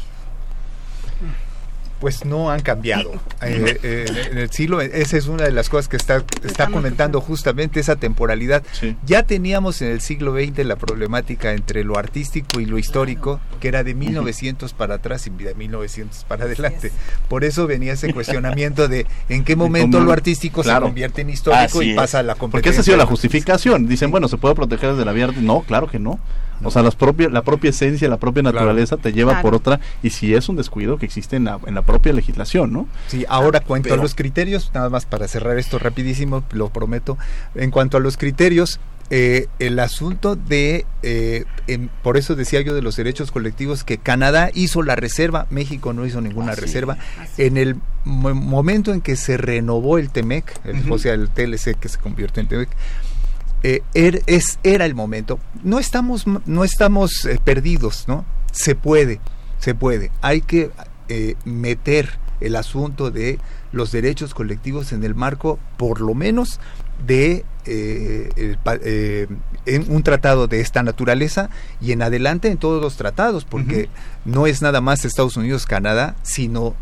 Pues 2.00 2.24
no 2.24 2.50
han 2.50 2.60
cambiado. 2.60 3.12
Eh, 3.42 3.78
eh, 3.82 4.28
en 4.32 4.38
el 4.38 4.50
siglo, 4.50 4.80
esa 4.80 5.16
es 5.16 5.26
una 5.26 5.44
de 5.44 5.50
las 5.52 5.68
cosas 5.68 5.88
que 5.88 5.96
está, 5.96 6.22
está 6.44 6.66
comentando 6.68 7.20
justamente 7.20 7.80
esa 7.80 7.96
temporalidad. 7.96 8.62
Ya 9.06 9.22
teníamos 9.22 9.80
en 9.82 9.88
el 9.92 10.00
siglo 10.00 10.34
XX 10.34 10.64
la 10.66 10.76
problemática 10.76 11.52
entre 11.52 11.84
lo 11.84 11.98
artístico 11.98 12.60
y 12.60 12.66
lo 12.66 12.78
histórico, 12.78 13.40
que 13.60 13.68
era 13.68 13.82
de 13.84 13.94
1900 13.94 14.72
para 14.74 14.96
atrás 14.96 15.26
y 15.26 15.30
de 15.30 15.54
1900 15.54 16.24
para 16.24 16.44
adelante. 16.44 16.92
Por 17.28 17.44
eso 17.44 17.66
venía 17.66 17.94
ese 17.94 18.12
cuestionamiento 18.12 18.88
de 18.88 19.06
en 19.28 19.44
qué 19.44 19.56
momento 19.56 20.00
lo 20.00 20.12
artístico 20.12 20.62
Claro. 20.62 20.86
se 20.86 20.88
convierte 20.90 21.22
en 21.22 21.30
histórico 21.30 21.78
Así 21.80 21.92
y 21.92 21.94
pasa 21.94 22.18
a 22.18 22.22
la 22.22 22.34
Porque 22.34 22.40
competencia. 22.40 22.70
esa 22.72 22.80
ha 22.80 22.84
sido 22.84 22.96
la 22.98 23.06
justificación. 23.06 23.86
Dicen, 23.88 24.10
bueno, 24.10 24.28
¿se 24.28 24.36
puede 24.36 24.54
proteger 24.54 24.90
desde 24.92 25.04
la 25.04 25.12
vía 25.12 25.24
arte? 25.26 25.40
No, 25.40 25.62
claro 25.62 25.86
que 25.88 25.98
no. 25.98 26.18
O 26.64 26.70
sea, 26.70 26.82
las 26.82 26.94
propias, 26.94 27.30
la 27.30 27.42
propia 27.42 27.68
esencia, 27.68 28.08
la 28.08 28.16
propia 28.16 28.42
naturaleza 28.42 28.96
te 28.96 29.12
lleva 29.12 29.32
Claro. 29.32 29.42
por 29.42 29.54
otra, 29.54 29.78
y 30.02 30.08
si 30.08 30.34
es 30.34 30.48
un 30.48 30.56
descuido 30.56 30.96
que 30.96 31.04
existe 31.04 31.36
en 31.36 31.44
la, 31.44 31.58
en 31.66 31.74
la 31.74 31.82
propia 31.86 32.12
legislación, 32.12 32.72
¿no? 32.72 32.88
Sí, 33.06 33.24
ahora 33.28 33.60
cuanto 33.60 33.88
a 33.94 33.96
los 34.02 34.14
criterios, 34.14 34.70
nada 34.74 34.90
más 34.90 35.06
para 35.06 35.28
cerrar 35.28 35.58
esto 35.58 35.78
rapidísimo, 35.78 36.44
lo 36.52 36.68
prometo. 36.70 37.16
En 37.54 37.70
cuanto 37.70 37.96
a 37.96 38.00
los 38.00 38.16
criterios, 38.16 38.80
eh, 39.08 39.46
el 39.60 39.78
asunto 39.78 40.34
de, 40.34 40.84
eh, 41.04 41.44
em, 41.68 41.88
por 42.02 42.16
eso 42.16 42.34
decía 42.34 42.60
yo 42.62 42.74
de 42.74 42.82
los 42.82 42.96
derechos 42.96 43.30
colectivos, 43.30 43.84
que 43.84 43.98
Canadá 43.98 44.50
hizo 44.52 44.82
la 44.82 44.96
reserva, 44.96 45.46
México 45.50 45.92
no 45.92 46.04
hizo 46.04 46.20
ninguna 46.20 46.56
reserva. 46.56 46.98
En 47.38 47.56
el 47.56 47.76
mo- 48.04 48.34
momento 48.34 48.92
en 48.92 49.00
que 49.00 49.14
se 49.14 49.36
renovó 49.36 49.98
el 49.98 50.10
TEMEC, 50.10 50.60
o 50.90 50.98
sea, 50.98 51.14
el 51.14 51.28
TLC 51.30 51.76
que 51.78 51.88
se 51.88 51.98
convirtió 51.98 52.42
en 52.42 52.48
TEMEC, 52.48 52.68
eh, 53.62 53.82
er- 53.94 54.22
es, 54.26 54.58
era 54.64 54.84
el 54.86 54.94
momento. 54.96 55.38
No 55.62 55.78
estamos, 55.78 56.24
no 56.44 56.64
estamos 56.64 57.28
perdidos, 57.44 58.04
¿no? 58.08 58.24
Se 58.52 58.74
puede, 58.74 59.20
se 59.60 59.74
puede. 59.74 60.10
Hay 60.20 60.40
que 60.40 60.70
eh, 61.08 61.36
meter 61.44 62.18
el 62.40 62.56
asunto 62.56 63.10
de 63.10 63.38
los 63.72 63.92
derechos 63.92 64.34
colectivos 64.34 64.92
en 64.92 65.04
el 65.04 65.14
marco, 65.14 65.58
por 65.76 66.00
lo 66.00 66.14
menos, 66.14 66.60
de 67.06 67.44
eh, 67.66 68.30
el 68.36 68.58
eh, 68.82 69.26
en 69.66 69.90
un 69.90 70.02
tratado 70.02 70.46
de 70.46 70.60
esta 70.60 70.82
naturaleza 70.82 71.50
y 71.80 71.92
en 71.92 72.02
adelante 72.02 72.48
en 72.48 72.58
todos 72.58 72.80
los 72.80 72.96
tratados, 72.96 73.44
porque 73.44 73.88
no 74.24 74.46
es 74.46 74.62
nada 74.62 74.80
más 74.80 75.04
Estados 75.04 75.36
Unidos, 75.36 75.66
Canadá, 75.66 76.16
sino 76.22 76.74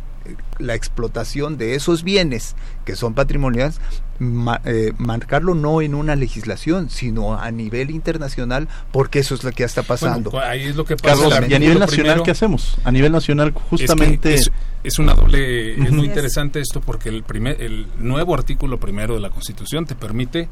la 0.58 0.74
explotación 0.74 1.58
de 1.58 1.74
esos 1.74 2.02
bienes 2.02 2.56
que 2.84 2.96
son 2.96 3.14
patrimoniales, 3.14 3.80
ma- 4.18 4.60
eh, 4.64 4.92
marcarlo 4.98 5.54
no 5.54 5.82
en 5.82 5.94
una 5.94 6.16
legislación, 6.16 6.88
sino 6.90 7.38
a 7.38 7.50
nivel 7.50 7.90
internacional, 7.90 8.68
porque 8.92 9.18
eso 9.18 9.34
es 9.34 9.44
lo 9.44 9.50
que 9.50 9.60
ya 9.60 9.66
está 9.66 9.82
pasando. 9.82 10.30
Bueno, 10.30 10.46
ahí 10.46 10.62
es 10.64 10.76
lo 10.76 10.84
que 10.84 10.96
pasa. 10.96 11.28
Carlos, 11.28 11.50
¿y 11.50 11.54
a 11.54 11.58
nivel 11.58 11.78
nacional 11.78 11.88
primero- 12.06 12.22
qué 12.22 12.30
hacemos? 12.30 12.76
A 12.84 12.90
nivel 12.92 13.12
nacional, 13.12 13.48
Es 13.48 13.54
que 13.54 13.60
justamente... 13.68 14.34
Es, 14.34 14.50
es 14.82 14.98
una 14.98 15.14
doble. 15.14 15.74
Es 15.82 15.90
muy 15.92 16.06
interesante 16.06 16.60
esto 16.60 16.80
porque 16.80 17.08
el, 17.08 17.22
primer, 17.22 17.60
el 17.62 17.86
nuevo 17.98 18.34
artículo 18.34 18.78
primero 18.78 19.14
de 19.14 19.20
la 19.20 19.30
Constitución 19.30 19.86
te 19.86 19.94
permite 19.94 20.48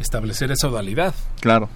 establecer 0.00 0.50
esa 0.52 0.68
dualidad. 0.68 1.14
Claro. 1.40 1.68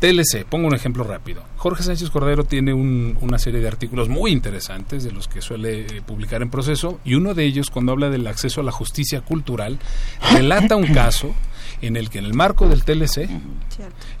TLC, 0.00 0.44
pongo 0.48 0.68
un 0.68 0.74
ejemplo 0.74 1.02
rápido. 1.04 1.42
Jorge 1.56 1.82
Sánchez 1.82 2.10
Cordero 2.10 2.44
tiene 2.44 2.72
un- 2.72 3.18
una 3.20 3.38
serie 3.38 3.60
de 3.60 3.66
artículos 3.68 4.08
muy 4.08 4.30
interesantes 4.30 5.02
de 5.02 5.10
los 5.10 5.26
que 5.26 5.42
suele 5.42 5.80
eh, 5.80 6.02
publicar 6.06 6.40
en 6.42 6.50
proceso 6.50 7.00
y 7.04 7.14
uno 7.14 7.34
de 7.34 7.44
ellos 7.44 7.70
cuando 7.70 7.92
habla 7.92 8.08
del 8.08 8.26
acceso 8.26 8.60
a 8.60 8.64
la 8.64 8.70
justicia 8.72 9.20
cultural 9.22 9.78
relata 10.32 10.76
un 10.76 10.86
caso 10.94 11.34
en 11.82 11.96
el 11.96 12.10
que 12.10 12.18
en 12.18 12.24
el 12.26 12.34
marco 12.34 12.68
del 12.68 12.84
TLC 12.84 13.28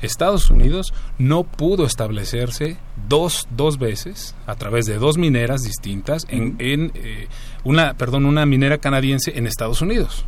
Estados 0.02 0.50
Unidos 0.50 0.92
no 1.18 1.44
pudo 1.44 1.86
establecerse 1.86 2.76
dos, 3.08 3.46
dos 3.56 3.78
veces 3.78 4.34
a 4.46 4.54
través 4.56 4.86
de 4.86 4.98
dos 4.98 5.16
mineras 5.18 5.62
distintas 5.62 6.26
en, 6.28 6.56
en, 6.58 6.92
eh, 6.94 7.28
una 7.64 7.94
perdón 7.94 8.26
una 8.26 8.46
minera 8.46 8.78
canadiense 8.78 9.36
en 9.38 9.46
Estados 9.46 9.80
Unidos 9.80 10.24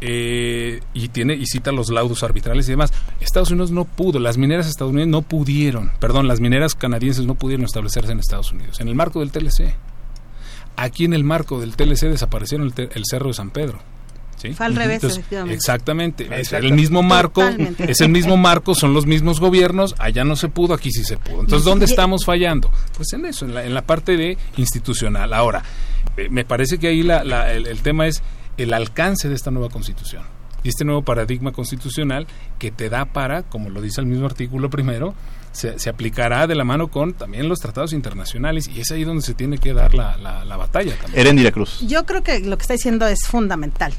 eh, 0.00 0.80
y 0.94 1.08
tiene 1.08 1.34
y 1.34 1.46
cita 1.46 1.72
los 1.72 1.88
laudos 1.90 2.22
arbitrales 2.22 2.66
y 2.68 2.72
demás. 2.72 2.92
Estados 3.20 3.50
Unidos 3.50 3.70
no 3.70 3.84
pudo, 3.84 4.18
las 4.18 4.36
mineras 4.38 4.66
estadounidenses 4.68 5.10
no 5.10 5.22
pudieron, 5.22 5.90
perdón, 6.00 6.28
las 6.28 6.40
mineras 6.40 6.74
canadienses 6.74 7.24
no 7.26 7.34
pudieron 7.34 7.64
establecerse 7.64 8.12
en 8.12 8.18
Estados 8.20 8.52
Unidos, 8.52 8.80
en 8.80 8.88
el 8.88 8.94
marco 8.94 9.20
del 9.20 9.30
TLC. 9.32 9.74
Aquí 10.76 11.04
en 11.06 11.14
el 11.14 11.24
marco 11.24 11.58
del 11.60 11.74
TLC 11.74 12.02
desaparecieron 12.08 12.66
el, 12.66 12.74
te- 12.74 12.90
el 12.94 13.02
Cerro 13.10 13.28
de 13.28 13.34
San 13.34 13.50
Pedro. 13.50 13.78
¿sí? 14.36 14.52
Fue 14.52 14.66
al 14.66 14.76
revés, 14.76 15.02
efectivamente. 15.02 15.54
Exactamente, 15.54 16.28
es 16.38 16.52
el 16.52 16.74
mismo 16.74 17.02
marco, 17.02 17.40
Totalmente. 17.40 17.90
es 17.90 18.00
el 18.02 18.10
mismo 18.10 18.36
marco, 18.36 18.74
son 18.74 18.92
los 18.92 19.06
mismos 19.06 19.40
gobiernos, 19.40 19.94
allá 19.98 20.24
no 20.24 20.36
se 20.36 20.48
pudo, 20.48 20.74
aquí 20.74 20.90
sí 20.90 21.04
se 21.04 21.16
pudo. 21.16 21.40
Entonces, 21.40 21.64
¿dónde 21.64 21.86
Y- 21.86 21.88
estamos 21.88 22.26
fallando? 22.26 22.70
Pues 22.94 23.10
en 23.14 23.24
eso, 23.24 23.46
en 23.46 23.54
la, 23.54 23.64
en 23.64 23.72
la 23.72 23.80
parte 23.86 24.18
de 24.18 24.36
institucional. 24.58 25.32
Ahora, 25.32 25.62
eh, 26.18 26.28
me 26.30 26.44
parece 26.44 26.76
que 26.76 26.88
ahí 26.88 27.02
la- 27.02 27.24
la- 27.24 27.50
el, 27.54 27.66
el 27.66 27.78
tema 27.80 28.06
es 28.06 28.22
el 28.56 28.72
alcance 28.72 29.28
de 29.28 29.34
esta 29.34 29.50
nueva 29.50 29.68
constitución. 29.68 30.24
y 30.62 30.68
este 30.68 30.84
nuevo 30.84 31.02
paradigma 31.02 31.52
constitucional 31.52 32.26
que 32.58 32.72
te 32.72 32.88
da 32.88 33.04
para, 33.04 33.44
como 33.44 33.70
lo 33.70 33.80
dice 33.80 34.00
el 34.00 34.06
mismo 34.06 34.26
artículo 34.26 34.68
primero, 34.68 35.14
se, 35.52 35.78
se, 35.78 35.88
aplicará 35.88 36.46
de 36.46 36.54
la 36.56 36.64
mano 36.64 36.88
con 36.88 37.14
también 37.14 37.48
los 37.48 37.60
tratados 37.60 37.92
internacionales 37.92 38.68
y 38.68 38.80
es 38.80 38.90
ahí 38.90 39.04
donde 39.04 39.22
se 39.22 39.34
tiene 39.34 39.58
que 39.58 39.72
dar 39.72 39.94
la, 39.94 40.16
la, 40.16 40.44
la 40.44 40.56
batalla 40.56 40.96
también. 40.98 41.20
Erendira 41.20 41.52
Cruz. 41.52 41.80
Yo 41.86 42.04
creo 42.04 42.22
que 42.22 42.40
lo 42.40 42.58
que 42.58 42.62
está 42.62 42.74
diciendo 42.74 43.06
es 43.06 43.20
fundamental 43.26 43.92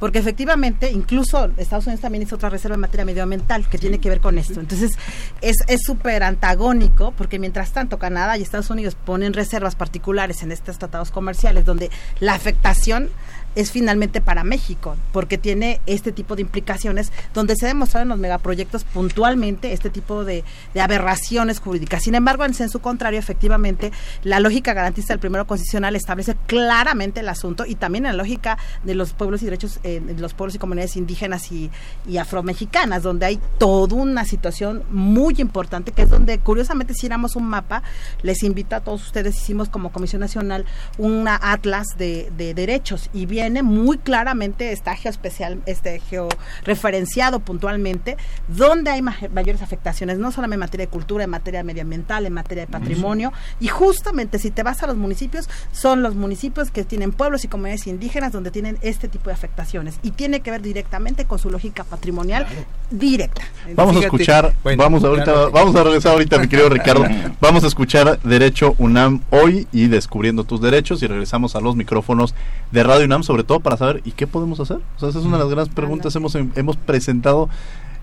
porque 0.00 0.18
efectivamente 0.18 0.90
incluso 0.90 1.50
Estados 1.56 1.86
Unidos 1.86 2.02
también 2.02 2.22
hizo 2.22 2.36
otra 2.36 2.50
reserva 2.50 2.74
en 2.74 2.80
materia 2.80 3.04
medioambiental 3.04 3.68
que 3.68 3.78
tiene 3.78 3.98
que 3.98 4.08
ver 4.08 4.20
con 4.20 4.38
esto. 4.38 4.60
Entonces 4.60 4.92
es 5.40 5.80
súper 5.84 6.22
antagónico 6.22 7.12
porque 7.12 7.38
mientras 7.38 7.72
tanto 7.72 7.98
Canadá 7.98 8.36
y 8.36 8.42
Estados 8.42 8.70
Unidos 8.70 8.96
ponen 8.96 9.32
reservas 9.32 9.76
particulares 9.76 10.42
en 10.42 10.52
estos 10.52 10.78
tratados 10.78 11.10
comerciales 11.10 11.64
donde 11.64 11.90
la 12.20 12.34
afectación 12.34 13.10
es 13.54 13.70
finalmente 13.70 14.20
para 14.20 14.44
México, 14.44 14.96
porque 15.12 15.38
tiene 15.38 15.80
este 15.86 16.12
tipo 16.12 16.36
de 16.36 16.42
implicaciones 16.42 17.12
donde 17.32 17.56
se 17.56 17.66
ha 17.66 17.68
demostrado 17.68 18.02
en 18.02 18.08
los 18.08 18.18
megaproyectos 18.18 18.84
puntualmente 18.84 19.72
este 19.72 19.90
tipo 19.90 20.24
de, 20.24 20.44
aberraciones 20.80 21.60
jurídicas. 21.60 22.02
Sin 22.02 22.14
embargo, 22.14 22.44
en 22.44 22.54
sensu 22.54 22.80
contrario, 22.80 23.18
efectivamente, 23.18 23.92
la 24.22 24.40
lógica 24.40 24.74
garantista 24.74 25.12
del 25.12 25.20
primero 25.20 25.46
constitucional 25.46 25.96
establece 25.96 26.36
claramente 26.46 27.20
el 27.20 27.28
asunto 27.28 27.64
y 27.66 27.74
también 27.76 28.04
la 28.04 28.12
lógica 28.12 28.58
de 28.82 28.94
los 28.94 29.12
pueblos 29.12 29.42
y 29.42 29.46
derechos 29.46 29.80
eh, 29.82 30.00
de 30.00 30.20
los 30.20 30.34
pueblos 30.34 30.54
y 30.54 30.58
comunidades 30.58 30.96
indígenas 30.96 31.50
y, 31.52 31.70
y 32.06 32.18
afromexicanas, 32.18 33.02
donde 33.02 33.26
hay 33.26 33.40
toda 33.58 33.96
una 33.96 34.24
situación 34.24 34.82
muy 34.90 35.34
importante, 35.38 35.92
que 35.92 36.02
es 36.02 36.10
donde, 36.10 36.38
curiosamente, 36.38 36.94
si 36.94 37.06
éramos 37.06 37.36
un 37.36 37.46
mapa, 37.46 37.82
les 38.22 38.42
invito 38.42 38.76
a 38.76 38.80
todos 38.80 39.02
ustedes, 39.02 39.36
hicimos 39.36 39.68
como 39.68 39.92
Comisión 39.92 40.20
Nacional 40.20 40.64
una 40.98 41.36
atlas 41.36 41.86
de, 41.96 42.30
de 42.36 42.54
derechos 42.54 43.10
y 43.12 43.26
bien 43.26 43.43
muy 43.50 43.98
claramente 43.98 44.72
está 44.72 44.94
geoespecial, 44.96 45.60
este 45.66 46.00
georreferenciado 46.00 47.40
puntualmente, 47.40 48.16
donde 48.48 48.90
hay 48.90 49.02
mayores 49.02 49.62
afectaciones, 49.62 50.18
no 50.18 50.32
solamente 50.32 50.54
en 50.54 50.60
materia 50.60 50.86
de 50.86 50.90
cultura, 50.90 51.24
en 51.24 51.30
materia 51.30 51.62
medioambiental, 51.62 52.26
en 52.26 52.32
materia 52.32 52.66
de 52.66 52.72
patrimonio, 52.72 53.32
y 53.60 53.68
justamente 53.68 54.38
si 54.38 54.50
te 54.50 54.62
vas 54.62 54.82
a 54.82 54.86
los 54.86 54.96
municipios, 54.96 55.48
son 55.72 56.02
los 56.02 56.14
municipios 56.14 56.70
que 56.70 56.84
tienen 56.84 57.12
pueblos 57.12 57.44
y 57.44 57.48
comunidades 57.48 57.86
indígenas 57.86 58.32
donde 58.32 58.50
tienen 58.50 58.78
este 58.82 59.08
tipo 59.08 59.26
de 59.30 59.34
afectaciones, 59.34 59.98
y 60.02 60.12
tiene 60.12 60.40
que 60.40 60.50
ver 60.50 60.62
directamente 60.62 61.24
con 61.24 61.38
su 61.38 61.50
lógica 61.50 61.84
patrimonial 61.84 62.46
directa. 62.90 63.42
Vamos 63.74 63.96
a 63.96 64.00
escuchar, 64.00 64.54
vamos 64.76 65.04
ahorita, 65.04 65.48
vamos 65.48 65.74
a 65.76 65.82
regresar 65.84 66.12
ahorita, 66.12 66.38
mi 66.38 66.48
querido 66.48 66.68
Ricardo, 66.68 67.04
vamos 67.40 67.64
a 67.64 67.66
escuchar 67.66 68.20
Derecho 68.22 68.74
UNAM 68.78 69.22
hoy 69.30 69.66
y 69.72 69.88
Descubriendo 69.88 70.44
tus 70.44 70.60
Derechos, 70.60 71.02
y 71.02 71.06
regresamos 71.06 71.56
a 71.56 71.60
los 71.60 71.76
micrófonos 71.76 72.34
de 72.70 72.82
Radio 72.82 73.06
UNAM 73.06 73.22
sobre 73.22 73.33
todo 73.42 73.60
para 73.60 73.76
saber, 73.76 74.02
¿y 74.04 74.12
qué 74.12 74.26
podemos 74.26 74.60
hacer? 74.60 74.78
O 74.96 75.00
sea, 75.00 75.08
esa 75.08 75.18
es 75.18 75.24
una 75.24 75.38
de 75.38 75.44
las 75.44 75.52
grandes 75.52 75.74
preguntas. 75.74 76.14
Hemos, 76.14 76.34
hemos 76.36 76.76
presentado 76.76 77.48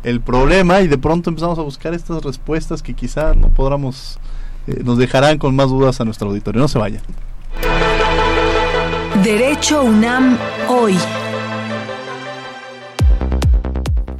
el 0.03 0.19
problema 0.19 0.81
y 0.81 0.87
de 0.87 0.97
pronto 0.97 1.29
empezamos 1.29 1.59
a 1.59 1.61
buscar 1.61 1.93
estas 1.93 2.23
respuestas 2.23 2.81
que 2.81 2.93
quizá 2.93 3.33
no 3.35 3.49
podamos, 3.49 4.19
eh, 4.67 4.81
nos 4.83 4.97
dejarán 4.97 5.37
con 5.37 5.55
más 5.55 5.69
dudas 5.69 6.01
a 6.01 6.05
nuestro 6.05 6.29
auditorio. 6.29 6.59
No 6.59 6.67
se 6.67 6.79
vayan. 6.79 7.01
Derecho 9.23 9.83
UNAM 9.83 10.37
hoy. 10.67 10.97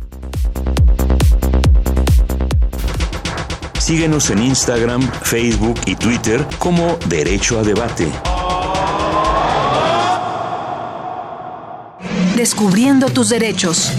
Síguenos 3.80 4.28
en 4.28 4.42
Instagram, 4.42 5.00
Facebook 5.22 5.80
y 5.86 5.96
Twitter 5.96 6.46
como 6.58 6.98
Derecho 7.08 7.58
a 7.58 7.62
Debate. 7.62 8.06
Descubriendo 12.36 13.08
tus 13.08 13.30
derechos. 13.30 13.90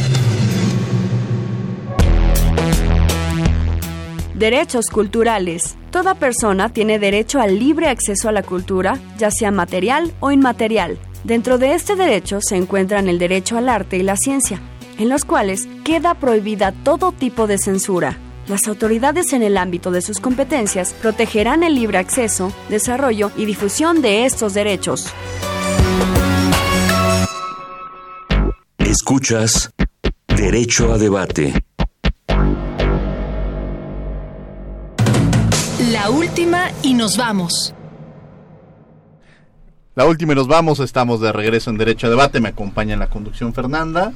Derechos 4.36 4.86
culturales. 4.86 5.76
Toda 5.90 6.14
persona 6.14 6.70
tiene 6.70 7.00
derecho 7.00 7.42
al 7.42 7.58
libre 7.58 7.90
acceso 7.90 8.30
a 8.30 8.32
la 8.32 8.44
cultura, 8.44 9.00
ya 9.18 9.32
sea 9.32 9.50
material 9.50 10.14
o 10.20 10.32
inmaterial. 10.32 11.00
Dentro 11.24 11.58
de 11.58 11.74
este 11.74 11.96
derecho 11.96 12.40
se 12.40 12.56
encuentran 12.56 13.10
el 13.10 13.18
derecho 13.18 13.58
al 13.58 13.68
arte 13.68 13.98
y 13.98 14.04
la 14.04 14.16
ciencia, 14.16 14.62
en 15.00 15.10
los 15.10 15.26
cuales 15.26 15.68
queda 15.84 16.14
prohibida 16.14 16.72
todo 16.72 17.12
tipo 17.12 17.48
de 17.48 17.58
censura. 17.58 18.20
Las 18.52 18.68
autoridades 18.68 19.32
en 19.32 19.44
el 19.44 19.56
ámbito 19.56 19.92
de 19.92 20.02
sus 20.02 20.20
competencias 20.20 20.92
protegerán 20.92 21.64
el 21.64 21.74
libre 21.74 21.98
acceso, 22.00 22.52
desarrollo 22.68 23.32
y 23.38 23.46
difusión 23.46 24.02
de 24.02 24.26
estos 24.26 24.54
derechos. 24.54 25.14
Escuchas 28.78 29.72
Derecho 30.28 30.92
a 30.92 30.98
Debate. 30.98 31.54
La 35.90 36.10
última 36.10 36.72
y 36.84 36.94
nos 36.94 37.16
vamos. 37.16 37.74
La 39.96 40.06
última 40.06 40.34
y 40.34 40.36
nos 40.36 40.50
vamos, 40.50 40.82
estamos 40.82 41.22
de 41.22 41.32
regreso 41.32 41.70
en 41.70 41.78
Derecho 41.78 42.08
a 42.08 42.10
Debate, 42.10 42.42
me 42.42 42.50
acompaña 42.50 42.96
en 42.96 43.00
la 43.00 43.10
conducción 43.10 43.54
Fernanda. 43.54 44.12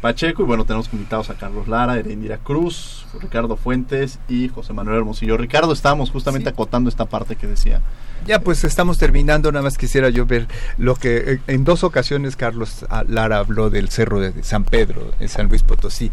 Pacheco 0.00 0.42
y 0.42 0.46
bueno, 0.46 0.64
tenemos 0.64 0.88
invitados 0.92 1.30
a 1.30 1.34
Carlos 1.34 1.68
Lara, 1.68 1.98
Erendira 1.98 2.38
Cruz, 2.38 3.06
Ricardo 3.20 3.56
Fuentes 3.56 4.18
y 4.28 4.48
José 4.48 4.72
Manuel 4.72 4.98
Hermosillo. 4.98 5.36
Ricardo, 5.36 5.72
estábamos 5.72 6.10
justamente 6.10 6.48
acotando 6.48 6.88
esta 6.88 7.04
parte 7.04 7.36
que 7.36 7.46
decía. 7.46 7.82
Ya, 8.26 8.40
pues 8.40 8.64
estamos 8.64 8.98
terminando, 8.98 9.52
nada 9.52 9.62
más 9.62 9.78
quisiera 9.78 10.08
yo 10.10 10.26
ver 10.26 10.46
lo 10.78 10.94
que 10.94 11.16
eh, 11.16 11.40
en 11.46 11.64
dos 11.64 11.84
ocasiones 11.84 12.36
Carlos 12.36 12.86
Lara 13.08 13.38
habló 13.38 13.70
del 13.70 13.88
cerro 13.88 14.20
de 14.20 14.42
San 14.42 14.64
Pedro, 14.64 15.12
en 15.20 15.28
San 15.28 15.48
Luis 15.48 15.62
Potosí. 15.62 16.10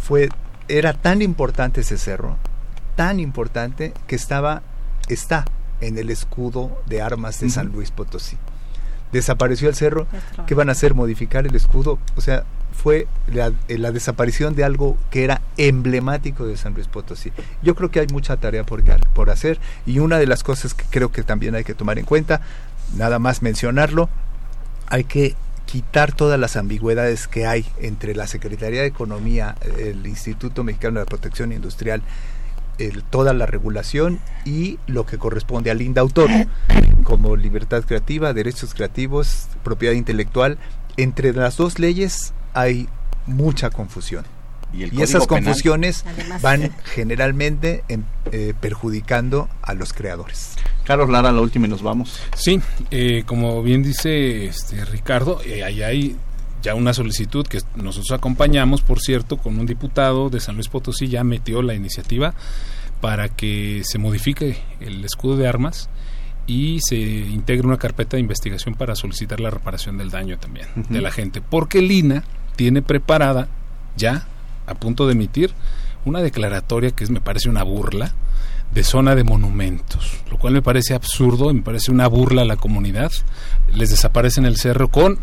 Fue, 0.00 0.28
era 0.68 0.92
tan 0.92 1.22
importante 1.22 1.80
ese 1.80 1.98
cerro, 1.98 2.36
tan 2.94 3.20
importante 3.20 3.92
que 4.06 4.16
estaba, 4.16 4.62
está 5.08 5.44
en 5.80 5.98
el 5.98 6.10
escudo 6.10 6.80
de 6.86 7.02
armas 7.02 7.40
de 7.40 7.50
San 7.50 7.68
Luis 7.68 7.90
Potosí. 7.90 8.36
Desapareció 9.12 9.68
el 9.68 9.74
cerro, 9.74 10.06
¿qué 10.46 10.54
van 10.54 10.68
a 10.68 10.72
hacer? 10.72 10.94
Modificar 10.94 11.46
el 11.46 11.54
escudo. 11.54 11.98
O 12.16 12.20
sea, 12.20 12.44
fue 12.72 13.06
la, 13.32 13.52
eh, 13.68 13.78
la, 13.78 13.90
desaparición 13.90 14.54
de 14.54 14.64
algo 14.64 14.96
que 15.10 15.24
era 15.24 15.40
emblemático 15.56 16.46
de 16.46 16.56
San 16.56 16.74
Luis 16.74 16.88
Potosí. 16.88 17.32
Yo 17.62 17.74
creo 17.74 17.90
que 17.90 18.00
hay 18.00 18.06
mucha 18.08 18.36
tarea 18.36 18.64
por, 18.64 18.82
por 19.14 19.30
hacer 19.30 19.58
y 19.86 19.98
una 19.98 20.18
de 20.18 20.26
las 20.26 20.42
cosas 20.42 20.74
que 20.74 20.84
creo 20.90 21.10
que 21.10 21.22
también 21.22 21.54
hay 21.54 21.64
que 21.64 21.74
tomar 21.74 21.98
en 21.98 22.04
cuenta, 22.04 22.42
nada 22.94 23.18
más 23.18 23.42
mencionarlo, 23.42 24.08
hay 24.88 25.04
que 25.04 25.34
quitar 25.64 26.12
todas 26.12 26.38
las 26.38 26.56
ambigüedades 26.56 27.26
que 27.26 27.46
hay 27.46 27.66
entre 27.78 28.14
la 28.14 28.26
Secretaría 28.26 28.82
de 28.82 28.86
Economía, 28.86 29.56
el 29.78 30.06
Instituto 30.06 30.62
Mexicano 30.62 31.00
de 31.00 31.06
Protección 31.06 31.52
Industrial, 31.52 32.02
el, 32.78 33.02
toda 33.02 33.32
la 33.32 33.46
regulación 33.46 34.20
y 34.44 34.78
lo 34.86 35.06
que 35.06 35.18
corresponde 35.18 35.70
al 35.70 35.82
INDAUTOR, 35.82 36.30
como 37.04 37.36
libertad 37.36 37.84
creativa, 37.84 38.32
derechos 38.32 38.74
creativos, 38.74 39.48
propiedad 39.62 39.94
intelectual. 39.94 40.58
Entre 40.96 41.32
las 41.32 41.56
dos 41.56 41.78
leyes 41.78 42.32
hay 42.54 42.88
mucha 43.26 43.70
confusión. 43.70 44.24
Y, 44.72 45.00
esas 45.00 45.26
confusiones 45.26 46.04
van 46.42 46.74
generalmente 46.84 47.84
eh, 48.32 48.52
perjudicando 48.60 49.48
a 49.62 49.74
los 49.74 49.92
creadores. 49.92 50.56
Carlos 50.84 51.08
Lara, 51.08 51.32
la 51.32 51.40
última 51.40 51.66
y 51.66 51.70
nos 51.70 51.82
vamos. 51.82 52.20
Sí, 52.36 52.60
eh, 52.90 53.22
como 53.26 53.62
bien 53.62 53.82
dice 53.82 54.46
este 54.46 54.84
Ricardo, 54.84 55.40
eh, 55.44 55.64
ahí 55.64 55.82
hay 55.82 56.16
ya 56.66 56.74
una 56.74 56.92
solicitud 56.92 57.46
que 57.46 57.60
nosotros 57.76 58.10
acompañamos, 58.10 58.82
por 58.82 58.98
cierto, 58.98 59.36
con 59.36 59.56
un 59.56 59.66
diputado 59.66 60.30
de 60.30 60.40
San 60.40 60.56
Luis 60.56 60.66
Potosí, 60.66 61.06
ya 61.06 61.22
metió 61.22 61.62
la 61.62 61.74
iniciativa 61.74 62.34
para 63.00 63.28
que 63.28 63.82
se 63.84 63.98
modifique 63.98 64.58
el 64.80 65.04
escudo 65.04 65.36
de 65.36 65.46
armas 65.46 65.88
y 66.48 66.80
se 66.80 66.96
integre 66.96 67.68
una 67.68 67.76
carpeta 67.76 68.16
de 68.16 68.22
investigación 68.22 68.74
para 68.74 68.96
solicitar 68.96 69.38
la 69.38 69.50
reparación 69.50 69.96
del 69.96 70.10
daño 70.10 70.38
también 70.40 70.66
de 70.88 71.00
la 71.00 71.12
gente. 71.12 71.40
Porque 71.40 71.80
Lina 71.80 72.24
tiene 72.56 72.82
preparada 72.82 73.46
ya, 73.96 74.26
a 74.66 74.74
punto 74.74 75.06
de 75.06 75.12
emitir, 75.12 75.52
una 76.04 76.20
declaratoria 76.20 76.90
que 76.90 77.04
es, 77.04 77.10
me 77.10 77.20
parece 77.20 77.48
una 77.48 77.62
burla 77.62 78.12
de 78.74 78.82
zona 78.82 79.14
de 79.14 79.22
monumentos, 79.22 80.18
lo 80.32 80.36
cual 80.36 80.54
me 80.54 80.62
parece 80.62 80.94
absurdo, 80.94 81.54
me 81.54 81.62
parece 81.62 81.92
una 81.92 82.08
burla 82.08 82.42
a 82.42 82.44
la 82.44 82.56
comunidad. 82.56 83.12
Les 83.72 83.90
desaparecen 83.90 84.46
el 84.46 84.56
cerro 84.56 84.88
con, 84.88 85.20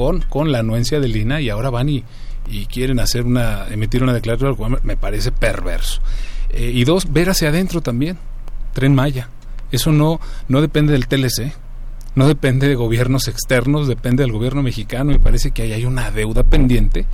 con, 0.00 0.22
con 0.22 0.50
la 0.50 0.60
anuencia 0.60 0.98
de 0.98 1.08
Lina 1.08 1.42
y 1.42 1.50
ahora 1.50 1.68
van 1.68 1.90
y, 1.90 2.04
y 2.48 2.64
quieren 2.64 3.00
hacer 3.00 3.26
una, 3.26 3.68
emitir 3.68 4.02
una 4.02 4.18
cual 4.56 4.78
me 4.82 4.96
parece 4.96 5.30
perverso. 5.30 6.00
Eh, 6.48 6.72
y 6.74 6.84
dos, 6.84 7.12
ver 7.12 7.28
hacia 7.28 7.50
adentro 7.50 7.82
también, 7.82 8.16
tren 8.72 8.94
Maya. 8.94 9.28
Eso 9.70 9.92
no, 9.92 10.18
no 10.48 10.62
depende 10.62 10.94
del 10.94 11.06
TLC, 11.06 11.52
no 12.14 12.26
depende 12.26 12.66
de 12.66 12.76
gobiernos 12.76 13.28
externos, 13.28 13.88
depende 13.88 14.22
del 14.22 14.32
gobierno 14.32 14.62
mexicano. 14.62 15.12
Me 15.12 15.18
parece 15.18 15.50
que 15.50 15.62
ahí 15.62 15.74
hay 15.74 15.84
una 15.84 16.10
deuda 16.10 16.44
pendiente 16.44 17.04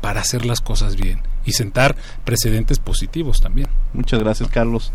para 0.00 0.22
hacer 0.22 0.46
las 0.46 0.62
cosas 0.62 0.96
bien 0.96 1.20
y 1.44 1.52
sentar 1.52 1.96
precedentes 2.24 2.78
positivos 2.78 3.42
también. 3.42 3.68
Muchas 3.92 4.20
gracias, 4.20 4.48
Carlos. 4.48 4.90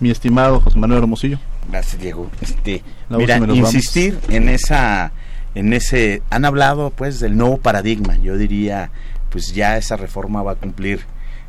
Mi 0.00 0.10
estimado 0.10 0.60
José 0.60 0.76
Manuel 0.76 1.02
Hermosillo. 1.02 1.38
Gracias, 1.70 2.02
Diego. 2.02 2.28
Este, 2.40 2.82
mira, 3.10 3.38
insistir 3.54 4.18
en 4.28 4.48
esa 4.48 5.12
en 5.54 5.72
ese 5.72 6.22
han 6.30 6.44
hablado 6.44 6.90
pues 6.90 7.20
del 7.20 7.36
nuevo 7.36 7.58
paradigma. 7.58 8.16
Yo 8.16 8.36
diría, 8.36 8.90
pues 9.30 9.54
ya 9.54 9.76
esa 9.76 9.96
reforma 9.96 10.42
va 10.42 10.52
a 10.52 10.56
cumplir 10.56 11.00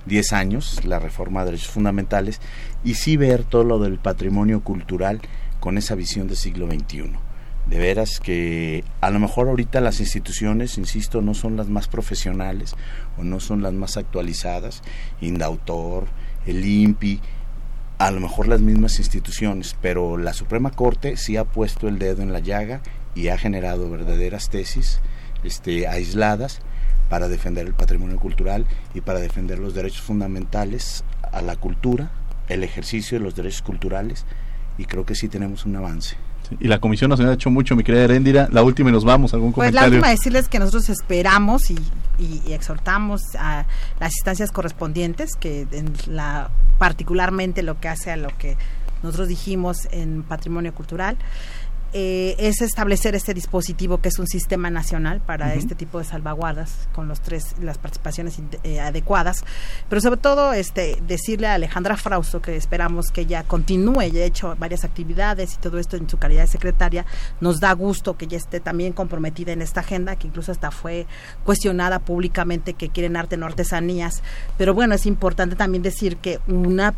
10 0.06 0.34
años, 0.34 0.84
la 0.86 1.00
reforma 1.00 1.42
de 1.42 1.52
derechos 1.52 1.70
fundamentales, 1.70 2.42
y 2.84 2.96
sí 2.96 3.18
ver 3.18 3.44
todo 3.44 3.64
lo 3.64 3.80
del 3.80 3.98
patrimonio 4.00 4.62
cultural 4.62 5.22
con 5.60 5.78
esa 5.78 5.96
visión 5.96 6.28
del 6.28 6.38
siglo 6.38 6.68
XXI. 6.68 7.12
De 7.68 7.78
veras 7.78 8.20
que 8.20 8.84
a 9.02 9.12
lo 9.12 9.20
mejor 9.20 9.48
ahorita 9.48 9.80
las 9.80 10.00
instituciones, 10.00 10.78
insisto, 10.78 11.22
no 11.22 11.36
son 11.36 11.56
las 11.56 11.68
más 11.68 11.88
profesionales 11.88 12.76
o 13.18 13.24
no 13.24 13.40
son 13.40 13.62
las 13.62 13.74
más 13.74 13.98
actualizadas, 13.98 14.82
Indautor, 15.22 16.08
el 16.48 16.66
INPI, 16.66 17.22
a 18.00 18.12
lo 18.12 18.22
mejor 18.22 18.48
las 18.48 18.62
mismas 18.62 18.98
instituciones, 18.98 19.76
pero 19.82 20.18
la 20.18 20.34
Suprema 20.34 20.72
Corte 20.72 21.18
sí 21.18 21.38
ha 21.38 21.44
puesto 21.44 21.88
el 21.88 22.00
dedo 22.00 22.24
en 22.24 22.34
la 22.34 22.40
llaga 22.40 22.82
y 23.16 23.30
ha 23.30 23.38
generado 23.38 23.90
verdaderas 23.90 24.50
tesis 24.50 25.02
este, 25.44 25.88
aisladas 25.88 26.62
para 27.10 27.28
defender 27.28 27.66
el 27.66 27.74
patrimonio 27.74 28.18
cultural 28.18 28.66
y 28.94 29.02
para 29.02 29.20
defender 29.20 29.60
los 29.60 29.74
derechos 29.74 30.02
fundamentales 30.02 31.04
a 31.32 31.42
la 31.42 31.56
cultura, 31.56 32.12
el 32.48 32.64
ejercicio 32.64 33.18
de 33.18 33.24
los 33.24 33.36
derechos 33.36 33.62
culturales 33.62 34.26
y 34.78 34.86
creo 34.86 35.06
que 35.06 35.16
sí 35.16 35.28
tenemos 35.28 35.66
un 35.66 35.76
avance. 35.76 36.16
y 36.60 36.68
la 36.68 36.80
Comisión 36.80 37.10
Nacional 37.10 37.34
ha 37.34 37.36
hecho 37.36 37.50
mucho, 37.50 37.76
mi 37.76 37.84
querida 37.84 38.06
Heréndira. 38.06 38.48
La 38.52 38.64
última 38.64 38.90
y 38.90 38.94
nos 38.94 39.06
vamos, 39.06 39.34
¿algún 39.34 39.52
pues 39.54 39.68
comentario? 39.68 39.90
la 39.90 39.96
última 39.98 40.10
decirles 40.10 40.48
que 40.48 40.60
nosotros 40.60 40.90
esperamos 40.90 41.70
y, 41.70 41.78
y, 42.18 42.54
exhortamos 42.54 43.22
a 43.38 43.66
las 44.00 44.14
instancias 44.16 44.52
correspondientes 44.52 45.32
que 45.40 45.68
en 45.72 45.94
la 46.08 46.50
particularmente 46.78 47.62
lo 47.62 47.80
que 47.80 47.90
hace 47.90 48.12
a 48.12 48.18
lo 48.18 48.30
que 48.38 48.58
nosotros 49.04 49.28
dijimos 49.28 49.88
en 49.92 50.24
patrimonio 50.24 50.74
cultural 50.74 51.18
eh, 51.94 52.36
es 52.38 52.62
establecer 52.62 53.16
este 53.16 53.34
dispositivo 53.34 54.00
que 54.00 54.10
es 54.10 54.20
un 54.20 54.28
sistema 54.28 54.70
nacional 54.70 55.22
para 55.22 55.56
este 55.56 55.74
tipo 55.74 55.98
de 55.98 56.06
salvaguardas 56.06 56.88
con 56.94 57.08
los 57.08 57.20
tres 57.22 57.56
las 57.62 57.78
participaciones 57.78 58.40
eh, 58.64 58.80
adecuadas. 58.80 59.44
Pero 59.90 60.00
sobre 60.02 60.18
todo 60.18 60.54
este 60.54 61.02
decirle 61.08 61.48
a 61.48 61.56
Alejandra 61.56 61.98
Frausto 61.98 62.42
que 62.42 62.56
esperamos 62.56 63.12
que 63.12 63.22
ella 63.22 63.44
continúe. 63.44 64.04
Ya 64.12 64.22
ha 64.22 64.26
hecho 64.26 64.56
varias 64.60 64.84
actividades 64.84 65.56
y 65.56 65.58
todo 65.58 65.80
esto 65.80 65.98
en 65.98 66.10
su 66.10 66.18
calidad 66.18 66.42
de 66.42 66.48
secretaria. 66.48 67.06
Nos 67.42 67.60
da 67.60 67.74
gusto 67.74 68.18
que 68.18 68.26
ella 68.26 68.38
esté 68.38 68.60
también 68.60 68.94
comprometida 68.94 69.52
en 69.52 69.62
esta 69.62 69.80
agenda 69.80 70.16
que 70.16 70.28
incluso 70.28 70.52
hasta 70.52 70.72
fue 70.72 71.08
cuestionada 71.44 72.00
públicamente 72.00 72.74
que 72.74 72.90
quieren 72.90 73.18
arte 73.18 73.38
no 73.38 73.46
artesanías. 73.46 74.22
Pero 74.58 74.74
bueno 74.74 74.96
es 74.96 75.06
importante 75.06 75.56
también 75.56 75.82
decir 75.82 76.18
que 76.18 76.40
una 76.48 76.94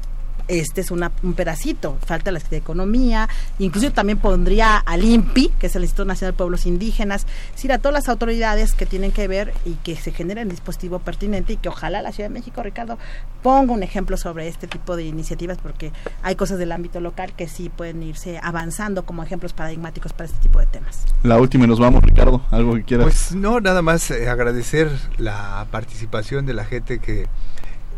este 0.47 0.81
es 0.81 0.91
una, 0.91 1.11
un 1.23 1.33
pedacito, 1.33 1.97
falta 2.05 2.31
la 2.31 2.39
de 2.39 2.57
Economía, 2.57 3.29
incluso 3.59 3.91
también 3.91 4.17
pondría 4.17 4.77
al 4.77 5.03
INPI, 5.03 5.49
que 5.59 5.67
es 5.67 5.75
el 5.75 5.83
Instituto 5.83 6.05
Nacional 6.05 6.33
de 6.33 6.37
Pueblos 6.37 6.65
Indígenas, 6.65 7.25
es 7.49 7.55
decir, 7.55 7.71
a 7.71 7.77
todas 7.77 7.93
las 7.93 8.09
autoridades 8.09 8.73
que 8.73 8.85
tienen 8.85 9.11
que 9.11 9.27
ver 9.27 9.53
y 9.65 9.75
que 9.75 9.95
se 9.95 10.11
genere 10.11 10.41
el 10.41 10.49
dispositivo 10.49 10.99
pertinente 10.99 11.53
y 11.53 11.57
que 11.57 11.69
ojalá 11.69 12.01
la 12.01 12.11
Ciudad 12.11 12.29
de 12.29 12.33
México, 12.33 12.63
Ricardo, 12.63 12.97
ponga 13.41 13.73
un 13.73 13.83
ejemplo 13.83 14.17
sobre 14.17 14.47
este 14.47 14.67
tipo 14.67 14.95
de 14.95 15.03
iniciativas 15.03 15.57
porque 15.59 15.91
hay 16.23 16.35
cosas 16.35 16.57
del 16.57 16.71
ámbito 16.71 16.99
local 16.99 17.33
que 17.35 17.47
sí 17.47 17.69
pueden 17.69 18.01
irse 18.03 18.39
avanzando 18.41 19.05
como 19.05 19.23
ejemplos 19.23 19.53
paradigmáticos 19.53 20.13
para 20.13 20.25
este 20.25 20.39
tipo 20.39 20.59
de 20.59 20.65
temas. 20.65 21.05
La 21.23 21.39
última 21.39 21.65
y 21.65 21.67
nos 21.67 21.79
vamos, 21.79 22.03
Ricardo, 22.03 22.41
algo 22.51 22.75
que 22.75 22.83
quieras. 22.83 23.05
Pues 23.05 23.35
no, 23.35 23.59
nada 23.59 23.81
más 23.81 24.09
eh, 24.11 24.29
agradecer 24.29 24.89
la 25.17 25.67
participación 25.71 26.45
de 26.45 26.53
la 26.53 26.65
gente 26.65 26.99
que 26.99 27.27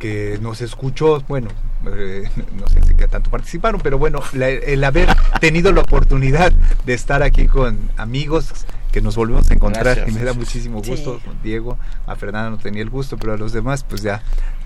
que 0.04 0.38
nos 0.42 0.60
escuchó, 0.60 1.24
bueno, 1.30 1.48
eh, 1.88 2.30
no 2.60 2.68
sé 2.68 2.82
si 2.84 2.96
que 2.96 3.08
tanto 3.08 3.30
participaron, 3.30 3.82
pero 3.82 3.98
bueno, 3.98 4.22
el 4.34 4.84
haber 4.84 5.10
tenido 5.40 5.72
la 5.72 5.82
oportunidad 5.82 6.52
de 6.86 6.94
estar 6.94 7.24
aquí 7.24 7.48
con 7.48 7.78
amigos 7.98 8.66
que 8.92 9.02
nos 9.02 9.16
volvemos 9.16 9.50
a 9.50 9.56
encontrar 9.56 10.06
y 10.08 10.12
me 10.12 10.24
da 10.24 10.34
muchísimo 10.34 10.82
gusto 10.82 11.20
con 11.26 11.42
Diego, 11.42 11.80
a 12.06 12.16
Fernanda 12.16 12.52
no 12.52 12.58
tenía 12.58 12.84
el 12.84 12.92
gusto, 12.92 13.18
pero 13.18 13.34
a 13.34 13.38
los 13.38 13.52
demás 13.52 13.84
pues 13.84 14.04
ya 14.04 14.22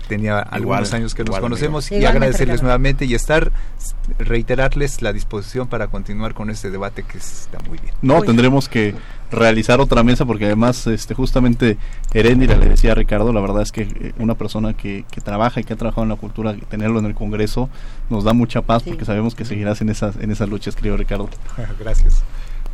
tenía 0.08 0.40
algunos 0.40 0.92
años 0.92 1.14
que 1.14 1.22
nos 1.24 1.38
conocemos 1.38 1.92
y 1.92 2.04
agradecerles 2.04 2.62
nuevamente 2.62 3.04
y 3.04 3.14
estar 3.14 3.52
reiterarles 4.18 5.02
la 5.02 5.12
disposición 5.12 5.68
para 5.68 5.88
continuar 5.88 6.34
con 6.34 6.50
este 6.50 6.70
debate 6.70 7.02
que 7.02 7.18
está 7.18 7.58
muy 7.68 7.78
bien. 7.78 7.92
No, 8.02 8.22
tendremos 8.22 8.68
que 8.68 8.94
realizar 9.30 9.80
otra 9.80 10.02
mesa 10.02 10.24
porque 10.24 10.46
además 10.46 10.86
este 10.86 11.14
justamente 11.14 11.76
Heréndira 12.14 12.56
le 12.56 12.70
decía 12.70 12.92
a 12.92 12.94
Ricardo, 12.94 13.32
la 13.32 13.40
verdad 13.40 13.62
es 13.62 13.70
que 13.70 13.82
eh, 13.82 14.12
una 14.18 14.34
persona 14.34 14.74
que, 14.74 15.04
que 15.10 15.20
trabaja 15.20 15.60
y 15.60 15.64
que 15.64 15.74
ha 15.74 15.76
trabajado 15.76 16.04
en 16.04 16.08
la 16.08 16.16
cultura, 16.16 16.56
tenerlo 16.68 16.98
en 16.98 17.04
el 17.04 17.14
Congreso 17.14 17.68
nos 18.08 18.24
da 18.24 18.32
mucha 18.32 18.62
paz 18.62 18.82
porque 18.82 19.04
sabemos 19.04 19.34
que 19.34 19.44
seguirás 19.44 19.80
en 19.82 19.90
esas 19.90 20.16
en 20.16 20.30
esas 20.30 20.48
luchas, 20.48 20.74
querido 20.74 20.96
Ricardo. 20.96 21.28
Gracias. 21.78 22.24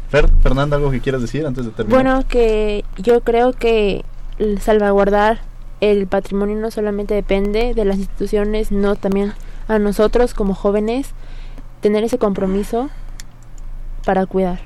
Fer, 0.08 0.30
Fernanda, 0.42 0.76
algo 0.76 0.90
que 0.90 1.00
quieras 1.00 1.20
decir 1.20 1.44
antes 1.44 1.64
de 1.64 1.72
terminar. 1.72 2.02
Bueno, 2.02 2.24
que 2.28 2.84
yo 2.98 3.20
creo 3.22 3.52
que 3.52 4.04
salvaguardar 4.60 5.40
el 5.90 6.06
patrimonio 6.06 6.56
no 6.56 6.70
solamente 6.70 7.14
depende 7.14 7.74
de 7.74 7.84
las 7.84 7.98
instituciones, 7.98 8.72
no 8.72 8.96
también 8.96 9.32
a 9.68 9.78
nosotros 9.78 10.34
como 10.34 10.54
jóvenes 10.54 11.10
tener 11.80 12.04
ese 12.04 12.18
compromiso 12.18 12.90
para 14.04 14.26
cuidar. 14.26 14.60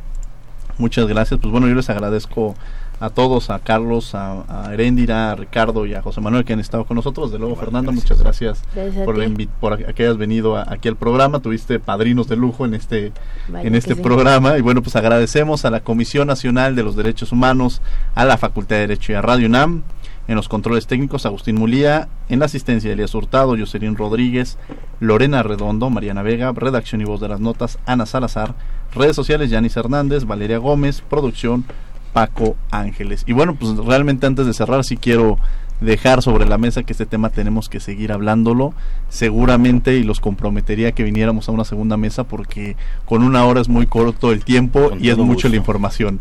Muchas 0.78 1.06
gracias. 1.08 1.40
Pues 1.40 1.50
bueno, 1.50 1.66
yo 1.66 1.74
les 1.74 1.90
agradezco 1.90 2.54
a 3.00 3.10
todos, 3.10 3.50
a 3.50 3.58
Carlos, 3.60 4.14
a, 4.14 4.42
a 4.48 4.70
a 4.70 5.34
Ricardo 5.36 5.86
y 5.86 5.94
a 5.94 6.02
José 6.02 6.20
Manuel 6.20 6.44
que 6.44 6.52
han 6.52 6.60
estado 6.60 6.84
con 6.84 6.96
nosotros. 6.96 7.30
De 7.30 7.38
luego, 7.38 7.56
Fernando, 7.56 7.92
muchas 7.92 8.20
gracias, 8.20 8.62
por, 9.04 9.16
por 9.60 9.94
que 9.94 10.02
hayas 10.02 10.16
venido 10.16 10.56
aquí 10.56 10.88
al 10.88 10.96
programa. 10.96 11.40
Tuviste 11.40 11.78
padrinos 11.80 12.28
de 12.28 12.36
lujo 12.36 12.64
en 12.64 12.74
este, 12.74 13.12
en 13.52 13.74
este 13.74 13.96
programa. 13.96 14.58
Y 14.58 14.60
bueno, 14.60 14.82
pues 14.82 14.96
agradecemos 14.96 15.64
a 15.64 15.70
la 15.70 15.80
Comisión 15.80 16.26
Nacional 16.26 16.74
de 16.76 16.82
los 16.82 16.96
Derechos 16.96 17.32
Humanos, 17.32 17.82
a 18.14 18.24
la 18.24 18.36
Facultad 18.36 18.76
de 18.76 18.80
Derecho 18.82 19.12
y 19.12 19.14
a 19.16 19.22
Radio 19.22 19.46
UNAM 19.46 19.82
En 20.28 20.36
los 20.36 20.48
controles 20.48 20.86
técnicos, 20.86 21.24
Agustín 21.24 21.56
Mulía. 21.56 22.08
En 22.28 22.38
la 22.38 22.44
asistencia, 22.44 22.92
Elías 22.92 23.14
Hurtado, 23.14 23.56
Jocelyn 23.58 23.96
Rodríguez, 23.96 24.58
Lorena 25.00 25.42
Redondo, 25.42 25.88
Mariana 25.88 26.22
Vega. 26.22 26.52
Redacción 26.52 27.00
y 27.00 27.04
voz 27.04 27.20
de 27.20 27.28
las 27.28 27.40
notas, 27.40 27.78
Ana 27.86 28.04
Salazar. 28.04 28.54
Redes 28.94 29.16
sociales, 29.16 29.48
Yanis 29.48 29.76
Hernández, 29.76 30.26
Valeria 30.26 30.58
Gómez. 30.58 31.00
Producción, 31.00 31.64
Paco 32.12 32.56
Ángeles. 32.70 33.24
Y 33.26 33.32
bueno, 33.32 33.54
pues 33.54 33.74
realmente 33.78 34.26
antes 34.26 34.44
de 34.44 34.52
cerrar, 34.52 34.84
sí 34.84 34.98
quiero 34.98 35.38
dejar 35.80 36.22
sobre 36.22 36.46
la 36.46 36.58
mesa 36.58 36.82
que 36.82 36.92
este 36.92 37.06
tema 37.06 37.30
tenemos 37.30 37.68
que 37.68 37.80
seguir 37.80 38.10
hablándolo 38.10 38.74
seguramente 39.08 39.96
y 39.96 40.02
los 40.02 40.18
comprometería 40.18 40.90
que 40.90 41.04
viniéramos 41.04 41.48
a 41.48 41.52
una 41.52 41.64
segunda 41.64 41.96
mesa 41.96 42.24
porque 42.24 42.76
con 43.04 43.22
una 43.22 43.44
hora 43.44 43.60
es 43.60 43.68
muy 43.68 43.86
corto 43.86 44.32
el 44.32 44.44
tiempo 44.44 44.90
y 44.98 45.10
es 45.10 45.16
mucho 45.16 45.48
la 45.48 45.56
información. 45.56 46.20